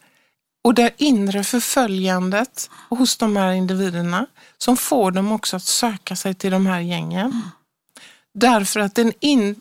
och 0.64 0.74
det 0.74 0.94
inre 0.96 1.44
förföljandet 1.44 2.70
hos 2.88 3.16
de 3.16 3.37
här 3.37 3.53
individerna 3.53 4.27
som 4.59 4.77
får 4.77 5.11
dem 5.11 5.33
också 5.33 5.57
att 5.57 5.62
söka 5.62 6.16
sig 6.16 6.35
till 6.35 6.50
de 6.50 6.66
här 6.66 6.81
gängen. 6.81 7.42
Därför 8.35 8.81
att 8.81 8.94
den 8.94 9.12
in, 9.20 9.57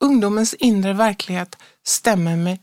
ungdomens 0.00 0.54
inre 0.54 0.92
verklighet 0.92 1.56
stämmer 1.84 2.36
med, 2.36 2.58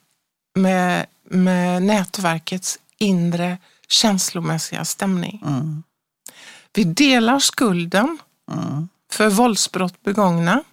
med, 0.56 1.06
med 1.24 1.84
nätverkets 1.84 2.80
inre 2.98 3.58
känslomässiga 3.88 4.86
stämning. 4.86 5.44
Mm. 5.46 5.84
Vi 6.74 6.84
delar 6.84 7.40
skulden 7.40 8.18
för 9.12 9.30
våldsbrott 9.30 10.04
begångna. 10.04 10.64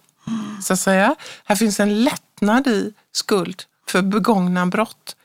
Så 0.63 0.73
att 0.73 0.79
säga. 0.79 1.15
Här 1.45 1.55
finns 1.55 1.79
en 1.79 2.03
lättnad 2.03 2.67
i 2.67 2.93
skuld 3.11 3.63
för 3.87 4.01
begångna 4.01 4.65
brott. 4.65 5.15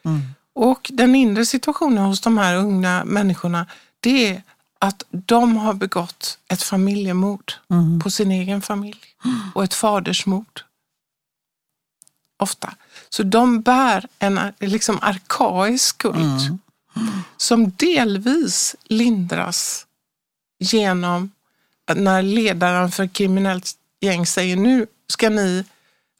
Och 0.54 0.90
den 0.94 1.14
inre 1.14 1.46
situationen 1.46 2.04
hos 2.04 2.20
de 2.20 2.38
här 2.38 2.56
unga 2.56 3.04
människorna 3.04 3.66
det 4.00 4.28
är 4.28 4.42
att 4.78 5.02
de 5.10 5.56
har 5.56 5.74
begått 5.74 6.38
ett 6.48 6.62
familjemord 6.62 7.52
på 8.02 8.10
sin 8.10 8.30
egen 8.30 8.62
familj 8.62 9.00
och 9.54 9.64
ett 9.64 9.74
fadersmord. 9.74 10.60
Ofta. 12.38 12.74
Så 13.08 13.22
de 13.22 13.60
bär 13.60 14.06
en 14.18 14.40
liksom 14.58 14.98
arkaisk 15.02 15.84
skuld 15.84 16.58
som 17.36 17.70
delvis 17.70 18.76
lindras 18.84 19.86
genom 20.58 21.30
när 21.94 22.22
ledaren 22.22 22.90
för 22.90 23.06
kriminellt 23.06 23.72
gäng 24.00 24.26
säger 24.26 24.56
nu 24.56 24.86
ska 25.08 25.30
ni 25.30 25.64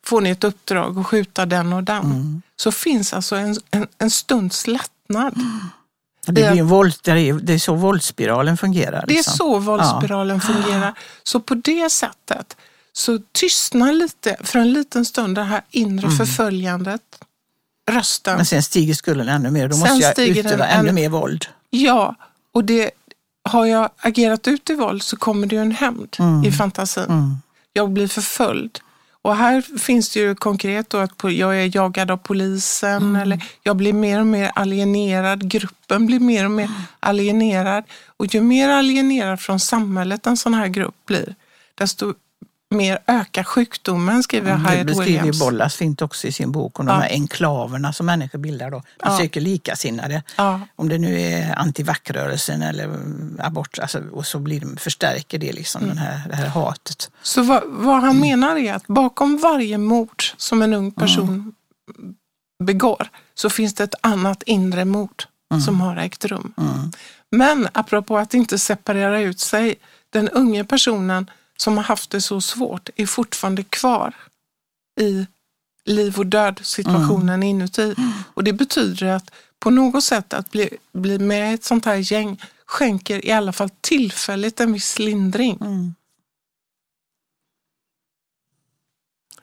får 0.05 0.20
ni 0.20 0.30
ett 0.30 0.45
uppdrag 0.45 0.99
att 0.99 1.07
skjuta 1.07 1.47
den 1.47 1.72
och 1.72 1.85
den. 1.85 2.43
Så 2.63 2.73
finns 2.73 3.13
alltså 3.13 3.37
en, 3.37 3.57
en, 3.71 3.87
en 3.99 4.11
stunds 4.11 4.67
lättnad. 4.67 5.35
Det, 6.27 6.33
blir 6.33 6.45
en 6.45 6.67
våld, 6.69 6.95
det, 7.03 7.11
är, 7.11 7.33
det 7.35 7.53
är 7.53 7.59
så 7.59 7.75
våldsspiralen 7.75 8.57
fungerar. 8.57 9.05
Det 9.07 9.13
är 9.13 9.17
liksom. 9.17 9.35
så 9.37 9.59
våldsspiralen 9.59 10.41
fungerar. 10.51 10.95
Så 11.23 11.41
på 11.41 11.55
det 11.55 11.91
sättet 11.91 12.57
så 12.93 13.19
tystnar 13.33 13.93
lite 13.93 14.37
för 14.41 14.59
en 14.59 14.73
liten 14.73 15.05
stund 15.05 15.35
det 15.35 15.43
här 15.43 15.63
inre 15.71 16.07
Mm. 16.07 16.19
förföljandet. 16.19 17.01
Rösten. 17.91 18.37
Men 18.37 18.47
sen 18.47 18.63
stiger 18.63 18.95
skulden 18.95 19.29
ännu 19.29 19.51
mer. 19.51 19.69
Då 19.69 19.73
Sen 19.77 19.81
måste 19.81 19.95
jag 20.07 20.13
stiger 20.13 20.47
utöva 20.47 20.67
ännu 20.67 20.89
än- 20.89 20.95
mer 20.95 21.09
våld. 21.09 21.47
Ja, 21.71 22.15
och 22.55 22.65
det, 22.65 22.91
har 23.49 23.67
jag 23.67 23.91
agerat 23.99 24.49
ut 24.49 24.71
i 24.71 24.75
våld 24.75 25.03
så 25.03 25.17
kommer 25.17 25.47
det 25.47 25.57
ju 25.57 25.63
en 25.63 25.73
hämnd 25.73 26.17
Mm. 26.19 26.45
i 26.45 26.53
fantasin. 26.53 27.37
Jag 27.73 27.91
blir 27.91 28.09
förföljd. 28.09 28.79
Och 29.23 29.37
här 29.37 29.79
finns 29.79 30.11
det 30.11 30.20
ju 30.20 30.35
konkret 30.35 30.91
då 30.91 30.99
att 30.99 31.12
jag 31.23 31.61
är 31.62 31.77
jagad 31.77 32.11
av 32.11 32.16
polisen 32.16 33.03
Mm. 33.03 33.23
eller 33.23 33.45
jag 33.62 33.77
blir 33.77 33.93
mer 33.93 34.20
och 34.20 34.27
mer 34.27 34.51
alienerad. 34.55 35.51
Gruppen 35.51 36.07
blir 36.07 36.20
mer 36.20 36.45
och 36.45 36.51
mer 36.51 36.70
alienerad. 37.01 37.85
Och 38.16 38.35
ju 38.35 38.41
mer 38.41 38.68
alienerad 38.68 39.41
från 39.41 39.61
samhället 39.61 40.27
en 40.27 40.37
sån 40.37 40.55
här 40.55 40.68
grupp 40.68 41.07
blir, 41.07 41.35
desto 41.75 42.14
mer 42.73 42.99
ökar 43.07 43.45
sjukdomen, 43.45 44.23
skriver 44.23 44.53
Det 44.53 44.70
Hyatt 44.70 44.87
beskriver 44.87 45.11
ju 45.11 45.16
Williams. 45.18 45.41
Bollas 45.41 45.77
fint 45.77 46.03
också 46.03 46.27
i 46.27 46.33
sin 46.33 46.53
bok 46.53 46.81
om 46.81 46.87
Ja. 46.89 46.93
de 46.95 47.01
här 47.03 47.11
enklaverna 47.11 47.93
som 47.93 48.07
människor 48.07 48.39
bildar. 48.39 48.70
Då. 48.70 48.77
De 48.79 48.85
Ja. 49.11 49.18
söker 49.18 49.41
likasinnade. 49.41 50.23
Ja. 50.37 50.61
Om 50.77 50.89
det 50.89 50.99
nu 50.99 51.20
är 51.20 51.59
antivackrörelsen 51.59 52.62
eller 52.62 52.85
mm, 52.85 53.41
abort, 53.43 53.79
alltså, 53.79 54.03
och 54.12 54.27
så 54.27 54.39
blir 54.39 54.61
de, 54.61 54.77
förstärker 54.77 55.39
det 55.39 55.53
liksom 55.53 55.89
den 55.89 55.99
här, 55.99 56.29
det 56.29 56.37
här 56.37 56.47
hatet. 56.49 57.11
Så 57.23 57.43
vad, 57.43 57.62
vad 57.66 58.01
han 58.03 58.20
menar 58.20 58.57
är 58.57 58.75
att 58.75 58.87
bakom 58.87 59.39
varje 59.39 59.79
mord 59.79 60.23
som 60.37 60.62
en 60.62 60.73
ung 60.75 60.91
person 60.91 61.55
begår 62.64 63.09
så 63.35 63.51
finns 63.51 63.75
det 63.75 63.85
ett 63.85 63.95
annat 64.01 64.43
inre 64.43 64.85
mord 64.85 65.25
som 65.64 65.81
har 65.81 65.97
ägt 65.97 66.25
rum. 66.25 66.55
Men 67.31 67.68
apropå 67.73 68.18
att 68.18 68.35
inte 68.35 68.59
separera 68.59 69.20
ut 69.20 69.41
sig, 69.41 69.75
den 70.11 70.29
unga 70.29 70.64
personen 70.64 71.31
som 71.63 71.77
har 71.77 71.85
haft 71.85 72.11
det 72.11 72.21
så 72.21 72.41
svårt 72.41 72.89
är 72.97 73.07
fortfarande 73.07 73.63
kvar 73.65 74.15
i 75.01 75.27
liv 75.85 76.19
och 76.19 76.27
död 76.27 76.61
situationen 76.63 77.43
inuti. 77.43 77.95
Och 78.35 78.45
det 78.45 78.53
betyder 78.53 79.07
att 79.07 79.31
på 79.59 79.71
något 79.71 80.05
sätt 80.05 80.35
att 80.35 80.51
bli, 80.51 80.69
bli 80.93 81.19
med 81.19 81.51
i 81.51 81.55
ett 81.55 81.65
sånt 81.65 81.85
här 81.85 82.13
gäng 82.13 82.43
skänker 82.67 83.27
i 83.27 83.33
alla 83.33 83.53
fall 83.53 83.71
tillfälligt 83.81 84.61
en 84.61 84.73
viss 84.73 84.99
lindring. 84.99 85.59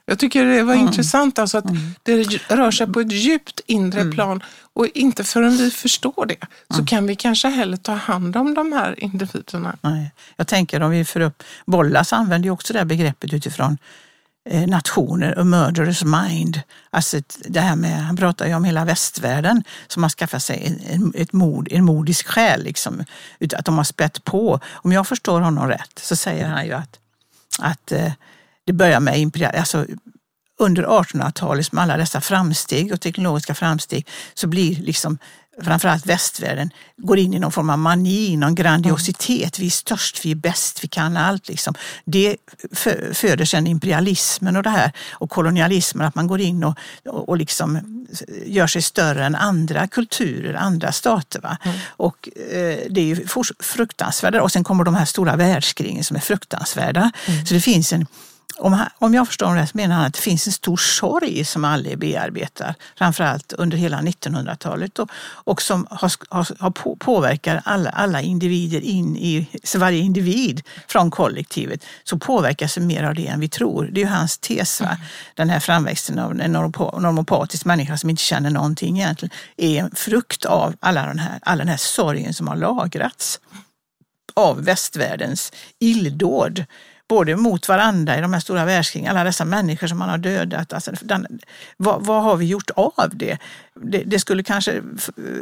Jag 0.10 0.20
tycker 0.20 0.46
det 0.46 0.64
var 0.64 0.74
intressant 0.74 1.40
alltså 1.40 1.58
att 1.58 1.66
det 2.04 2.24
rör 2.48 2.72
sig 2.72 2.88
på 2.88 3.00
ett 3.00 3.12
djupt 3.12 3.62
inre 3.66 4.12
plan 4.12 4.44
och 4.74 4.88
inte 4.88 5.24
förrän 5.24 5.58
vi 5.58 5.72
förstår 5.72 6.26
det 6.26 6.48
så 6.76 6.86
kan 6.86 7.08
vi 7.08 7.16
kanske 7.16 7.48
heller 7.48 7.78
ta 7.78 7.94
hand 7.94 8.38
om 8.38 8.54
de 8.54 8.74
här 8.74 9.04
individerna. 9.04 9.78
Nej. 9.82 10.12
Jag 10.36 10.48
tänker 10.48 10.82
om 10.82 10.92
vi 10.92 11.06
för 11.06 11.20
upp, 11.20 11.44
Bollas 11.66 12.14
använder 12.14 12.48
ju 12.48 12.52
också 12.52 12.74
det 12.74 12.80
här 12.80 12.86
begreppet 12.86 13.34
utifrån 13.34 13.78
eh, 14.50 14.68
nationer, 14.68 15.40
a 15.40 15.44
murderous 15.44 16.04
mind. 16.04 16.62
Alltså 16.90 17.22
det 17.48 17.60
här 17.60 17.76
med, 17.76 18.04
han 18.04 18.18
pratar 18.18 18.48
ju 18.48 18.56
om 18.56 18.64
hela 18.64 18.86
västvärlden 18.86 19.64
som 19.88 20.04
har 20.04 20.10
skaffat 20.10 20.44
sig 20.44 20.80
en, 20.90 21.14
ett 21.16 21.34
mod, 21.34 21.68
en 21.72 21.86
modisk 21.86 22.28
själ, 22.28 22.64
liksom, 22.64 23.04
att 23.58 23.66
de 23.66 23.78
har 23.78 23.84
spett 23.84 24.24
på. 24.24 24.60
Om 24.72 24.92
jag 24.92 25.08
förstår 25.08 25.42
honom 25.42 25.68
rätt 25.68 26.00
så 26.02 26.16
säger 26.16 26.48
han 26.48 26.66
ju 26.66 26.74
att, 26.74 27.00
att 27.60 27.92
eh, 27.92 28.12
det 28.70 28.74
börjar 28.74 29.00
med 29.00 29.44
alltså 29.58 29.86
under 30.60 30.84
1800-talet 30.84 31.72
med 31.72 31.84
alla 31.84 31.98
dessa 31.98 32.22
framsteg 32.22 32.94
och 32.94 33.02
teknologiska 33.02 33.56
framsteg 33.56 34.08
så 34.34 34.48
blir 34.48 34.76
liksom 34.76 35.18
framförallt 35.62 36.06
västvärlden 36.06 36.70
går 36.98 37.20
in 37.20 37.34
i 37.34 37.40
någon 37.40 37.52
form 37.52 37.70
av 37.70 37.80
mani, 37.80 38.38
någon 38.38 38.56
grandiositet. 38.56 39.60
Vi 39.60 39.66
är 39.66 39.70
störst, 39.70 40.26
vi 40.26 40.32
är 40.32 40.36
bäst, 40.36 40.84
vi 40.84 40.88
kan 40.88 41.18
allt. 41.18 41.48
Liksom. 41.48 41.74
Det 42.06 42.36
fö- 42.72 43.14
föder 43.14 43.46
sen 43.46 43.68
imperialismen 43.68 44.56
och 44.56 44.64
det 44.64 44.70
här 44.70 44.92
och 45.12 45.30
kolonialismen, 45.30 46.08
att 46.08 46.16
man 46.16 46.28
går 46.28 46.42
in 46.42 46.64
och, 46.64 46.78
och, 47.06 47.30
och 47.30 47.38
liksom 47.38 48.06
gör 48.46 48.68
sig 48.68 48.82
större 48.82 49.26
än 49.26 49.36
andra 49.36 49.88
kulturer, 49.88 50.54
andra 50.54 50.92
stater. 50.92 51.42
Va? 51.42 51.58
Och 51.88 52.30
eh, 52.36 52.78
det 52.90 53.02
är 53.02 53.06
ju 53.06 53.28
fruktansvärda. 53.60 54.42
Och 54.42 54.52
sen 54.52 54.64
kommer 54.64 54.84
de 54.84 54.96
här 54.96 55.06
stora 55.06 55.36
världskrigen 55.36 56.04
som 56.04 56.16
är 56.16 56.22
fruktansvärda. 56.22 57.12
Så 57.48 57.54
det 57.54 57.62
finns 57.62 57.94
en 57.94 58.06
om, 58.58 58.74
han, 58.74 58.90
om 58.98 59.14
jag 59.14 59.28
förstår 59.28 59.56
det 59.56 59.62
rätt 59.62 59.74
menar 59.74 59.96
han 59.96 60.06
att 60.06 60.14
det 60.14 60.20
finns 60.20 60.48
en 60.48 60.54
stor 60.54 60.78
sorg 60.78 61.46
som 61.46 61.66
alla 61.66 61.96
bearbetar, 61.96 62.76
framförallt 62.98 63.54
under 63.54 63.78
hela 63.78 64.02
1900-talet 64.02 65.00
och, 65.00 65.10
och 65.22 65.62
som 65.62 65.88
har, 65.90 66.12
har, 66.64 66.72
på, 66.72 66.96
påverkar 66.96 67.62
alla, 67.66 67.90
alla 67.90 68.22
individer 68.22 68.82
in 68.82 69.18
i, 69.18 69.48
så 69.64 69.80
varje 69.80 70.00
individ 70.00 70.62
från 70.88 71.12
kollektivet, 71.12 71.86
så 72.04 72.20
påverkas 72.20 72.78
mer 72.78 73.04
av 73.04 73.16
det 73.16 73.28
än 73.28 73.40
vi 73.40 73.50
tror. 73.50 73.90
Det 73.92 74.02
är 74.02 74.06
ju 74.06 74.12
hans 74.12 74.38
tes, 74.38 74.82
va? 74.82 74.98
den 75.36 75.50
här 75.50 75.60
framväxten 75.60 76.20
av 76.20 76.32
en 76.32 76.56
normopa- 76.56 77.00
normopatisk 77.00 77.66
människa 77.66 77.98
som 77.98 78.10
inte 78.10 78.24
känner 78.24 78.50
någonting 78.50 79.00
egentligen, 79.00 79.36
är 79.58 79.80
en 79.80 79.92
frukt 79.96 80.46
av 80.46 80.76
alla 80.80 81.06
den 81.06 81.20
här, 81.20 81.40
all 81.42 81.58
den 81.58 81.68
här 81.68 81.78
sorgen 81.78 82.34
som 82.34 82.48
har 82.48 82.56
lagrats 82.56 83.40
av 84.34 84.64
västvärldens 84.64 85.52
illdåd. 85.80 86.66
Både 87.10 87.36
mot 87.36 87.68
varandra 87.68 88.18
i 88.18 88.22
de 88.22 88.34
här 88.34 88.40
stora 88.40 88.66
världskrigen, 88.66 89.10
alla 89.12 89.24
dessa 89.24 89.46
människor 89.46 89.88
som 89.88 89.98
man 89.98 90.10
har 90.10 90.18
dödat. 90.18 90.74
Alltså, 90.74 90.92
den, 91.02 91.40
vad, 91.78 92.06
vad 92.06 92.24
har 92.24 92.36
vi 92.36 92.46
gjort 92.46 92.70
av 92.76 93.10
det? 93.14 93.38
Det, 93.84 94.04
det 94.06 94.20
skulle 94.20 94.44
kanske 94.44 94.82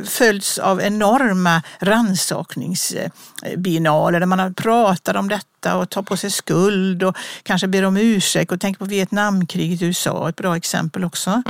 följts 0.05 0.57
av 0.57 0.81
enorma 0.81 1.61
rannsakningsbiennaler 1.79 4.19
där 4.19 4.27
man 4.27 4.39
har 4.39 4.51
pratat 4.51 5.15
om 5.15 5.29
detta 5.29 5.75
och 5.75 5.89
tar 5.89 6.01
på 6.01 6.17
sig 6.17 6.31
skuld 6.31 7.03
och 7.03 7.17
kanske 7.43 7.67
ber 7.67 7.83
om 7.83 7.97
ursäkt 7.97 8.51
och 8.51 8.61
tänker 8.61 8.79
på 8.79 8.85
Vietnamkriget 8.85 9.81
i 9.81 9.85
USA, 9.85 10.29
ett 10.29 10.35
bra 10.35 10.57
exempel 10.57 11.03
också. 11.03 11.43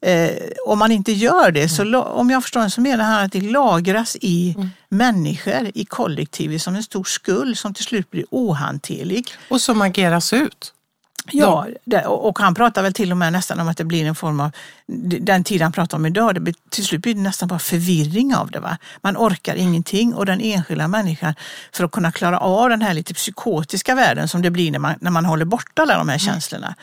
Eh, 0.00 0.30
om 0.66 0.78
man 0.78 0.92
inte 0.92 1.12
gör 1.12 1.50
det, 1.50 1.68
så 1.68 2.02
om 2.02 2.30
jag 2.30 2.42
förstår 2.42 2.60
det 2.60 2.70
så 2.70 2.80
menar 2.80 3.04
han 3.04 3.24
att 3.24 3.32
det 3.32 3.40
lagras 3.40 4.16
i 4.20 4.56
människor, 4.88 5.70
i 5.74 5.84
kollektivet 5.84 6.62
som 6.62 6.74
en 6.74 6.82
stor 6.82 7.04
skuld 7.04 7.58
som 7.58 7.74
till 7.74 7.84
slut 7.84 8.10
blir 8.10 8.24
ohanterlig. 8.30 9.28
Och 9.48 9.60
som 9.60 9.82
ageras 9.82 10.32
ut. 10.32 10.73
Ja, 11.32 11.66
det, 11.84 12.06
och 12.06 12.38
han 12.38 12.54
pratar 12.54 12.82
väl 12.82 12.92
till 12.92 13.10
och 13.10 13.16
med 13.16 13.32
nästan 13.32 13.60
om 13.60 13.68
att 13.68 13.76
det 13.76 13.84
blir 13.84 14.04
en 14.04 14.14
form 14.14 14.40
av, 14.40 14.50
den 15.20 15.44
tid 15.44 15.62
han 15.62 15.72
pratar 15.72 15.98
om 15.98 16.06
idag, 16.06 16.34
det 16.34 16.40
blir, 16.40 16.54
till 16.70 16.84
slut 16.84 17.02
blir 17.02 17.14
det 17.14 17.20
nästan 17.20 17.48
bara 17.48 17.58
förvirring 17.58 18.34
av 18.34 18.50
det. 18.50 18.60
Va? 18.60 18.78
Man 19.00 19.16
orkar 19.16 19.54
ingenting 19.54 20.14
och 20.14 20.26
den 20.26 20.40
enskilda 20.40 20.88
människan, 20.88 21.34
för 21.72 21.84
att 21.84 21.90
kunna 21.90 22.12
klara 22.12 22.38
av 22.38 22.68
den 22.68 22.82
här 22.82 22.94
lite 22.94 23.14
psykotiska 23.14 23.94
världen 23.94 24.28
som 24.28 24.42
det 24.42 24.50
blir 24.50 24.70
när 24.70 24.78
man, 24.78 24.94
när 25.00 25.10
man 25.10 25.24
håller 25.24 25.44
borta 25.44 25.82
alla 25.82 25.98
de 25.98 26.08
här 26.08 26.18
känslorna, 26.18 26.74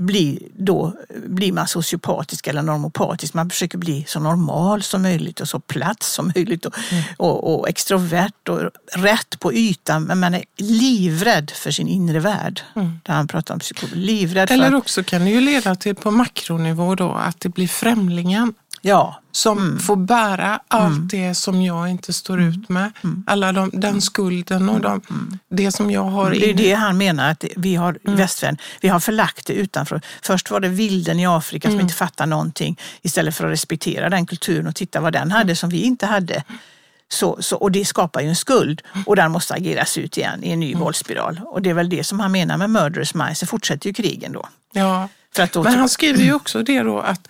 blir, 0.00 0.38
då 0.56 0.92
blir 1.26 1.52
man 1.52 1.68
sociopatisk 1.68 2.46
eller 2.46 2.62
normopatisk. 2.62 3.34
Man 3.34 3.50
försöker 3.50 3.78
bli 3.78 4.04
så 4.08 4.20
normal 4.20 4.82
som 4.82 5.02
möjligt 5.02 5.40
och 5.40 5.48
så 5.48 5.60
platt 5.60 6.02
som 6.02 6.32
möjligt 6.34 6.66
och, 6.66 6.74
och, 7.16 7.54
och 7.54 7.68
extrovert 7.68 8.48
och 8.48 8.70
rätt 8.92 9.40
på 9.40 9.52
ytan. 9.54 10.02
Men 10.02 10.20
man 10.20 10.34
är 10.34 10.44
livrädd 10.56 11.50
för 11.50 11.70
sin 11.70 11.88
inre 11.88 12.20
värld. 12.20 12.60
Där 12.74 13.14
han 13.14 13.28
pratar 13.28 13.54
om 13.54 13.60
psykologi. 13.60 13.96
Livrädd 13.96 14.48
för... 14.48 14.54
Eller 14.54 14.74
också 14.74 15.02
kan 15.02 15.24
det 15.24 15.30
ju 15.30 15.40
leda 15.40 15.74
till 15.74 15.94
på 15.94 16.10
makronivå 16.10 16.94
då 16.94 17.12
att 17.12 17.40
det 17.40 17.48
blir 17.48 17.68
främlingen 17.68 18.54
Ja, 18.82 19.20
som 19.32 19.58
Mm. 19.58 19.78
får 19.78 19.96
bära 19.96 20.60
allt 20.68 21.10
det 21.10 21.34
som 21.34 21.62
jag 21.62 21.88
inte 21.90 22.12
står 22.12 22.40
ut 22.40 22.68
med. 22.68 22.92
Mm. 23.04 23.24
Alla 23.26 23.52
de, 23.52 23.70
den 23.72 24.00
skulden 24.00 24.68
och 24.68 24.80
de, 24.80 25.00
det 25.50 25.72
som 25.72 25.90
jag 25.90 26.02
har 26.04 26.30
det 26.30 26.50
är 26.50 26.54
det 26.54 26.72
han 26.74 26.98
menar 26.98 27.30
att 27.30 27.44
vi 27.56 27.74
har 27.74 27.94
i 27.94 28.10
västvärlden, 28.10 28.58
vi 28.80 28.88
har 28.88 29.00
förlagt 29.00 29.46
det 29.46 29.52
utanför. 29.52 30.00
Först 30.22 30.50
var 30.50 30.60
det 30.60 30.68
vilden 30.68 31.20
i 31.20 31.26
Afrika 31.26 31.70
som 31.70 31.80
inte 31.80 31.94
fattar 31.94 32.26
någonting 32.26 32.78
istället 33.02 33.36
för 33.36 33.44
att 33.46 33.52
respektera 33.52 34.08
den 34.10 34.26
kulturen 34.26 34.66
och 34.66 34.74
titta 34.74 35.00
vad 35.00 35.12
den 35.12 35.30
hade 35.30 35.56
som 35.56 35.70
vi 35.70 35.80
inte 35.82 36.06
hade. 36.06 36.44
Så, 37.08 37.36
så, 37.40 37.56
och 37.56 37.72
det 37.72 37.84
skapar 37.84 38.20
ju 38.20 38.28
en 38.28 38.36
skuld 38.36 38.82
och 39.06 39.16
den 39.16 39.30
måste 39.32 39.54
ageras 39.54 39.98
ut 39.98 40.16
igen 40.18 40.44
i 40.44 40.50
en 40.50 40.60
ny 40.60 40.74
våldsspiral. 40.74 41.40
Och 41.44 41.62
det 41.62 41.70
är 41.70 41.74
väl 41.74 41.88
det 41.88 42.04
som 42.04 42.20
han 42.20 42.32
menar 42.32 42.56
med 42.56 42.70
murderous 42.70 43.14
minds. 43.14 43.40
Så 43.40 43.46
fortsätter 43.46 43.86
ju 43.86 43.92
krigen 43.92 44.32
då. 44.32 44.48
Ja. 44.72 45.08
Då 45.52 45.62
Men 45.62 45.78
han 45.78 45.88
skriver 45.88 46.22
ju 46.22 46.34
också 46.34 46.62
det 46.62 46.82
då 46.82 47.00
att, 47.00 47.28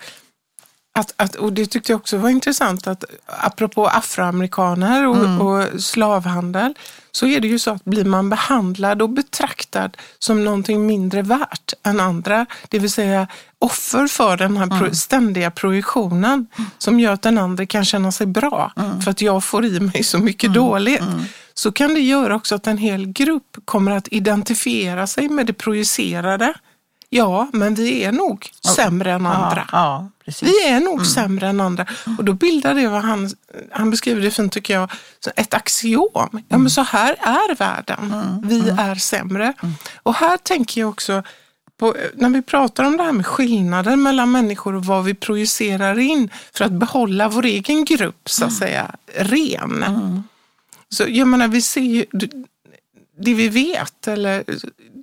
att, 1.01 1.13
att 1.17 1.35
och 1.35 1.53
det 1.53 1.65
tyckte 1.65 1.91
jag 1.91 1.99
också 1.99 2.17
var 2.17 2.29
intressant 2.29 2.87
att 2.87 3.03
apropå 3.25 3.87
afroamerikaner 3.87 5.07
och, 5.07 5.15
Mm. 5.15 5.41
och 5.41 5.81
slavhandel 5.81 6.73
så 7.11 7.27
är 7.27 7.39
det 7.39 7.47
ju 7.47 7.59
så 7.59 7.71
att 7.71 7.85
blir 7.85 8.05
man 8.05 8.29
behandlad 8.29 9.01
och 9.01 9.09
betraktad 9.09 9.97
som 10.19 10.43
någonting 10.45 10.85
mindre 10.87 11.21
värt 11.21 11.73
än 11.83 11.99
andra, 11.99 12.45
det 12.69 12.79
vill 12.79 12.91
säga 12.91 13.27
offer 13.59 14.07
för 14.07 14.37
den 14.37 14.57
här 14.57 14.65
Mm. 14.77 14.93
ständiga 14.95 15.51
projektionen 15.51 16.47
som 16.77 16.99
gör 16.99 17.13
att 17.13 17.21
den 17.21 17.37
andra 17.37 17.65
kan 17.65 17.85
känna 17.85 18.11
sig 18.11 18.27
bra 18.27 18.71
Mm. 18.77 19.01
för 19.01 19.11
att 19.11 19.21
jag 19.21 19.43
får 19.43 19.65
i 19.65 19.79
mig 19.79 20.03
så 20.03 20.17
mycket 20.19 20.53
dåligt. 20.53 21.01
Så 21.53 21.71
kan 21.71 21.93
det 21.93 21.99
göra 21.99 22.35
också 22.35 22.55
att 22.55 22.67
en 22.67 22.77
hel 22.77 23.05
grupp 23.07 23.57
kommer 23.65 23.91
att 23.91 24.07
identifiera 24.11 25.07
sig 25.07 25.29
med 25.29 25.45
det 25.45 25.53
projicerade 25.53 26.53
Ja, 27.13 27.47
men 27.53 27.75
vi 27.75 28.03
är 28.03 28.11
nog 28.11 28.49
sämre 28.75 29.11
än 29.11 29.25
andra. 29.25 29.67
Ja, 29.71 30.09
ja. 30.25 30.33
Vi 30.41 30.67
är 30.67 30.79
nog 30.79 31.05
sämre 31.05 31.47
än 31.47 31.61
andra. 31.61 31.85
Och 32.17 32.25
då 32.25 32.33
bildar 32.33 32.73
det 32.73 32.87
vad 32.87 33.01
han, 33.01 33.29
han 33.71 33.91
beskriver 33.91 34.21
det 34.21 34.31
fint 34.31 34.53
tycker 34.53 34.73
jag, 34.73 34.91
ett 35.35 35.53
axiom. 35.53 36.43
Ja 36.49 36.57
men 36.57 36.69
så 36.69 36.81
här 36.81 37.15
är 37.19 37.55
världen. 37.55 38.39
Vi 38.43 38.69
är 38.69 38.95
sämre. 38.95 39.53
Och 40.03 40.15
här 40.15 40.37
tänker 40.37 40.81
jag 40.81 40.89
också 40.89 41.23
på, 41.79 41.95
när 42.15 42.29
vi 42.29 42.41
pratar 42.41 42.83
om 42.83 42.97
det 42.97 43.03
här 43.03 43.11
med 43.11 43.25
skillnader 43.25 43.95
mellan 43.95 44.31
människor 44.31 44.75
och 44.75 44.85
vad 44.85 45.03
vi 45.03 45.13
projicerar 45.13 45.99
in 45.99 46.29
för 46.53 46.65
att 46.65 46.71
behålla 46.71 47.29
vår 47.29 47.45
egen 47.45 47.85
grupp 47.85 48.29
så 48.29 48.45
att 48.45 48.53
säga 48.53 48.95
ren. 49.15 50.23
Så 50.89 51.05
jag 51.07 51.27
menar, 51.27 51.47
vi 51.47 51.61
ser 51.61 51.81
ju, 51.81 52.05
det 53.17 53.33
vi 53.33 53.49
vet, 53.49 54.07
eller, 54.07 54.43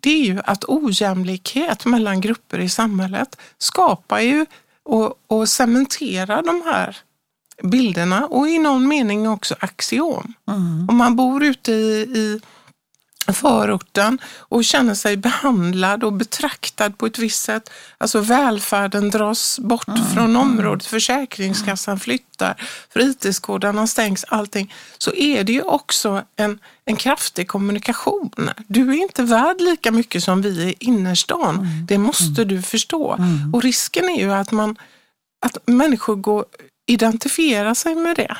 det 0.03 0.11
är 0.11 0.25
ju 0.25 0.41
att 0.45 0.65
ojämlikhet 0.69 1.85
mellan 1.85 2.21
grupper 2.21 2.59
i 2.59 2.69
samhället 2.69 3.37
skapar 3.59 4.21
ju 4.21 4.47
och, 4.83 5.15
och 5.27 5.49
cementerar 5.49 6.43
de 6.43 6.63
här 6.65 6.97
bilderna 7.63 8.27
och 8.27 8.49
i 8.49 8.59
någon 8.59 8.89
mening 8.89 9.29
också 9.29 9.55
axiom. 9.61 10.35
Om 10.89 10.97
man 10.97 11.17
bor 11.17 11.45
ute 11.45 11.73
i, 11.73 12.01
i 12.15 12.41
förorten 13.33 14.19
och 14.39 14.65
känner 14.65 14.95
sig 14.95 15.17
behandlad 15.17 16.05
och 16.05 16.13
betraktad 16.13 16.99
på 16.99 17.07
ett 17.07 17.19
visst 17.19 17.43
sätt. 17.43 17.71
Alltså 17.99 18.21
välfärden 18.21 19.11
dras 19.11 19.59
bort 19.59 19.99
från 20.15 20.37
området, 20.37 20.87
Försäkringskassan 20.87 22.01
flyttar, 22.01 22.55
fritidsgårdarna 22.91 23.87
stängs, 23.87 24.25
allting. 24.29 24.75
Så 24.99 25.15
är 25.15 25.45
det 25.45 25.53
ju 25.53 25.63
också 25.63 26.23
en, 26.37 26.59
en 26.85 26.97
kraftig 26.97 27.49
kommunikation. 27.49 28.51
Du 28.67 28.91
är 28.91 29.03
inte 29.03 29.23
värd 29.23 29.61
lika 29.61 29.91
mycket 29.91 30.25
som 30.25 30.43
vi 30.43 30.49
i 30.49 30.75
innerstan. 30.79 31.67
Det 31.89 31.99
måste 31.99 32.45
du 32.45 32.63
förstå. 32.63 33.19
Och 33.53 33.63
risken 33.63 34.05
är 34.05 34.21
ju 34.21 34.33
att, 34.33 34.51
man, 34.51 34.77
att 35.47 35.59
människor 35.67 36.17
går 36.17 36.45
identifiera 36.87 37.75
sig 37.75 37.95
med 37.95 38.17
det. 38.17 38.37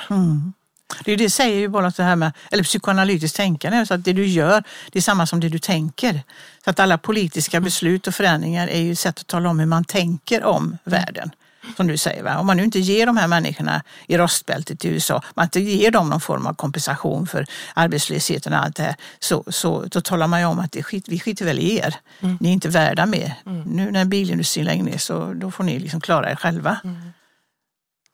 Det, 1.05 1.17
det 1.17 1.31
säger 1.31 1.59
ju 1.59 1.69
bara 1.69 1.91
det 1.91 2.03
här 2.03 2.17
med, 2.17 2.33
eller 2.51 2.65
psykoanalytiskt 2.65 3.37
tänkande, 3.37 3.87
så 3.87 3.95
att 3.95 4.05
det 4.05 4.13
du 4.13 4.27
gör 4.27 4.65
det 4.93 4.99
är 4.99 5.03
samma 5.03 5.27
som 5.27 5.41
det 5.41 5.49
du 5.49 5.59
tänker. 5.59 6.23
Så 6.65 6.71
att 6.71 6.81
alla 6.81 6.99
politiska 6.99 7.61
beslut 7.61 8.07
och 8.07 8.15
förändringar 8.15 8.69
är 8.69 8.81
ju 8.81 8.93
ett 8.93 8.99
sätt 8.99 9.19
att 9.21 9.27
tala 9.27 9.49
om 9.51 9.59
hur 9.59 9.67
man 9.67 9.85
tänker 9.85 10.45
om 10.45 10.79
världen. 10.85 11.31
Som 11.77 11.87
du 11.87 11.97
säger, 11.97 12.23
va? 12.23 12.39
om 12.39 12.47
man 12.47 12.57
nu 12.57 12.65
inte 12.65 12.79
ger 12.79 13.07
de 13.07 13.17
här 13.17 13.29
människorna 13.29 13.83
i 14.07 14.19
rostbältet 14.19 14.85
i 14.85 14.89
USA, 14.89 15.23
man 15.35 15.45
inte 15.45 15.61
ger 15.61 15.91
dem 15.91 16.11
någon 16.11 16.21
form 16.21 16.47
av 16.47 16.55
kompensation 16.55 17.27
för 17.27 17.47
arbetslösheten 17.75 18.53
och 18.53 18.59
allt 18.59 18.77
det 18.77 18.83
här, 18.83 18.95
så, 19.19 19.45
så 19.49 19.85
då 19.85 20.01
talar 20.01 20.27
man 20.27 20.41
ju 20.41 20.47
om 20.47 20.59
att 20.59 20.73
det 20.73 20.83
skit, 20.83 21.09
vi 21.09 21.21
skiter 21.21 21.45
väl 21.45 21.59
i 21.59 21.79
er. 21.79 21.95
Ni 22.41 22.49
är 22.49 22.53
inte 22.53 22.69
värda 22.69 23.07
mer. 23.07 23.35
Nu 23.67 23.91
när 23.91 24.05
bilindustrin 24.05 24.65
lägger 24.65 24.83
ner 24.83 24.99
så 24.99 25.33
då 25.35 25.51
får 25.51 25.65
ni 25.65 25.79
liksom 25.79 26.01
klara 26.01 26.31
er 26.31 26.37
själva. 26.37 26.79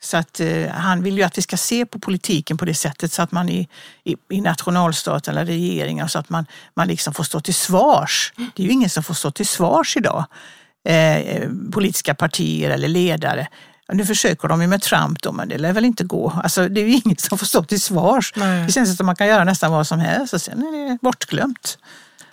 Så 0.04 0.16
att 0.16 0.40
eh, 0.40 0.68
han 0.68 1.02
vill 1.02 1.16
ju 1.16 1.22
att 1.22 1.38
vi 1.38 1.42
ska 1.42 1.56
se 1.56 1.86
på 1.86 1.98
politiken 1.98 2.56
på 2.56 2.64
det 2.64 2.74
sättet 2.74 3.12
så 3.12 3.22
att 3.22 3.32
man 3.32 3.48
i, 3.48 3.68
i, 4.04 4.16
i 4.28 4.40
nationalstat 4.40 5.28
eller 5.28 5.44
regeringar 5.44 6.06
så 6.06 6.18
att 6.18 6.30
man, 6.30 6.46
man 6.74 6.88
liksom 6.88 7.14
får 7.14 7.24
stå 7.24 7.40
till 7.40 7.54
svars. 7.54 8.32
Det 8.36 8.62
är 8.62 8.66
ju 8.66 8.72
ingen 8.72 8.90
som 8.90 9.02
får 9.02 9.14
stå 9.14 9.30
till 9.30 9.46
svars 9.46 9.96
idag. 9.96 10.24
Eh, 10.88 11.48
politiska 11.72 12.14
partier 12.14 12.70
eller 12.70 12.88
ledare. 12.88 13.48
Nu 13.92 14.06
försöker 14.06 14.48
de 14.48 14.62
ju 14.62 14.66
med 14.66 14.82
Trump 14.82 15.22
då, 15.22 15.32
men 15.32 15.48
det 15.48 15.58
lär 15.58 15.72
väl 15.72 15.84
inte 15.84 16.04
gå. 16.04 16.40
Alltså, 16.44 16.68
det 16.68 16.80
är 16.80 16.84
ju 16.84 17.00
ingen 17.04 17.16
som 17.16 17.38
får 17.38 17.46
stå 17.46 17.64
till 17.64 17.80
svars. 17.80 18.32
Nej. 18.36 18.66
Det 18.66 18.72
känns 18.72 18.96
som 18.96 19.04
att 19.04 19.06
man 19.06 19.16
kan 19.16 19.26
göra 19.26 19.44
nästan 19.44 19.72
vad 19.72 19.86
som 19.86 20.00
helst 20.00 20.34
och 20.34 20.40
sen 20.40 20.58
är 20.58 20.90
det 20.90 20.98
bortglömt. 21.02 21.78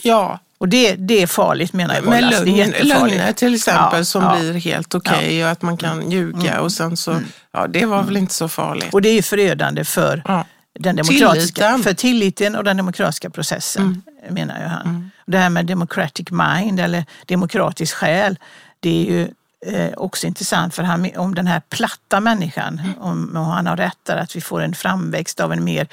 Ja, 0.02 0.40
Och 0.62 0.70
det, 0.70 0.95
det 0.95 1.22
är 1.22 1.28
farligt 1.28 1.74
menar 1.74 1.95
jag. 1.95 2.18
är 2.18 2.22
lögn, 2.45 2.74
lögner 2.88 3.34
till 3.34 3.55
exempel 3.55 3.99
Ja, 3.99 4.05
som 4.05 4.24
ja. 4.24 4.36
blir 4.39 4.53
helt 4.53 4.95
okej 4.95 5.45
och 5.45 5.51
att 5.51 5.62
man 5.62 5.78
kan 5.78 6.12
ljuga 6.12 6.62
och 6.62 6.72
sen 6.72 6.97
så, 6.97 7.22
ja 7.51 7.68
det 7.68 7.86
var 7.86 8.03
väl 8.03 8.18
inte 8.18 8.34
så 8.34 8.47
farligt. 8.47 8.93
Och 8.93 9.01
det 9.01 9.09
är 9.09 9.14
ju 9.14 9.22
förödande 9.22 9.84
för 9.84 10.22
Ja. 10.28 10.45
den 10.80 10.95
demokratiska, 10.95 11.62
Tilliten. 11.62 11.84
för 11.84 11.93
tilliten 11.93 12.55
och 12.55 12.64
den 12.64 12.78
demokratiska 12.78 13.30
processen, 13.30 14.01
menar 14.30 14.59
ju 14.59 14.66
han. 14.66 15.12
Det 15.28 15.38
här 15.38 15.49
med 15.49 15.66
democratic 15.66 16.28
mind 16.32 16.80
eller 16.80 17.05
demokratisk 17.26 17.95
själ, 17.95 18.39
det 18.80 18.89
är 19.07 19.12
ju 19.12 19.28
eh, 19.66 19.91
också 19.97 20.28
intressant 20.28 20.74
för 20.74 20.84
han, 20.84 21.09
om 21.18 21.36
den 21.36 21.47
här 21.47 21.62
platta 21.70 22.20
människan, 22.20 22.82
om, 22.99 23.38
om 23.38 23.45
han 23.45 23.68
har 23.68 23.78
rätt 23.78 23.97
där 24.03 24.18
att 24.18 24.36
vi 24.36 24.41
får 24.41 24.62
en 24.62 24.76
framväxt 24.76 25.39
av 25.39 25.53
en 25.53 25.64
mer 25.64 25.88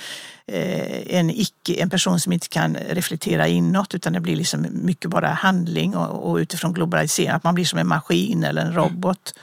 eh, 0.47 1.17
en, 1.19 1.31
icke, 1.31 1.75
en 1.75 1.91
person 1.91 2.21
som 2.21 2.33
inte 2.33 2.49
kan 2.49 2.77
reflektera 2.77 3.49
inåt 3.49 3.95
utan 3.95 4.13
det 4.13 4.21
blir 4.21 4.37
liksom 4.37 4.67
mycket 4.71 5.11
bara 5.11 5.29
handling 5.29 5.97
och, 5.97 6.31
och 6.31 6.37
utifrån 6.37 6.73
globalisering, 6.73 7.31
att 7.31 7.45
man 7.45 7.55
blir 7.55 7.65
som 7.65 7.79
en 7.79 7.89
maskin 7.89 8.45
eller 8.45 8.63
en 8.63 8.73
robot. 8.73 9.35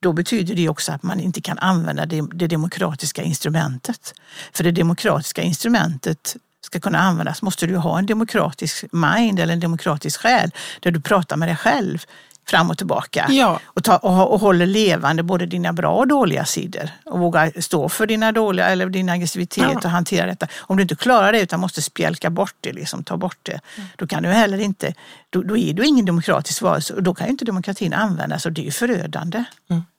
Då 0.00 0.12
betyder 0.12 0.54
det 0.54 0.68
också 0.68 0.92
att 0.92 1.02
man 1.02 1.20
inte 1.20 1.40
kan 1.40 1.58
använda 1.58 2.06
det, 2.06 2.22
det 2.32 2.46
demokratiska 2.46 3.22
instrumentet. 3.22 4.14
För 4.52 4.64
det 4.64 4.70
demokratiska 4.70 5.42
instrumentet 5.42 6.36
ska 6.60 6.80
kunna 6.80 6.98
användas 6.98 7.42
måste 7.42 7.66
du 7.66 7.76
ha 7.76 7.98
en 7.98 8.06
demokratisk 8.06 8.84
mind 8.92 9.40
eller 9.40 9.52
en 9.52 9.60
demokratisk 9.60 10.20
själ 10.20 10.50
där 10.80 10.90
du 10.90 11.00
pratar 11.00 11.36
med 11.36 11.48
dig 11.48 11.56
själv 11.56 12.04
fram 12.48 12.70
och 12.70 12.78
tillbaka 12.78 13.26
Ja. 13.30 13.60
och, 13.64 13.84
ta, 13.84 13.96
och, 13.96 14.32
och 14.32 14.40
håller 14.40 14.66
levande 14.66 15.22
både 15.22 15.46
dina 15.46 15.72
bra 15.72 15.90
och 15.96 16.08
dåliga 16.08 16.44
sidor 16.44 16.90
och 17.04 17.18
vågar 17.18 17.60
stå 17.60 17.88
för 17.88 18.06
dina 18.06 18.32
dåliga 18.32 18.66
eller 18.68 18.86
din 18.86 19.08
aggressivitet 19.08 19.64
Ja. 19.72 19.76
och 19.84 19.90
hantera 19.90 20.26
detta. 20.26 20.46
Om 20.58 20.76
du 20.76 20.82
inte 20.82 20.96
klarar 20.96 21.32
det 21.32 21.40
utan 21.40 21.60
måste 21.60 21.82
spjälka 21.82 22.30
bort 22.30 22.54
det, 22.60 22.72
liksom, 22.72 23.04
ta 23.04 23.16
bort 23.16 23.38
det, 23.42 23.60
Mm. 23.76 23.88
då 23.96 24.06
kan 24.06 24.22
du 24.22 24.28
heller 24.28 24.58
inte, 24.60 24.94
då, 25.30 25.42
då 25.42 25.56
är 25.56 25.74
du 25.74 25.84
ingen 25.86 26.04
demokratisk 26.06 26.62
varelse 26.62 26.94
och 26.94 27.02
då 27.02 27.14
kan 27.14 27.26
ju 27.26 27.30
inte 27.30 27.44
demokratin 27.44 27.92
användas 27.94 28.46
och 28.46 28.52
det 28.52 28.60
är 28.60 28.64
ju 28.64 28.70
förödande. 28.70 29.44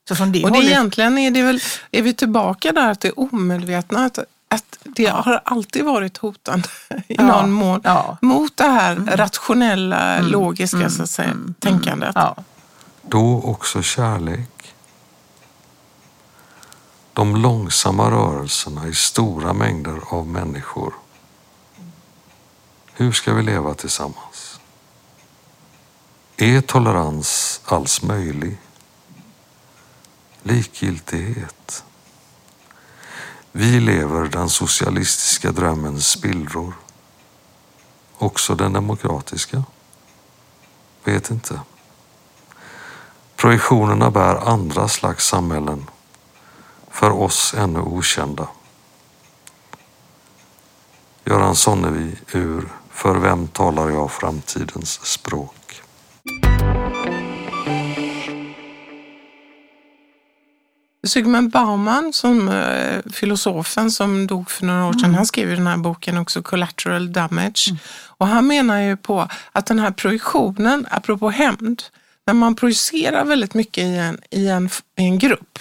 Så 0.08 0.16
från 0.16 0.32
det 0.32 0.40
Mm. 0.40 0.46
Och 0.46 0.52
det 0.52 0.58
hållet, 0.58 0.72
egentligen 0.72 1.18
är 1.18 1.32
det 1.32 1.42
väl, 1.44 1.60
är 1.92 2.02
vi 2.02 2.14
tillbaka 2.14 2.72
där 2.72 2.92
att 2.92 3.00
det 3.02 3.12
omedvetna, 3.12 4.06
att, 4.06 4.20
att 4.52 4.78
det 4.84 5.06
har 5.06 5.42
alltid 5.46 5.86
varit 5.86 6.18
hotande 6.18 6.68
i 7.08 7.16
Ja, 7.16 7.24
någon 7.24 7.52
mån 7.52 7.82
ja. 7.84 8.18
mot 8.22 8.58
det 8.58 8.64
här 8.68 8.96
rationella, 8.96 10.20
logiska 10.22 10.90
så 10.90 11.04
att 11.04 11.10
säga, 11.10 11.36
tänkandet. 11.60 12.12
ja, 12.16 12.36
Då 13.02 13.42
också 13.44 13.82
kärlek. 13.82 14.74
De 17.14 17.36
långsamma 17.36 18.12
rörelserna 18.12 18.88
i 18.88 18.94
stora 18.96 19.54
mängder 19.54 20.00
av 20.10 20.28
människor. 20.28 20.94
Hur 22.94 23.12
ska 23.12 23.34
vi 23.34 23.44
leva 23.44 23.74
tillsammans? 23.74 24.60
Är 26.38 26.62
tolerans 26.62 27.62
alls 27.66 28.02
möjlig? 28.02 28.58
Likgiltighet. 30.44 31.84
Vi 33.52 33.80
lever 33.80 34.26
den 34.26 34.50
socialistiska 34.50 35.52
drömmens 35.52 36.08
spillror. 36.08 36.74
Också 38.18 38.56
den 38.56 38.74
demokratiska? 38.74 39.64
Vet 41.04 41.32
inte. 41.32 41.60
Projektionerna 43.36 44.12
bär 44.12 44.36
andra 44.36 44.88
slags 44.88 45.28
samhällen, 45.28 45.90
för 46.90 47.12
oss 47.12 47.54
ännu 47.58 47.80
okända. 47.80 48.48
Göran 51.26 51.56
Sonnevi 51.56 52.16
ur 52.32 52.70
För 52.92 53.16
vem 53.16 53.48
talar 53.48 53.90
jag 53.90 54.12
framtidens 54.12 55.06
språk? 55.06 55.61
Zygmunt 61.08 61.54
Bauman, 61.54 62.14
som 62.14 62.50
eh, 62.50 63.12
filosofen 63.12 63.92
som 63.92 64.28
dog 64.28 64.52
för 64.52 64.66
några 64.66 64.86
år 64.86 64.94
sedan, 64.94 65.16
han 65.16 65.26
skrev 65.26 65.50
ju 65.50 65.56
den 65.56 65.68
här 65.68 65.78
boken 65.78 66.18
också, 66.18 66.42
Collateral 66.42 67.14
Damage. 67.14 67.78
Och 68.06 68.28
han 68.28 68.48
menar 68.48 68.82
ju 68.82 68.98
på 68.98 69.28
att 69.52 69.66
den 69.66 69.80
här 69.80 69.92
projektionen, 69.92 70.88
apropå 70.92 71.30
hämnd, 71.30 71.84
när 72.26 72.34
man 72.34 72.56
projicerar 72.56 73.26
väldigt 73.26 73.54
mycket 73.54 73.84
i 73.84 73.96
en, 73.98 74.18
i 74.30 74.48
en, 74.48 74.70
i 74.98 75.04
en 75.04 75.20
grupp, 75.20 75.60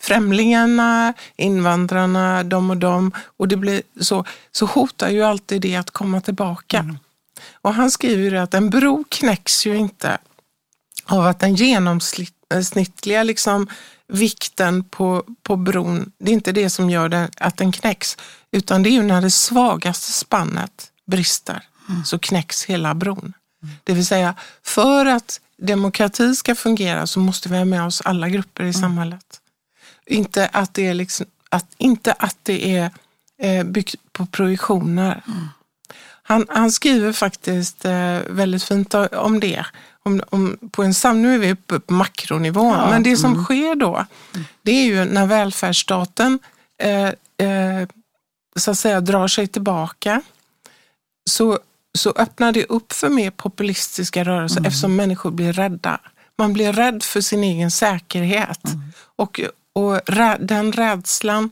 främlingarna, 0.00 1.14
invandrarna, 1.36 2.42
de 2.42 2.70
och 2.70 2.76
de, 2.76 3.12
och 3.36 3.48
det 3.48 3.56
blir 3.56 3.82
så, 4.00 4.24
så 4.52 4.66
hotar 4.66 5.08
ju 5.08 5.22
alltid 5.22 5.62
det 5.62 5.76
att 5.76 5.90
komma 5.90 6.20
tillbaka. 6.20 6.96
Och 7.52 7.74
han 7.74 7.90
skriver 7.90 8.30
ju 8.30 8.38
att 8.38 8.54
en 8.54 8.70
bro 8.70 9.04
knäcks 9.08 9.66
ju 9.66 9.76
inte 9.76 10.18
av 11.04 11.26
att 11.26 11.40
den 11.40 11.54
genomsnittliga 12.50 13.22
liksom, 13.22 13.68
vikten 14.08 14.84
på, 14.84 15.24
på 15.42 15.56
bron, 15.56 16.12
det 16.18 16.30
är 16.30 16.34
inte 16.34 16.52
det 16.52 16.70
som 16.70 16.90
gör 16.90 17.08
den, 17.08 17.30
att 17.36 17.56
den 17.56 17.72
knäcks, 17.72 18.16
utan 18.50 18.82
det 18.82 18.88
är 18.88 18.92
ju 18.92 19.02
när 19.02 19.22
det 19.22 19.30
svagaste 19.30 20.12
spannet 20.12 20.92
brister 21.06 21.62
så 22.04 22.18
knäcks 22.18 22.64
hela 22.64 22.94
bron. 22.94 23.32
Det 23.84 23.92
vill 23.92 24.06
säga, 24.06 24.34
för 24.62 25.06
att 25.06 25.40
demokrati 25.56 26.34
ska 26.34 26.54
fungera 26.54 27.06
så 27.06 27.20
måste 27.20 27.48
vi 27.48 27.58
ha 27.58 27.64
med 27.64 27.84
oss 27.84 28.00
alla 28.00 28.28
grupper 28.28 28.64
i 28.64 28.72
samhället. 28.72 29.40
Inte 30.06 30.46
att 30.46 30.74
det 30.74 30.86
är, 30.86 30.94
liksom, 30.94 31.26
att, 31.48 31.66
inte 31.78 32.12
att 32.12 32.36
det 32.42 32.76
är 32.76 32.90
eh, 33.38 33.64
byggt 33.64 33.94
på 34.12 34.26
projektioner. 34.26 35.22
Han, 36.28 36.46
han 36.48 36.72
skriver 36.72 37.12
faktiskt 37.12 37.84
eh, 37.84 38.18
väldigt 38.28 38.64
fint 38.64 38.94
om 38.94 39.40
det. 39.40 39.64
Om, 40.02 40.22
om, 40.30 40.58
på 40.70 40.82
en 40.82 40.94
sam, 40.94 41.22
nu 41.22 41.34
är 41.34 41.38
vi 41.38 41.52
uppe 41.52 41.80
på 41.80 41.92
makronivå, 41.92 42.72
Ja, 42.72 42.90
men 42.90 43.02
det 43.02 43.16
som 43.16 43.32
mm. 43.32 43.44
sker 43.44 43.74
då, 43.74 44.06
det 44.62 44.72
är 44.72 44.84
ju 44.84 45.04
när 45.04 45.26
välfärdsstaten 45.26 46.38
eh, 46.82 47.08
eh, 47.48 47.88
så 48.56 48.70
att 48.70 48.78
säga 48.78 49.00
drar 49.00 49.28
sig 49.28 49.46
tillbaka, 49.46 50.22
så, 51.30 51.58
så 51.98 52.12
öppnar 52.16 52.52
det 52.52 52.64
upp 52.64 52.92
för 52.92 53.08
mer 53.08 53.30
populistiska 53.30 54.24
rörelser 54.24 54.66
eftersom 54.66 54.96
människor 54.96 55.30
blir 55.30 55.52
rädda. 55.52 56.00
Man 56.38 56.52
blir 56.52 56.72
rädd 56.72 57.02
för 57.02 57.20
sin 57.20 57.44
egen 57.44 57.70
säkerhet. 57.70 58.62
Och, 59.16 59.40
och 59.72 60.00
rä, 60.06 60.36
den 60.40 60.72
rädslan 60.72 61.50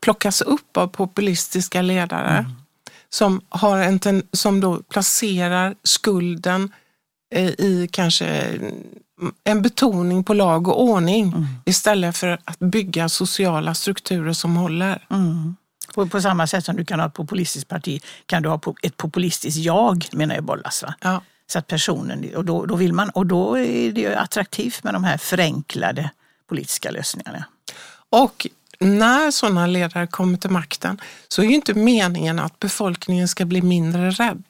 plockas 0.00 0.40
upp 0.40 0.76
av 0.76 0.86
populistiska 0.86 1.82
ledare 1.82 2.46
som, 3.10 3.40
har 3.48 3.78
en 3.78 4.22
som 4.32 4.60
då 4.60 4.82
placerar 4.82 5.74
skulden 5.82 6.72
eh, 7.34 7.48
i 7.48 7.88
kanske 7.92 8.58
en 9.44 9.62
betoning 9.62 10.24
på 10.24 10.34
lag 10.34 10.68
och 10.68 10.82
ordning 10.82 11.34
istället 11.64 12.16
för 12.16 12.38
att 12.44 12.58
bygga 12.58 13.08
sociala 13.08 13.74
strukturer 13.74 14.32
som 14.32 14.56
håller. 14.56 15.06
Mm. 15.10 15.56
På, 15.94 16.06
på 16.06 16.20
samma 16.20 16.46
sätt 16.46 16.64
som 16.64 16.76
du 16.76 16.84
kan 16.84 17.00
ha 17.00 17.06
ett 17.06 17.14
populistiskt 17.14 17.68
parti 17.68 18.02
kan 18.26 18.42
du 18.42 18.48
ha 18.48 18.60
ett 18.82 18.96
populistiskt 18.96 19.58
jag, 19.58 20.06
menar 20.12 20.34
jag 20.34 20.44
Bollas. 20.44 20.82
Va? 20.82 20.94
Ja. 21.00 21.22
Så 21.46 21.58
att 21.58 21.66
personen, 21.66 22.34
och 22.36 22.44
då, 22.44 22.66
då 22.66 22.76
vill 22.76 22.92
man, 22.92 23.10
och 23.10 23.26
då 23.26 23.58
är 23.58 23.92
det 23.92 24.00
ju 24.00 24.14
attraktivt 24.14 24.84
med 24.84 24.94
de 24.94 25.04
här 25.04 25.18
förenklade 25.18 26.10
politiska 26.48 26.90
lösningarna. 26.90 27.44
Och 28.10 28.46
när 28.80 29.30
sådana 29.30 29.66
ledare 29.66 30.06
kommer 30.06 30.38
till 30.38 30.50
makten 30.50 31.00
så 31.28 31.42
är 31.42 31.46
ju 31.46 31.54
inte 31.54 31.74
meningen 31.74 32.38
att 32.38 32.58
befolkningen 32.58 33.28
ska 33.28 33.44
bli 33.44 33.62
mindre 33.62 34.10
rädd. 34.10 34.44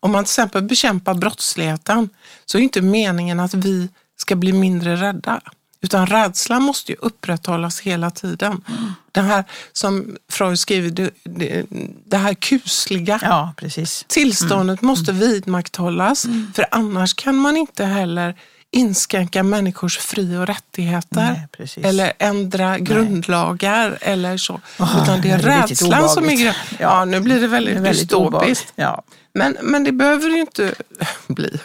Om 0.00 0.12
man 0.12 0.24
till 0.24 0.28
exempel 0.30 0.62
bekämpar 0.62 1.14
brottsligheten 1.14 2.08
så 2.46 2.58
är 2.58 2.62
inte 2.62 2.82
meningen 2.82 3.40
att 3.40 3.54
vi 3.54 3.88
ska 4.16 4.36
bli 4.36 4.52
mindre 4.52 4.96
rädda. 4.96 5.40
Utan 5.80 6.06
rädslan 6.06 6.62
måste 6.62 6.92
ju 6.92 6.98
upprätthållas 7.00 7.80
hela 7.80 8.10
tiden. 8.10 8.64
Det 9.12 9.20
här 9.20 9.44
som 9.72 10.16
Freud 10.28 10.58
skriver, 10.58 10.90
det, 10.90 11.10
det, 11.24 11.66
det 12.04 12.16
här 12.16 12.34
kusliga 12.34 13.18
Ja, 13.22 13.54
precis. 13.56 14.04
tillståndet 14.08 14.82
måste 14.82 15.12
vidmakthållas. 15.12 16.26
För 16.54 16.66
annars 16.70 17.14
kan 17.14 17.36
man 17.36 17.56
inte 17.56 17.84
heller 17.84 18.34
inskränka 18.76 19.42
människors 19.42 19.98
fri 19.98 20.36
och 20.36 20.46
rättigheter. 20.46 21.46
Nej, 21.58 21.68
eller 21.82 22.12
ändra 22.18 22.78
grundlagar 22.78 23.98
eller 24.00 24.36
så. 24.36 24.60
Utan 24.74 25.20
det 25.20 25.30
är 25.30 25.38
det 25.38 25.52
är 25.52 25.60
rädslan 25.60 26.08
som 26.08 26.24
är 26.24 26.34
grejen. 26.34 26.54
Ja, 26.78 27.04
nu 27.04 27.20
blir 27.20 27.40
det 27.40 27.46
väldigt, 27.46 27.74
Det 27.74 27.80
väldigt 27.80 28.02
dystopiskt. 28.02 28.72
Ja, 28.76 29.02
Men, 29.32 29.56
men 29.62 29.84
det 29.84 29.92
behöver 29.92 30.28
ju 30.28 30.40
inte 30.40 30.74
bli. 31.26 31.58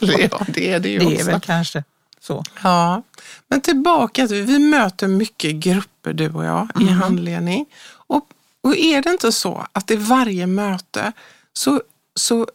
Eller 0.00 0.28
Ja, 0.30 0.40
det 0.48 0.72
är 0.72 0.80
det 0.80 0.88
ju 0.88 0.98
det 0.98 1.20
är 1.20 1.24
väl 1.24 1.40
kanske 1.40 1.84
så. 2.20 2.44
Ja, 2.62 3.02
men 3.48 3.60
tillbaka 3.60 4.28
till, 4.28 4.42
vi 4.42 4.58
möter 4.58 5.08
mycket 5.08 5.54
grupper 5.54 6.12
du 6.12 6.30
och 6.30 6.44
jag 6.44 6.68
i 6.80 6.84
handledning. 6.84 7.66
Och, 7.90 8.26
och 8.62 8.76
är 8.76 9.02
det 9.02 9.10
inte 9.10 9.32
så 9.32 9.66
att 9.72 9.90
i 9.90 9.96
varje 9.96 10.46
möte 10.46 11.12
så, 11.52 11.82
så, 12.14 12.46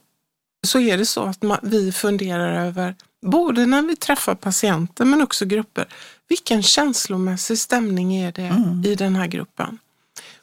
så 0.68 0.80
är 0.80 0.98
det 0.98 1.06
så 1.06 1.24
att 1.24 1.42
man, 1.42 1.58
vi 1.62 1.92
funderar 1.92 2.66
över, 2.68 2.96
både 3.24 3.66
när 3.66 3.82
vi 3.82 3.96
träffar 3.96 4.36
patienter 4.36 5.06
men 5.06 5.22
också 5.22 5.46
grupper, 5.46 5.86
vilken 6.28 6.64
känslomässig 6.64 7.60
stämning 7.60 8.16
är 8.16 8.32
det 8.32 8.90
i 8.90 8.96
den 8.96 9.16
här 9.16 9.28
gruppen? 9.28 9.80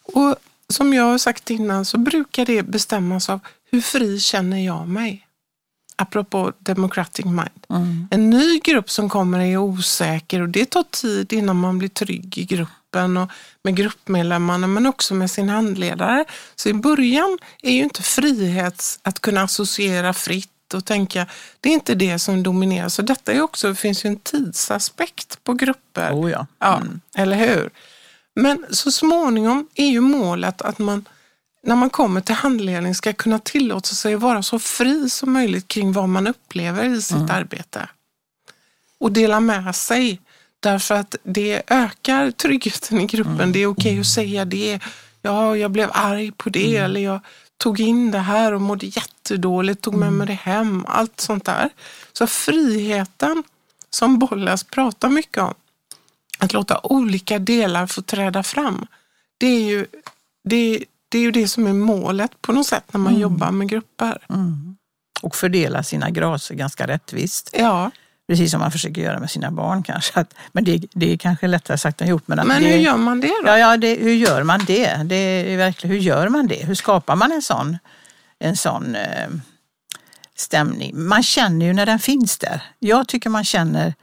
Och 0.03 0.37
som 0.68 0.95
jag 0.95 1.05
har 1.05 1.18
sagt 1.18 1.51
innan 1.51 1.85
så 1.85 1.99
brukar 1.99 2.47
det 2.47 2.62
bestämmas 2.62 3.31
av 3.31 3.41
hur 3.70 3.81
fri 3.81 4.20
känner 4.20 4.64
jag 4.64 4.89
mig? 4.89 5.26
Apropå 5.97 6.53
democratic 6.59 7.24
mind. 7.24 7.66
En 8.11 8.31
ny 8.31 8.59
grupp 8.59 8.91
som 8.91 9.09
kommer 9.09 9.41
är 9.41 9.57
osäker 9.57 10.41
och 10.41 10.49
det 10.49 10.70
tar 10.70 10.85
tid 10.91 11.33
innan 11.33 11.57
man 11.57 11.78
blir 11.78 11.89
trygg 11.89 12.39
i 12.39 12.45
gruppen 12.45 13.16
och 13.16 13.31
med 13.62 13.76
gruppmedlemmarna 13.76 14.66
men 14.66 14.87
också 14.87 15.14
med 15.14 15.31
sin 15.31 15.49
handledare. 15.49 16.24
Så 16.57 16.68
i 16.68 16.74
början 16.74 17.39
är 17.62 17.72
ju 17.72 17.83
inte 17.83 18.03
frihet 18.03 18.99
att 19.03 19.20
kunna 19.20 19.43
associera 19.43 20.12
fritt 20.12 20.51
och 20.75 20.85
tänka, 20.85 21.27
det 21.61 21.68
är 21.68 21.73
inte 21.73 21.95
det 21.95 22.18
som 22.18 22.43
dominerar. 22.43 22.89
Så 22.89 23.03
detta 23.03 23.33
är 23.33 23.43
också, 23.43 23.68
det 23.68 23.75
finns 23.75 24.05
ju 24.05 24.09
en 24.09 24.16
tidsaspekt 24.16 25.45
på 25.45 25.53
grupper. 25.53 26.12
Oh 26.12 26.31
ja. 26.31 26.47
Ja, 26.59 26.83
eller 27.14 27.37
hur? 27.37 27.71
Men 28.35 28.66
så 28.71 28.91
småningom 28.91 29.68
är 29.75 29.89
ju 29.89 30.01
målet 30.01 30.62
att 30.62 30.79
man 30.79 31.05
när 31.62 31.77
man 31.77 31.91
kommer 31.91 32.21
till 32.21 32.35
handledning 32.35 32.95
ska 32.95 33.12
kunna 33.12 33.39
tillåta 33.39 33.89
sig 33.89 34.14
att 34.14 34.21
vara 34.21 34.43
så 34.43 34.59
fri 34.59 35.11
som 35.11 35.33
möjligt 35.33 35.68
kring 35.68 35.93
vad 35.93 36.09
man 36.09 36.27
upplever 36.27 36.85
i 36.85 37.03
sitt 37.03 37.31
arbete. 37.31 37.89
Och 38.99 39.12
dela 39.12 39.41
med 39.41 39.77
sig. 39.77 40.21
Därför 40.61 40.95
att 40.95 41.16
det 41.23 41.62
ökar 41.66 42.31
tryggheten 42.31 43.01
i 43.01 43.07
gruppen. 43.07 43.53
Det 43.53 43.59
är 43.59 43.66
okej 43.66 44.01
att 44.01 44.07
säga 44.07 44.45
det. 44.45 44.81
Ja, 45.23 45.57
jag 45.57 45.71
blev 45.71 45.91
arg 45.93 46.33
på 46.33 46.51
det. 46.51 46.77
Eller 46.77 47.01
jag 47.01 47.21
tog 47.61 47.81
in 47.81 48.11
det 48.11 48.19
här 48.19 48.53
och 48.53 48.61
mådde 48.61 48.87
jättedåligt. 48.87 49.83
Tog 49.83 49.95
med 49.95 50.13
mig 50.13 50.27
det 50.27 50.33
hem. 50.33 50.85
Allt 50.89 51.21
sånt 51.21 51.45
där. 51.45 51.71
Så 52.13 52.27
friheten 52.27 53.43
som 53.91 54.19
Bollas 54.19 54.65
pratar 54.65 55.09
mycket 55.09 55.43
om. 55.43 55.55
Att 56.39 56.53
låta 56.53 56.81
olika 56.83 57.39
delar 57.39 57.87
få 57.87 58.03
träda 58.03 58.43
fram. 58.43 58.87
Det 59.39 59.47
är 59.47 59.63
ju 59.63 59.87
det, 60.45 60.85
det, 61.09 61.19
är 61.19 61.23
ju 61.23 61.31
det 61.31 61.49
som 61.49 61.67
är 61.67 61.73
målet 61.73 62.43
på 62.43 62.53
något 62.53 62.67
sätt 62.67 62.85
när 62.93 63.01
man 63.01 63.19
jobbar 63.19 63.51
med 63.51 63.69
grupper. 63.69 64.19
Och 65.23 65.37
fördela 65.37 65.83
sina 65.83 66.11
graser 66.11 66.55
ganska 66.55 66.87
rättvist. 66.87 67.51
Ja, 67.53 67.91
Precis 68.31 68.51
som 68.51 68.61
man 68.61 68.70
försöker 68.70 69.03
göra 69.03 69.20
med 69.20 69.31
sina 69.31 69.51
barn 69.51 69.83
kanske. 69.83 70.20
Att, 70.20 70.35
men 70.53 70.64
det, 70.64 70.83
det 70.93 71.12
är 71.12 71.16
kanske 71.16 71.47
lättare 71.47 71.78
sagt 71.78 72.01
än 72.01 72.09
gjort. 72.09 72.22
Men, 72.26 72.47
men 72.47 72.62
det, 72.62 72.68
hur 72.68 72.78
gör 72.78 72.97
man 72.97 73.20
det 73.20 73.26
då? 73.26 73.49
Ja, 73.49 73.59
ja 73.59 73.76
det, 73.76 73.95
hur 73.95 74.12
gör 74.12 74.43
man 74.43 74.64
det? 74.66 74.97
det 75.05 75.14
är 75.14 75.57
verkligen, 75.57 75.97
hur 75.97 76.03
gör 76.03 76.28
man 76.28 76.47
det? 76.47 76.66
Hur 76.66 76.74
skapar 76.74 77.16
man 77.16 77.33
en 77.33 77.43
sån, 77.43 77.78
en 78.39 78.57
sån 78.57 78.95
eh, 78.95 79.28
stämning? 80.37 81.03
Man 81.03 81.22
känner 81.22 81.66
ju 81.66 81.72
när 81.72 81.87
den 81.87 81.99
finns 81.99 82.39
där. 82.39 82.62
Jag 82.78 83.09
tycker 83.09 83.31
man 83.31 83.45
känner 83.45 83.95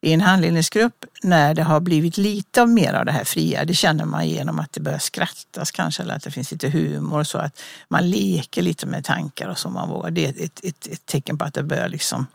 i 0.00 0.12
en 0.12 0.20
handledningsgrupp 0.20 1.04
när 1.22 1.54
det 1.54 1.62
har 1.62 1.80
blivit 1.80 2.16
lite 2.16 2.62
av 2.62 2.68
mer 2.68 2.94
av 2.94 3.04
det 3.04 3.12
här 3.12 3.24
fria. 3.24 3.64
Det 3.64 3.74
känner 3.74 4.04
man 4.04 4.28
genom 4.28 4.58
att 4.58 4.72
det 4.72 4.80
börjar 4.80 4.98
skrattas 4.98 5.70
kanske 5.70 6.02
eller 6.02 6.14
att 6.14 6.22
det 6.22 6.30
finns 6.30 6.52
lite 6.52 6.68
humor 6.68 7.20
och 7.20 7.26
så. 7.26 7.38
Att 7.38 7.62
man 7.88 8.10
leker 8.10 8.62
lite 8.62 8.86
med 8.86 9.04
tankar 9.04 9.48
och 9.48 9.58
så. 9.58 9.70
Man 9.70 9.88
vågar. 9.88 10.10
Det 10.10 10.26
är 10.26 10.44
ett, 10.44 10.64
ett, 10.64 10.86
ett 10.86 11.06
tecken 11.06 11.38
på 11.38 11.44
att 11.44 11.54
det 11.54 11.62
börjar 11.62 11.88
liksom 11.88 12.26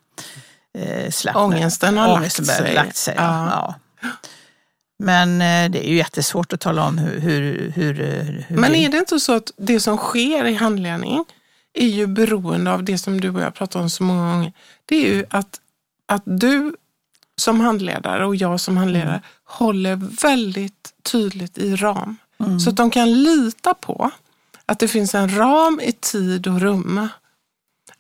eh, 0.77 1.11
slappna. 1.11 1.41
Ångesten 1.41 1.97
har 1.97 2.13
Ångesten 2.17 2.45
lagt 2.45 2.57
sig. 2.57 2.73
lagt 2.75 2.95
sig. 2.95 3.13
Ja. 3.17 3.49
Ja. 4.01 4.09
Men 4.99 5.29
eh, 5.41 5.71
det 5.71 5.85
är 5.87 5.89
ju 5.89 5.95
jättesvårt 5.95 6.53
att 6.53 6.59
tala 6.59 6.87
om 6.87 6.97
hur, 6.97 7.19
hur, 7.19 7.71
hur, 7.71 7.93
hur 8.47 8.57
Men 8.57 8.75
är 8.75 8.89
det 8.89 8.97
inte 8.97 9.19
så 9.19 9.33
att 9.35 9.51
det 9.57 9.79
som 9.79 9.97
sker 9.97 10.45
i 10.45 10.53
handledning 10.53 11.25
är 11.73 11.87
ju 11.87 12.07
beroende 12.07 12.71
av 12.73 12.83
det 12.83 12.97
som 12.97 13.21
du 13.21 13.29
och 13.29 13.41
jag 13.41 13.53
pratar 13.53 13.79
om 13.79 13.89
så 13.89 14.03
många 14.03 14.31
gånger. 14.33 14.53
Det 14.85 14.95
är 14.95 15.13
ju 15.15 15.25
att, 15.29 15.59
att 16.05 16.21
du 16.25 16.75
som 17.37 17.59
handledare 17.59 18.25
och 18.25 18.35
jag 18.35 18.59
som 18.59 18.77
handledare 18.77 19.09
Mm. 19.09 19.21
håller 19.43 19.95
väldigt 20.23 20.93
tydligt 21.11 21.57
i 21.57 21.75
ram. 21.75 22.17
Så 22.63 22.69
att 22.69 22.75
de 22.75 22.89
kan 22.91 23.23
lita 23.23 23.73
på 23.73 24.11
att 24.65 24.79
det 24.79 24.87
finns 24.87 25.15
en 25.15 25.37
ram 25.37 25.79
i 25.83 25.91
tid 25.91 26.47
och 26.47 26.61
rum. 26.61 27.07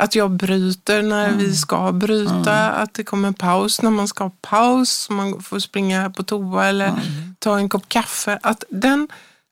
Att 0.01 0.15
jag 0.15 0.31
bryter 0.31 1.01
när 1.01 1.25
Mm. 1.27 1.37
vi 1.39 1.55
ska 1.55 1.91
bryta, 1.91 2.71
att 2.71 2.93
det 2.93 3.03
kommer 3.03 3.27
en 3.27 3.33
paus 3.33 3.81
när 3.81 3.89
man 3.89 4.07
ska 4.07 4.23
ha 4.23 4.31
paus, 4.41 5.09
man 5.09 5.41
får 5.43 5.59
springa 5.59 6.09
på 6.09 6.23
toa 6.23 6.65
eller 6.67 6.87
Mm. 6.87 7.35
ta 7.39 7.57
en 7.57 7.69
kopp 7.69 7.89
kaffe. 7.89 8.39
Att, 8.43 8.63
den, 8.69 9.07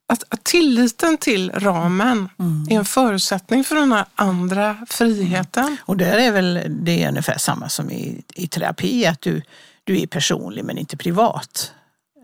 att, 0.08 0.24
att 0.30 0.44
tilliten 0.44 1.18
till 1.18 1.52
ramen 1.56 2.30
Mm. 2.40 2.68
är 2.70 2.76
en 2.76 2.86
förutsättning 2.86 3.64
för 3.64 3.76
den 3.76 3.92
här 3.92 4.06
andra 4.16 4.78
friheten. 4.90 5.78
Och 5.86 5.98
där 5.98 6.18
är 6.18 6.32
väl 6.32 6.62
det 6.70 7.04
är 7.04 7.10
ungefär 7.10 7.38
samma 7.38 7.70
som 7.70 7.92
i, 7.92 8.24
i 8.36 8.48
terapi, 8.48 9.06
att 9.06 9.22
du, 9.22 9.42
du 9.84 10.02
är 10.02 10.08
personlig 10.08 10.64
men 10.66 10.78
inte 10.78 10.98
privat. 10.98 11.72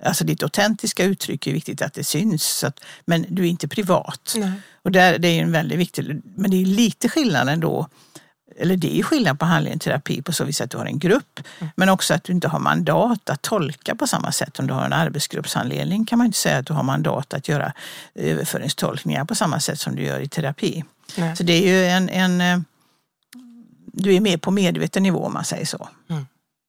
Alltså 0.06 0.24
ditt 0.24 0.44
autentiska 0.44 1.04
uttryck 1.04 1.48
är 1.48 1.54
viktigt 1.54 1.82
att 1.82 1.94
det 1.94 2.04
syns, 2.04 2.64
att, 2.64 2.80
men 3.06 3.26
du 3.30 3.44
är 3.44 3.48
inte 3.48 3.68
privat. 3.68 4.34
Nej. 4.38 4.52
Och 4.82 4.92
där, 4.92 5.18
det 5.18 5.28
är 5.28 5.42
en 5.42 5.52
väldigt 5.52 5.80
viktig, 5.80 6.22
men 6.36 6.52
det 6.52 6.62
är 6.62 6.66
lite 6.66 7.10
skillnad 7.10 7.50
ändå. 7.50 7.88
Eller 8.58 8.78
det 8.78 9.00
är 9.00 9.04
skillnad 9.04 9.40
på 9.40 9.46
handledning 9.46 9.78
och 9.78 9.82
terapi 9.82 10.22
på 10.22 10.32
så 10.32 10.44
vis 10.44 10.62
att 10.62 10.70
du 10.70 10.78
har 10.78 10.86
en 10.86 11.00
grupp, 11.00 11.40
men 11.76 11.90
också 11.90 12.14
att 12.14 12.24
du 12.24 12.34
inte 12.34 12.48
har 12.48 12.60
mandat 12.60 13.30
att 13.30 13.42
tolka 13.42 13.96
på 13.96 14.08
samma 14.08 14.32
sätt. 14.32 14.60
Om 14.60 14.68
du 14.68 14.74
har 14.74 14.86
en 14.86 14.94
arbetsgruppshandledning 14.94 16.06
kan 16.06 16.18
man 16.18 16.26
inte 16.26 16.38
säga 16.38 16.58
att 16.58 16.66
du 16.66 16.74
har 16.74 16.84
mandat 16.84 17.34
att 17.34 17.48
göra 17.48 17.74
överföringstolkningar 18.16 19.26
på 19.26 19.36
samma 19.36 19.60
sätt 19.60 19.80
som 19.80 19.96
du 19.96 20.04
gör 20.04 20.20
i 20.20 20.28
terapi. 20.28 20.84
Nej. 21.18 21.36
Så 21.36 21.44
det 21.44 21.54
är 21.54 21.62
ju 21.62 21.86
en, 21.86 22.10
en 22.10 22.42
eh, 22.42 22.60
du 23.98 24.16
är 24.16 24.22
med 24.22 24.42
på 24.42 24.52
medveten 24.52 25.04
nivå 25.04 25.26
om 25.26 25.34
man 25.34 25.46
säger 25.46 25.66
så. 25.66 25.90
Mm. 26.10 26.26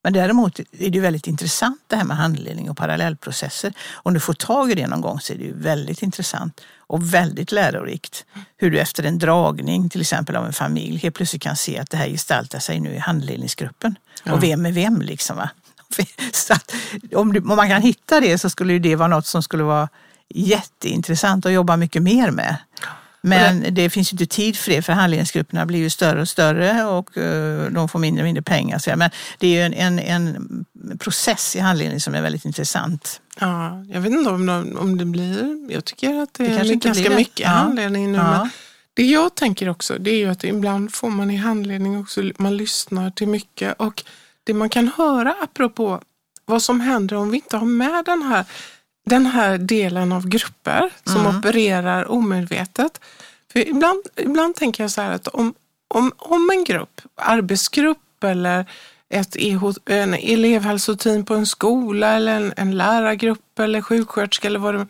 Men 0.06 0.12
däremot 0.12 0.58
är 0.58 0.90
det 0.90 1.00
väldigt 1.00 1.26
intressant 1.26 1.80
det 1.86 1.96
här 1.96 2.04
med 2.04 2.16
handledning 2.16 2.70
och 2.70 2.76
parallellprocesser. 2.76 3.72
Om 3.94 4.14
du 4.14 4.20
får 4.20 4.32
tag 4.32 4.70
i 4.70 4.74
det 4.74 4.86
någon 4.86 5.00
gång 5.00 5.20
så 5.20 5.32
är 5.32 5.36
det 5.36 5.52
väldigt 5.54 6.02
intressant 6.02 6.60
och 6.78 7.14
väldigt 7.14 7.52
lärorikt. 7.52 8.24
Hur 8.56 8.70
du 8.70 8.78
efter 8.78 9.02
en 9.04 9.18
dragning 9.18 9.88
till 9.88 10.00
exempel 10.00 10.36
av 10.36 10.46
en 10.46 10.52
familj 10.52 10.98
helt 10.98 11.14
plötsligt 11.14 11.42
kan 11.42 11.56
se 11.56 11.78
att 11.78 11.90
det 11.90 11.96
här 11.96 12.08
gestaltar 12.08 12.58
sig 12.58 12.80
nu 12.80 12.94
i 12.94 12.98
handledningsgruppen. 12.98 13.98
Ja. 14.24 14.32
Och 14.32 14.42
vem 14.42 14.66
är 14.66 14.72
vem 14.72 15.02
liksom. 15.02 15.36
Va? 15.36 15.50
Så 16.32 16.52
att, 16.52 16.74
om, 17.14 17.32
du, 17.32 17.40
om 17.40 17.56
man 17.56 17.68
kan 17.68 17.82
hitta 17.82 18.20
det 18.20 18.38
så 18.38 18.50
skulle 18.50 18.78
det 18.78 18.96
vara 18.96 19.08
något 19.08 19.26
som 19.26 19.42
skulle 19.42 19.62
vara 19.62 19.88
jätteintressant 20.28 21.46
att 21.46 21.52
jobba 21.52 21.76
mycket 21.76 22.02
mer 22.02 22.30
med. 22.30 22.56
Men 23.28 23.60
det, 23.60 23.70
det 23.70 23.90
finns 23.90 24.12
ju 24.12 24.14
inte 24.14 24.26
tid 24.26 24.56
för 24.56 24.70
det 24.70 24.82
för 24.82 24.92
handledningsgrupperna 24.92 25.66
blir 25.66 25.78
ju 25.78 25.90
större 25.90 26.20
och 26.20 26.28
större 26.28 26.84
och 26.84 27.16
uh, 27.16 27.70
de 27.70 27.88
får 27.88 27.98
mindre 27.98 28.22
och 28.22 28.26
mindre 28.26 28.42
pengar. 28.42 28.78
Så, 28.78 28.96
men 28.96 29.10
det 29.38 29.46
är 29.46 29.50
ju 29.52 29.60
en, 29.60 29.74
en, 29.74 29.98
en 29.98 30.98
process 30.98 31.56
i 31.56 31.60
handledning 31.60 32.00
som 32.00 32.14
är 32.14 32.22
väldigt 32.22 32.44
intressant. 32.44 33.20
Ja, 33.40 33.84
jag 33.92 34.00
vet 34.00 34.12
inte 34.12 34.30
om, 34.30 34.46
de, 34.46 34.76
om 34.78 34.98
det 34.98 35.04
blir, 35.04 35.66
jag 35.72 35.84
tycker 35.84 36.22
att 36.22 36.34
det, 36.34 36.44
Det 36.48 36.54
är 36.54 36.74
ganska 36.74 37.08
det. 37.08 37.16
mycket 37.16 37.40
Ja. 37.40 37.48
handledning 37.48 38.12
nu. 38.12 38.18
Ja. 38.18 38.38
Men 38.38 38.50
det 38.94 39.02
jag 39.06 39.34
tänker 39.34 39.68
också, 39.68 39.98
det 39.98 40.10
är 40.10 40.18
ju 40.18 40.30
att 40.30 40.44
ibland 40.44 40.94
får 40.94 41.10
man 41.10 41.30
i 41.30 41.36
handledning 41.36 42.00
också, 42.00 42.22
man 42.38 42.56
lyssnar 42.56 43.10
till 43.10 43.28
mycket 43.28 43.74
och 43.78 44.02
det 44.44 44.54
man 44.54 44.68
kan 44.68 44.90
höra 44.96 45.34
apropå 45.42 46.00
vad 46.44 46.62
som 46.62 46.80
händer 46.80 47.16
om 47.16 47.30
vi 47.30 47.36
inte 47.36 47.56
har 47.56 47.66
med 47.66 48.04
den 48.04 48.22
här, 48.22 48.44
den 49.06 49.26
här 49.26 49.58
delen 49.58 50.12
av 50.12 50.28
grupper 50.28 50.90
som 51.04 51.20
Mm. 51.26 51.38
opererar 51.38 52.10
omedvetet. 52.10 53.00
För 53.52 53.68
ibland, 53.68 54.02
ibland 54.16 54.54
tänker 54.54 54.84
jag 54.84 54.90
så 54.90 55.00
här 55.00 55.12
att 55.12 55.28
om, 55.28 55.54
om, 55.88 56.12
om 56.16 56.50
en 56.50 56.64
grupp, 56.64 57.00
arbetsgrupp 57.14 58.24
eller 58.24 58.64
ett 59.08 59.36
EH, 59.36 59.62
en 59.86 60.14
elevhälsoteam 60.14 61.24
på 61.24 61.34
en 61.34 61.46
skola 61.46 62.12
eller 62.12 62.36
en, 62.36 62.52
en 62.56 62.76
lärargrupp 62.76 63.58
eller 63.58 63.82
sjuksköterska 63.82 64.48
eller 64.48 64.58
vad 64.58 64.74
det 64.74 64.86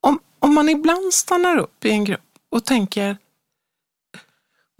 om, 0.00 0.20
om 0.38 0.54
man 0.54 0.68
ibland 0.68 1.14
stannar 1.14 1.56
upp 1.58 1.84
i 1.84 1.90
en 1.90 2.04
grupp 2.04 2.20
och 2.50 2.64
tänker 2.64 3.16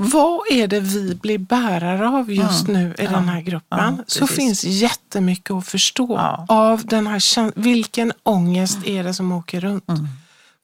vad 0.02 0.40
är 0.50 0.68
det 0.68 0.80
vi 0.80 1.14
blir 1.14 1.38
bärare 1.38 2.08
av 2.08 2.32
just 2.32 2.68
Mm. 2.68 2.82
nu 2.82 2.94
i 2.98 3.04
Ja. 3.04 3.10
den 3.10 3.28
här 3.28 3.40
gruppen? 3.40 3.78
Ja, 3.98 4.04
så 4.06 4.26
finns 4.26 4.64
jättemycket 4.64 5.50
att 5.50 5.66
förstå 5.68 6.14
Ja. 6.16 6.44
av 6.48 6.86
den 6.86 7.06
här 7.06 7.60
vilken 7.60 8.12
ångest 8.22 8.78
är 8.86 9.04
det 9.04 9.14
som 9.14 9.32
åker 9.32 9.60
runt. 9.60 9.88
Mm. 9.88 10.06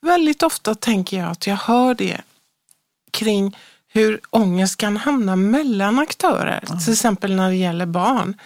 Väldigt 0.03 0.43
ofta 0.43 0.75
tänker 0.75 1.19
jag 1.19 1.31
att 1.31 1.47
jag 1.47 1.57
hör 1.57 1.95
det 1.95 2.21
kring 3.11 3.57
hur 3.89 4.21
ångest 4.31 4.77
kan 4.77 4.97
hamna 4.97 5.37
mellan 5.37 5.99
aktörer, 5.99 6.65
till 6.85 6.93
exempel 6.93 7.35
när 7.37 7.49
det 7.49 7.57
gäller 7.57 7.87
barn. 7.87 8.37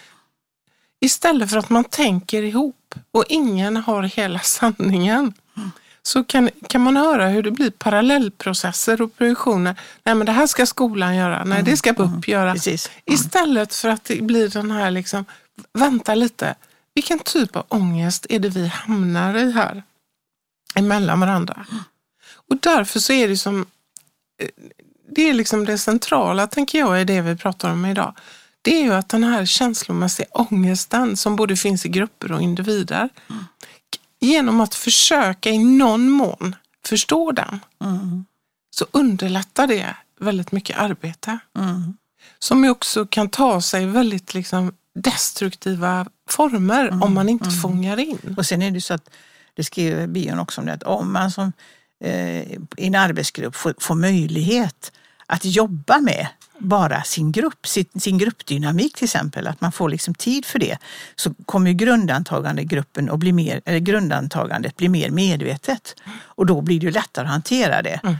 Istället 1.01 1.49
för 1.49 1.57
att 1.57 1.69
man 1.69 1.83
tänker 1.83 2.43
ihop 2.43 2.95
och 3.11 3.25
ingen 3.29 3.77
har 3.77 4.03
hela 4.03 4.39
sanningen 4.39 5.33
så 6.03 6.23
kan, 6.23 6.49
kan 6.67 6.81
man 6.81 6.97
höra 6.97 7.27
hur 7.27 7.43
det 7.43 7.51
blir 7.51 7.69
parallellprocesser 7.69 9.01
och 9.01 9.17
projektioner. 9.17 9.75
Nej, 10.03 10.15
men 10.15 10.25
det 10.25 10.31
här 10.31 10.47
ska 10.47 10.65
skolan 10.65 11.15
göra. 11.15 11.43
Nej, 11.43 11.63
det 11.63 11.77
ska 11.77 11.93
BUP 11.93 12.27
göra. 12.27 12.53
Precis. 12.53 12.91
Istället 13.05 13.75
för 13.75 13.89
att 13.89 14.03
det 14.03 14.21
blir 14.21 14.49
den 14.49 14.71
här, 14.71 14.91
liksom, 14.91 15.25
vänta 15.73 16.15
lite, 16.15 16.55
vilken 16.93 17.19
typ 17.19 17.55
av 17.55 17.65
ångest 17.67 18.25
är 18.29 18.39
det 18.39 18.49
vi 18.49 18.67
hamnar 18.67 19.37
i 19.37 19.51
här? 19.51 19.83
Emellan 20.75 21.19
varandra. 21.19 21.65
Och 22.49 22.57
därför 22.59 22.99
så 22.99 23.13
är 23.13 23.27
det 23.27 23.37
som, 23.37 23.65
eh, 24.41 24.47
det 25.11 25.29
är 25.29 25.33
liksom 25.33 25.65
det 25.65 25.77
centrala 25.77 26.47
tänker 26.47 26.79
jag 26.79 27.01
är 27.01 27.05
det 27.05 27.21
vi 27.21 27.35
pratar 27.35 27.71
om 27.71 27.85
idag. 27.85 28.13
Det 28.61 28.79
är 28.79 28.83
ju 28.83 28.93
att 28.93 29.09
den 29.09 29.23
här 29.23 29.45
känslomässiga 29.45 30.27
ångesten 30.31 31.17
som 31.17 31.35
både 31.35 31.55
finns 31.55 31.85
i 31.85 31.89
grupper 31.89 32.31
och 32.31 32.41
individer, 32.41 33.09
genom 34.19 34.61
att 34.61 34.75
försöka 34.75 35.49
i 35.49 35.57
någon 35.57 36.09
mån 36.09 36.55
förstå 36.85 37.31
den, 37.31 37.59
Mm. 37.83 38.25
så 38.75 38.85
underlättar 38.91 39.67
det 39.67 39.95
väldigt 40.19 40.51
mycket 40.51 40.77
arbete 40.77 41.39
Mm. 41.59 41.97
som 42.39 42.63
ju 42.63 42.69
också 42.69 43.05
kan 43.05 43.29
ta 43.29 43.61
sig 43.61 43.85
väldigt 43.85 44.33
liksom 44.33 44.73
destruktiva 44.95 46.05
former 46.29 47.03
om 47.03 47.13
man 47.13 47.29
inte 47.29 47.49
fångar 47.51 47.99
in. 47.99 48.35
Och 48.37 48.45
sen 48.45 48.61
är 48.61 48.71
det 48.71 48.81
så 48.81 48.93
att, 48.93 49.09
det 49.53 49.63
skriver 49.63 50.07
bion 50.07 50.39
också 50.39 50.61
om 50.61 50.67
det, 50.67 50.73
att 50.73 50.83
om 50.83 51.13
man 51.13 51.31
som 51.31 51.51
eh, 52.03 52.41
i 52.51 52.59
en 52.77 52.95
arbetsgrupp 52.95 53.55
får, 53.55 53.73
får 53.79 53.95
möjlighet 53.95 54.91
att 55.25 55.45
jobba 55.45 55.99
med 55.99 56.27
bara 56.59 57.03
sin 57.03 57.31
grupp, 57.31 57.67
sin, 57.67 57.85
sin 57.99 58.17
gruppdynamik 58.17 58.95
till 58.95 59.05
exempel, 59.05 59.47
att 59.47 59.61
man 59.61 59.71
får 59.71 59.89
liksom 59.89 60.13
tid 60.13 60.45
för 60.45 60.59
det, 60.59 60.77
så 61.15 61.33
kommer 61.45 61.69
ju 61.69 61.73
grundantagandegruppen 61.73 63.09
att 63.09 63.19
bli 63.19 63.31
mer, 63.31 63.61
eller 63.65 63.79
grundantagandet 63.79 64.77
bli 64.77 64.89
mer 64.89 65.09
medvetet. 65.09 65.95
Och 66.21 66.45
då 66.45 66.61
blir 66.61 66.79
det 66.79 66.85
ju 66.85 66.91
lättare 66.91 67.25
att 67.25 67.31
hantera 67.31 67.81
det. 67.81 67.99
Mm. 68.03 68.15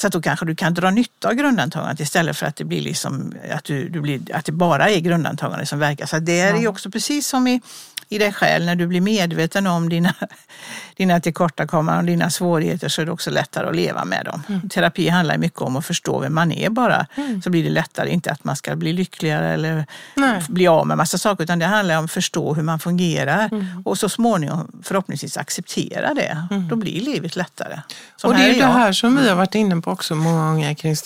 Så 0.00 0.06
att 0.06 0.12
då 0.12 0.22
kanske 0.22 0.46
du 0.46 0.54
kan 0.54 0.74
dra 0.74 0.90
nytta 0.90 1.28
av 1.28 1.34
grundantagandet 1.34 2.00
istället 2.00 2.36
för 2.36 2.46
att 2.46 2.56
det 2.56 2.64
blir 2.64 2.80
liksom 2.80 3.34
att, 3.50 3.64
du, 3.64 3.88
du 3.88 4.00
blir, 4.00 4.34
att 4.34 4.44
det 4.44 4.52
bara 4.52 4.90
är 4.90 5.00
grundantagandet 5.00 5.68
som 5.68 5.78
verkar. 5.78 6.06
Så 6.06 6.18
det 6.18 6.40
är 6.40 6.60
ju 6.60 6.68
också 6.68 6.90
precis 6.90 7.28
som 7.28 7.46
i, 7.46 7.60
i 8.08 8.18
dig 8.18 8.32
själv, 8.32 8.64
när 8.64 8.74
du 8.74 8.86
blir 8.86 9.00
medveten 9.00 9.66
om 9.66 9.88
dina, 9.88 10.14
dina 10.96 11.20
tillkortakommanden 11.20 11.98
och 11.98 12.06
dina 12.06 12.30
svårigheter 12.30 12.88
så 12.88 13.02
är 13.02 13.06
det 13.06 13.12
också 13.12 13.30
lättare 13.30 13.68
att 13.68 13.76
leva 13.76 14.04
med 14.04 14.24
dem. 14.24 14.42
Mm. 14.48 14.68
Terapi 14.68 15.08
handlar 15.08 15.38
mycket 15.38 15.60
om 15.60 15.76
att 15.76 15.86
förstå 15.86 16.20
vem 16.20 16.34
man 16.34 16.52
är 16.52 16.70
bara, 16.70 17.06
så 17.44 17.50
blir 17.50 17.64
det 17.64 17.70
lättare. 17.70 18.10
Inte 18.10 18.30
att 18.30 18.44
man 18.44 18.56
ska 18.56 18.76
bli 18.76 18.92
lyckligare 18.92 19.48
eller 19.54 19.86
Nej. 20.14 20.42
bli 20.48 20.66
av 20.66 20.86
med 20.86 20.96
massa 20.96 21.18
saker, 21.18 21.44
utan 21.44 21.58
det 21.58 21.66
handlar 21.66 21.98
om 21.98 22.04
att 22.04 22.12
förstå 22.12 22.54
hur 22.54 22.62
man 22.62 22.78
fungerar 22.78 23.48
Mm. 23.54 23.82
och 23.84 23.98
så 23.98 24.08
småningom 24.08 24.80
förhoppningsvis 24.82 25.36
acceptera 25.36 26.14
det. 26.14 26.46
Då 26.70 26.76
blir 26.76 27.00
livet 27.00 27.36
lättare. 27.36 27.80
Som 28.16 28.30
och 28.30 28.36
det 28.36 28.44
är 28.44 28.52
ju 28.52 28.60
det 28.60 28.66
här 28.66 28.92
som 28.92 29.16
vi 29.16 29.28
har 29.28 29.36
varit 29.36 29.54
inne 29.54 29.80
på 29.80 29.90
också 29.90 30.14
många 30.14 30.50
gånger 30.50 30.74
kring 30.74 30.96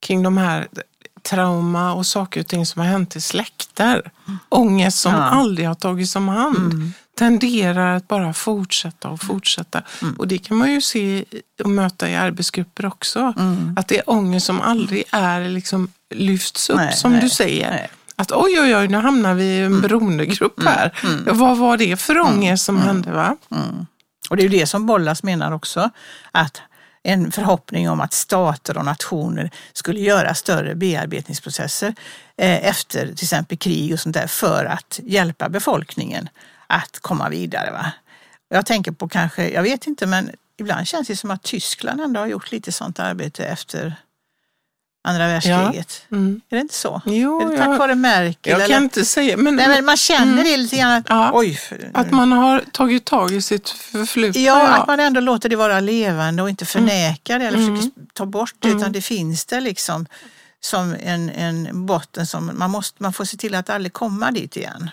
kring 0.00 0.22
de 0.22 0.38
här 0.38 0.68
trauma 1.22 1.92
och 1.94 2.06
saker 2.06 2.40
och 2.40 2.46
ting 2.46 2.66
som 2.66 2.82
har 2.82 2.88
hänt 2.88 3.16
i 3.16 3.20
släkter. 3.20 4.10
Ångest 4.48 4.98
som 5.00 5.12
Ja. 5.12 5.18
aldrig 5.22 5.68
har 5.68 5.74
tagits 5.74 6.16
om 6.16 6.28
hand 6.28 6.90
tenderar 7.18 7.96
att 7.96 8.08
bara 8.08 8.32
fortsätta 8.32 9.08
och 9.08 9.20
fortsätta. 9.22 9.82
Och 10.18 10.28
det 10.28 10.38
kan 10.38 10.56
man 10.56 10.72
ju 10.72 10.80
se 10.80 11.24
och 11.64 11.70
möta 11.70 12.10
i 12.10 12.16
arbetsgrupper 12.16 12.86
också. 12.86 13.34
Att 13.76 13.88
det 13.88 13.98
är 13.98 14.10
ångest 14.10 14.46
som 14.46 14.60
aldrig 14.60 15.04
är 15.12 15.48
liksom 15.48 15.88
lyfts 16.14 16.70
upp 16.70 16.76
Nej, 16.76 16.92
som 16.92 17.12
nej, 17.12 17.20
du 17.20 17.28
säger. 17.30 17.70
nej. 17.70 17.88
Att 18.16 18.32
oj, 18.32 18.60
oj, 18.60 18.76
oj, 18.76 18.88
nu 18.88 18.96
hamnar 18.98 19.34
vi 19.34 19.44
i 19.44 19.60
en 19.62 19.80
beroendegrupp 19.80 20.62
här. 20.64 20.92
Ja, 21.26 21.32
vad 21.32 21.58
var 21.58 21.76
det 21.76 21.96
för 22.00 22.18
ångest 22.20 22.64
som 22.64 22.78
hände? 22.78 23.12
va? 23.12 23.36
Och 24.30 24.36
det 24.36 24.42
är 24.42 24.48
ju 24.48 24.58
det 24.58 24.66
som 24.66 24.86
Bollas 24.86 25.22
menar 25.22 25.52
också, 25.52 25.90
att 26.32 26.60
en 27.02 27.32
förhoppning 27.32 27.90
om 27.90 28.00
att 28.00 28.12
stater 28.12 28.78
och 28.78 28.84
nationer 28.84 29.50
skulle 29.72 30.00
göra 30.00 30.34
större 30.34 30.74
bearbetningsprocesser 30.74 31.94
eh, 32.36 32.66
efter 32.66 33.06
till 33.06 33.24
exempel 33.24 33.58
krig 33.58 33.92
och 33.92 34.00
sånt 34.00 34.14
där 34.14 34.26
för 34.26 34.64
att 34.64 35.00
hjälpa 35.02 35.48
befolkningen 35.48 36.28
att 36.66 36.98
komma 37.00 37.28
vidare. 37.28 37.70
Va? 37.70 37.92
Jag 38.48 38.66
tänker 38.66 38.92
på 38.92 39.08
kanske, 39.08 39.48
jag 39.48 39.62
vet 39.62 39.86
inte, 39.86 40.06
men 40.06 40.30
ibland 40.56 40.86
känns 40.86 41.08
det 41.08 41.16
som 41.16 41.30
att 41.30 41.42
Tyskland 41.42 42.00
ändå 42.00 42.20
har 42.20 42.26
gjort 42.26 42.52
lite 42.52 42.72
sånt 42.72 42.98
arbete 42.98 43.44
efter 43.44 43.96
andra 45.08 45.26
världskriget. 45.28 46.02
Mm. 46.12 46.40
Är 46.50 46.56
det 46.56 46.60
inte 46.60 46.74
så? 46.74 47.02
Jo, 47.06 47.40
är 47.40 47.50
det 47.52 47.58
tack 47.58 47.68
jag- 47.68 47.78
vare 47.78 47.94
Merkel? 47.94 48.50
Jag 48.50 48.60
eller? 48.60 48.74
kan 48.74 48.82
inte 48.84 49.04
säga, 49.04 49.36
men, 49.36 49.56
Nej, 49.56 49.68
men 49.68 49.84
man 49.84 49.96
känner 49.96 50.44
det 50.44 50.56
lite 50.56 50.76
grann. 50.76 50.92
Att, 50.92 51.06
Ja. 51.08 51.30
Oj, 51.34 51.54
för- 51.54 51.90
att 51.94 52.10
man 52.10 52.32
har 52.32 52.64
tagit 52.72 53.04
tag 53.04 53.32
i 53.32 53.42
sitt 53.42 53.68
förflutna. 53.68 54.40
Ja, 54.40 54.68
att 54.68 54.86
man 54.86 55.00
ändå 55.00 55.20
låter 55.20 55.48
det 55.48 55.56
vara 55.56 55.80
levande 55.80 56.42
och 56.42 56.48
inte 56.50 56.66
förnekar 56.66 57.38
det 57.38 57.44
eller 57.46 57.58
Mm. 57.58 57.76
försöker 57.76 58.00
ta 58.12 58.26
bort 58.26 58.54
det 58.58 58.68
utan 58.68 58.92
det 58.92 59.00
finns 59.02 59.44
där 59.44 59.60
liksom 59.60 60.06
som 60.60 60.96
en, 61.02 61.30
en 61.30 61.86
botten 61.86 62.26
som 62.26 62.50
man 62.54 62.70
måste, 62.70 63.02
man 63.02 63.12
får 63.12 63.24
se 63.24 63.36
till 63.36 63.54
att 63.54 63.70
aldrig 63.70 63.92
komma 63.92 64.30
dit 64.30 64.56
igen. 64.56 64.90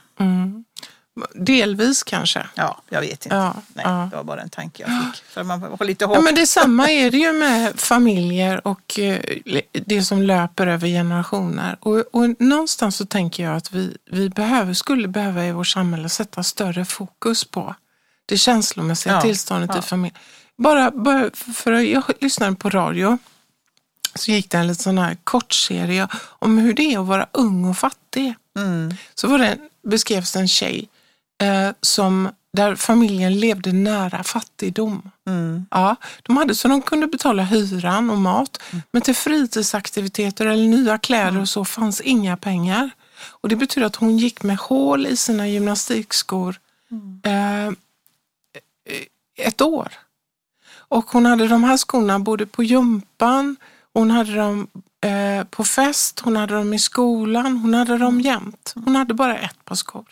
Delvis 1.34 2.04
kanske. 2.04 2.48
Ja, 2.56 2.82
jag 2.90 3.02
vet 3.02 3.26
inte. 3.26 3.36
Ja, 3.36 3.56
Nej, 3.74 3.86
ja. 3.88 4.08
Det 4.12 4.16
var 4.16 4.24
bara 4.24 4.42
en 4.42 4.50
tanke 4.50 4.84
jag 4.84 5.06
fick. 5.06 5.24
För 5.24 5.44
man 5.44 5.78
får 5.78 5.86
lite 5.86 6.06
hopp. 6.06 6.16
Ja, 6.16 6.22
men 6.22 6.36
detsamma 6.36 6.92
är 6.92 7.12
det 7.12 7.18
ju 7.18 7.34
med 7.34 7.80
familjer 7.80 8.68
och 8.68 9.00
eh, 9.00 9.20
det 9.72 10.04
som 10.04 10.22
löper 10.22 10.68
över 10.68 10.88
generationer. 10.88 11.78
Och, 11.80 12.04
och 12.12 12.42
någonstans 12.42 12.96
så 12.96 13.06
tänker 13.06 13.44
jag 13.44 13.56
att 13.56 13.72
vi, 13.72 13.98
vi 14.12 14.30
behöver, 14.30 14.74
skulle 14.74 15.08
behöva 15.08 15.46
i 15.46 15.52
vårt 15.52 15.68
samhälle 15.68 16.10
sätta 16.10 16.44
större 16.44 16.86
fokus 16.86 17.46
på 17.46 17.76
det 18.26 18.38
känslomässiga 18.38 19.14
Ja, 19.14 19.22
tillståndet 19.22 19.70
ja. 19.74 19.80
i 19.80 19.82
familjen. 19.82 20.20
Bara, 20.58 20.92
bara 20.92 21.30
för 21.34 21.72
att 21.72 21.86
jag 21.86 22.04
lyssnade 22.20 22.56
på 22.56 22.70
radio 22.70 23.18
så 24.16 24.32
gick 24.32 24.52
det 24.52 24.58
en 24.58 24.68
liten 24.68 24.84
sån 24.84 24.98
här 24.98 25.18
kortserie 25.24 26.08
om 26.16 26.58
hur 26.58 26.74
det 26.74 26.94
är 26.94 27.00
att 27.00 27.08
vara 27.08 27.28
ung 27.32 27.66
och 27.66 27.78
fattig. 27.78 28.34
Mm. 28.58 28.94
Så 29.16 29.28
var 29.28 29.38
det, 29.38 29.58
beskrevs 29.84 30.36
en 30.36 30.48
tjej 30.48 30.90
eh, 31.42 31.70
som, 31.82 32.30
där 32.54 32.76
familjen 32.76 33.40
levde 33.40 33.72
nära 33.72 34.24
fattigdom. 34.24 35.12
Mm. 35.28 35.66
Ja, 35.72 35.96
de 36.24 36.38
hade 36.38 36.56
så 36.56 36.68
de 36.68 36.82
kunde 36.82 37.08
betala 37.08 37.44
hyran 37.44 38.10
och 38.10 38.18
mat. 38.18 38.62
Men 38.92 39.02
till 39.02 39.16
fritidsaktiviteter 39.16 40.46
eller 40.46 40.68
nya 40.68 40.98
kläder 40.98 41.42
och 41.42 41.50
så 41.50 41.66
fanns 41.66 42.02
inga 42.02 42.38
pengar. 42.38 42.90
Och 43.42 43.50
det 43.50 43.56
betyder 43.56 43.88
att 43.88 43.96
hon 43.96 44.18
gick 44.18 44.44
med 44.44 44.58
hål 44.58 45.08
i 45.08 45.18
sina 45.18 45.48
gymnastikskor 45.48 46.56
eh, 47.24 47.72
ett 49.38 49.62
år. 49.62 49.94
Och 50.88 51.06
hon 51.06 51.26
hade 51.26 51.48
de 51.48 51.64
här 51.64 51.78
skorna 51.78 52.20
både 52.20 52.46
på 52.46 52.64
jumpan, 52.64 53.56
hon 53.94 54.12
hade 54.12 54.36
dem 54.36 54.68
eh, 55.02 55.44
på 55.44 55.64
fest, 55.64 56.20
hon 56.20 56.36
hade 56.36 56.56
dem 56.56 56.74
i 56.74 56.80
skolan, 56.80 57.58
hon 57.58 57.74
hade 57.74 57.98
dem 57.98 58.22
jämt. 58.22 58.74
Hon 58.86 58.96
hade 58.96 59.14
bara 59.14 59.38
ett 59.38 59.66
par 59.66 59.76
skor. 59.76 60.06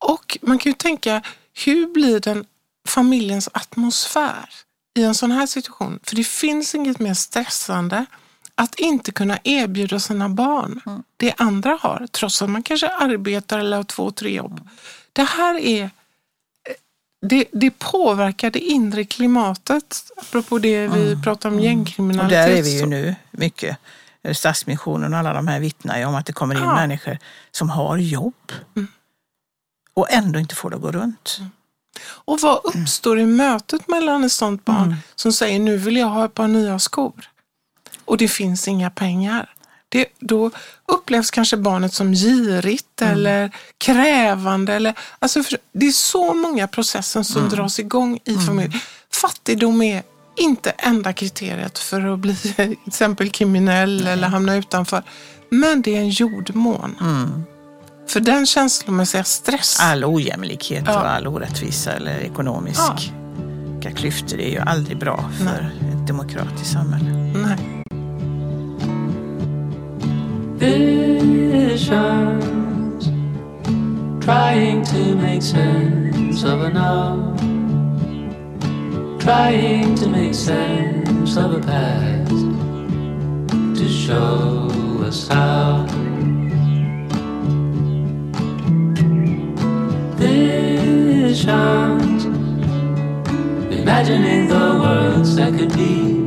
Och 0.00 0.38
man 0.42 0.58
kan 0.58 0.70
ju 0.70 0.76
tänka, 0.76 1.22
hur 1.64 1.86
blir 1.86 2.20
den 2.20 2.44
familjens 2.88 3.48
atmosfär 3.52 4.48
i 4.98 5.02
en 5.04 5.14
sån 5.14 5.30
här 5.30 5.46
situation? 5.46 5.98
För 6.02 6.16
det 6.16 6.24
finns 6.24 6.74
inget 6.74 6.98
mer 6.98 7.14
stressande 7.14 8.06
att 8.54 8.74
inte 8.74 9.12
kunna 9.12 9.38
erbjuda 9.44 10.00
sina 10.00 10.28
barn 10.28 10.80
det 11.16 11.34
andra 11.36 11.78
har, 11.80 12.06
trots 12.12 12.42
att 12.42 12.50
man 12.50 12.62
kanske 12.62 12.88
arbetar 12.88 13.58
eller 13.58 13.76
har 13.76 13.84
två, 13.84 14.10
tre 14.10 14.34
jobb. 14.34 14.68
Det 15.12 15.22
här 15.22 15.58
är 15.58 15.90
det, 17.26 17.44
det 17.52 17.70
påverkar 17.78 18.50
det 18.50 18.58
inre 18.58 19.04
klimatet, 19.04 20.10
apropå 20.16 20.58
det 20.58 20.88
vi 20.88 21.22
pratar 21.22 21.48
om 21.48 21.54
Och 21.54 21.60
gängkriminalitet. 21.60 22.30
där 22.30 22.48
är 22.48 22.62
vi 22.62 22.78
ju 22.80 22.86
nu 22.86 23.14
mycket. 23.30 23.76
Stadsmissionen 24.32 25.12
och 25.12 25.18
alla 25.18 25.32
de 25.32 25.48
här 25.48 25.60
vittnar 25.60 25.98
ju 25.98 26.04
om 26.04 26.14
att 26.14 26.26
det 26.26 26.32
kommer 26.32 26.54
in 26.54 26.60
Ja. 26.62 26.74
människor 26.74 27.18
som 27.50 27.70
har 27.70 27.96
jobb 27.96 28.52
och 29.94 30.12
ändå 30.12 30.38
inte 30.38 30.54
får 30.54 30.70
det 30.70 30.76
att 30.76 30.82
gå 30.82 30.92
runt. 30.92 31.40
Och 32.02 32.40
vad 32.40 32.60
uppstår 32.64 33.18
i 33.18 33.26
mötet 33.26 33.88
mellan 33.88 34.24
ett 34.24 34.32
sånt 34.32 34.64
barn 34.64 34.96
som 35.14 35.32
säger 35.32 35.58
nu 35.58 35.76
vill 35.76 35.96
jag 35.96 36.06
ha 36.06 36.24
ett 36.24 36.34
par 36.34 36.48
nya 36.48 36.78
skor 36.78 37.30
och 38.10 38.16
det 38.16 38.28
finns 38.28 38.68
inga 38.68 38.90
pengar. 38.90 39.50
Det, 39.88 40.06
då 40.18 40.50
upplevs 40.88 41.30
kanske 41.30 41.56
barnet 41.56 41.94
som 41.94 42.12
girigt 42.12 43.02
eller 43.02 43.50
krävande. 43.78 44.74
Eller, 44.74 44.94
alltså 45.18 45.42
för, 45.42 45.58
det 45.72 45.86
är 45.86 45.92
så 45.92 46.34
många 46.34 46.68
processer 46.68 47.22
som 47.22 47.48
dras 47.48 47.78
igång 47.78 48.18
i 48.24 48.34
familjen. 48.34 48.80
Fattigdom 49.12 49.82
är 49.82 50.02
inte 50.36 50.70
enda 50.70 51.12
kriteriet 51.12 51.78
för 51.78 52.12
att 52.12 52.18
bli 52.18 52.36
till 52.56 52.76
exempel 52.86 53.30
kriminell 53.30 54.06
eller 54.06 54.28
hamna 54.28 54.56
utanför. 54.56 55.02
Men 55.50 55.82
det 55.82 55.96
är 55.96 56.00
en 56.00 56.10
jordmån. 56.10 56.96
För 58.10 58.20
den 58.20 58.46
känslomässiga 58.46 59.24
stress 59.24 59.80
All 59.80 60.04
ojämlikhet 60.04 60.84
Ja. 60.86 61.00
och 61.00 61.10
all 61.10 61.26
orättvisa 61.26 61.92
eller 61.92 62.18
ekonomiska 62.18 63.90
klyftor 63.96 64.40
är 64.40 64.50
ju 64.50 64.58
aldrig 64.58 64.98
bra 64.98 65.30
för 65.38 65.72
ett 65.92 66.06
demokratiskt 66.06 66.72
samhälle. 66.72 67.10
Nej. 67.34 67.56
visions, 71.80 73.04
trying 74.24 74.84
to 74.84 75.14
make 75.16 75.42
sense 75.42 76.44
of 76.44 76.60
a 76.60 76.68
now, 76.68 77.36
trying 79.18 79.94
to 79.96 80.08
make 80.08 80.34
sense 80.34 81.36
of 81.36 81.52
a 81.52 81.60
past, 81.60 82.30
to 83.78 83.88
show 83.88 84.68
us 85.04 85.28
how. 85.28 85.99
Imagining 93.70 94.48
the 94.48 94.78
worlds 94.80 95.36
that 95.36 95.54
could 95.54 95.74
be. 95.74 96.20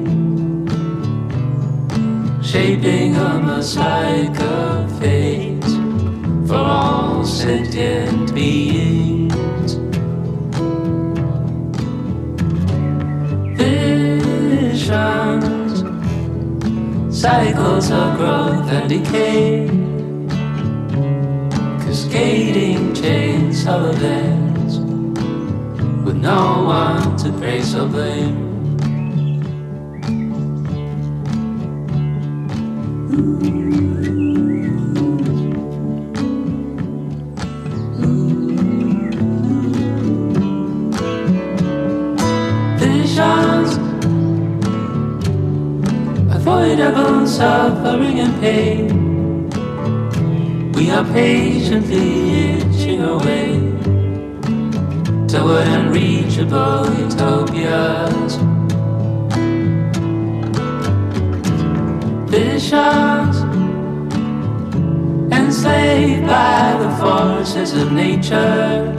Shaping 2.41 3.15
a 3.15 3.39
mosaic 3.39 4.39
of 4.41 4.99
fate 4.99 5.63
for 6.47 6.55
all 6.55 7.23
sentient 7.23 8.33
beings. 8.33 9.75
Visions, 13.55 14.93
cycles 17.15 17.91
of 17.91 18.17
growth 18.17 18.67
and 18.71 18.89
decay, 18.89 19.67
cascading 21.85 22.95
chains 22.95 23.67
of 23.67 23.95
events 23.95 24.42
no 26.23 26.63
one 26.63 27.17
to 27.17 27.29
praise 27.33 27.75
or 27.75 27.85
blame. 27.85 28.53
visions, 42.79 43.75
avoidable 46.33 47.27
suffering 47.27 48.21
and 48.21 48.33
pain. 48.39 49.49
We 50.71 50.89
are 50.89 51.03
patiently 51.03 52.59
itching 52.59 53.01
away 53.03 53.62
toward 55.33 55.67
unreachable 55.67 56.85
utopias. 56.93 58.35
Visions, 62.29 63.37
enslaved 65.33 66.27
by 66.27 66.77
the 66.83 66.89
forces 67.01 67.73
of 67.73 67.91
nature 67.91 68.93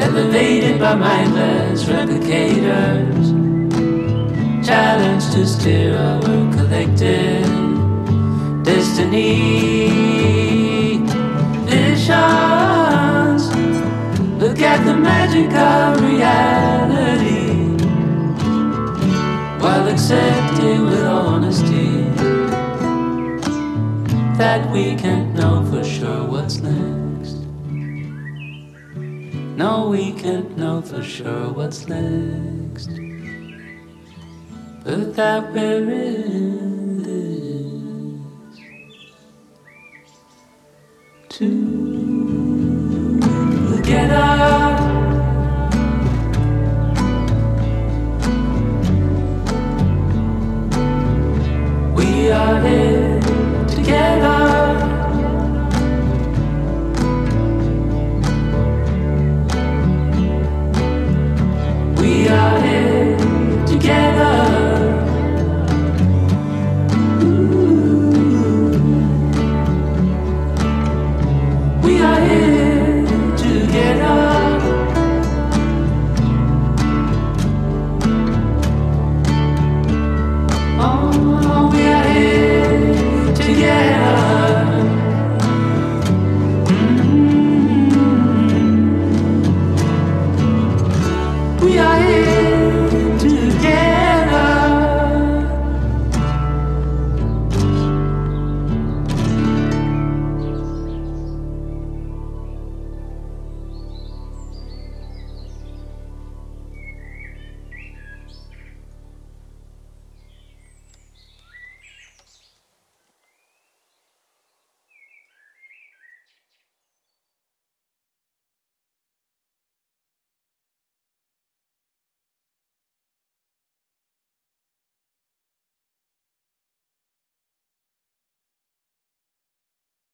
elevated 0.00 0.80
by 0.80 0.96
mindless 0.96 1.84
replicators, 1.84 3.26
challenged 4.66 5.30
to 5.30 5.46
steer 5.46 5.96
our 5.96 6.20
collective 6.56 7.46
destiny. 8.64 9.86
Visions, 11.68 12.75
look 14.56 14.64
at 14.64 14.84
the 14.86 14.96
magic 14.96 15.52
of 15.52 16.00
reality, 16.00 17.52
while 19.62 19.86
accepting 19.86 20.86
with 20.86 21.04
honesty 21.04 21.90
that 24.38 24.70
we 24.70 24.94
can't 24.96 25.34
know 25.34 25.62
for 25.70 25.84
sure 25.84 26.24
what's 26.24 26.60
next. 26.60 27.36
No, 29.58 29.90
we 29.90 30.12
can't 30.12 30.56
know 30.56 30.80
for 30.80 31.02
sure 31.02 31.52
what's 31.52 31.86
next. 31.86 32.88
But 34.84 35.16
that 35.16 35.52
we're 35.52 35.90
in 35.90 37.02
this 37.02 38.58
together. 41.28 41.75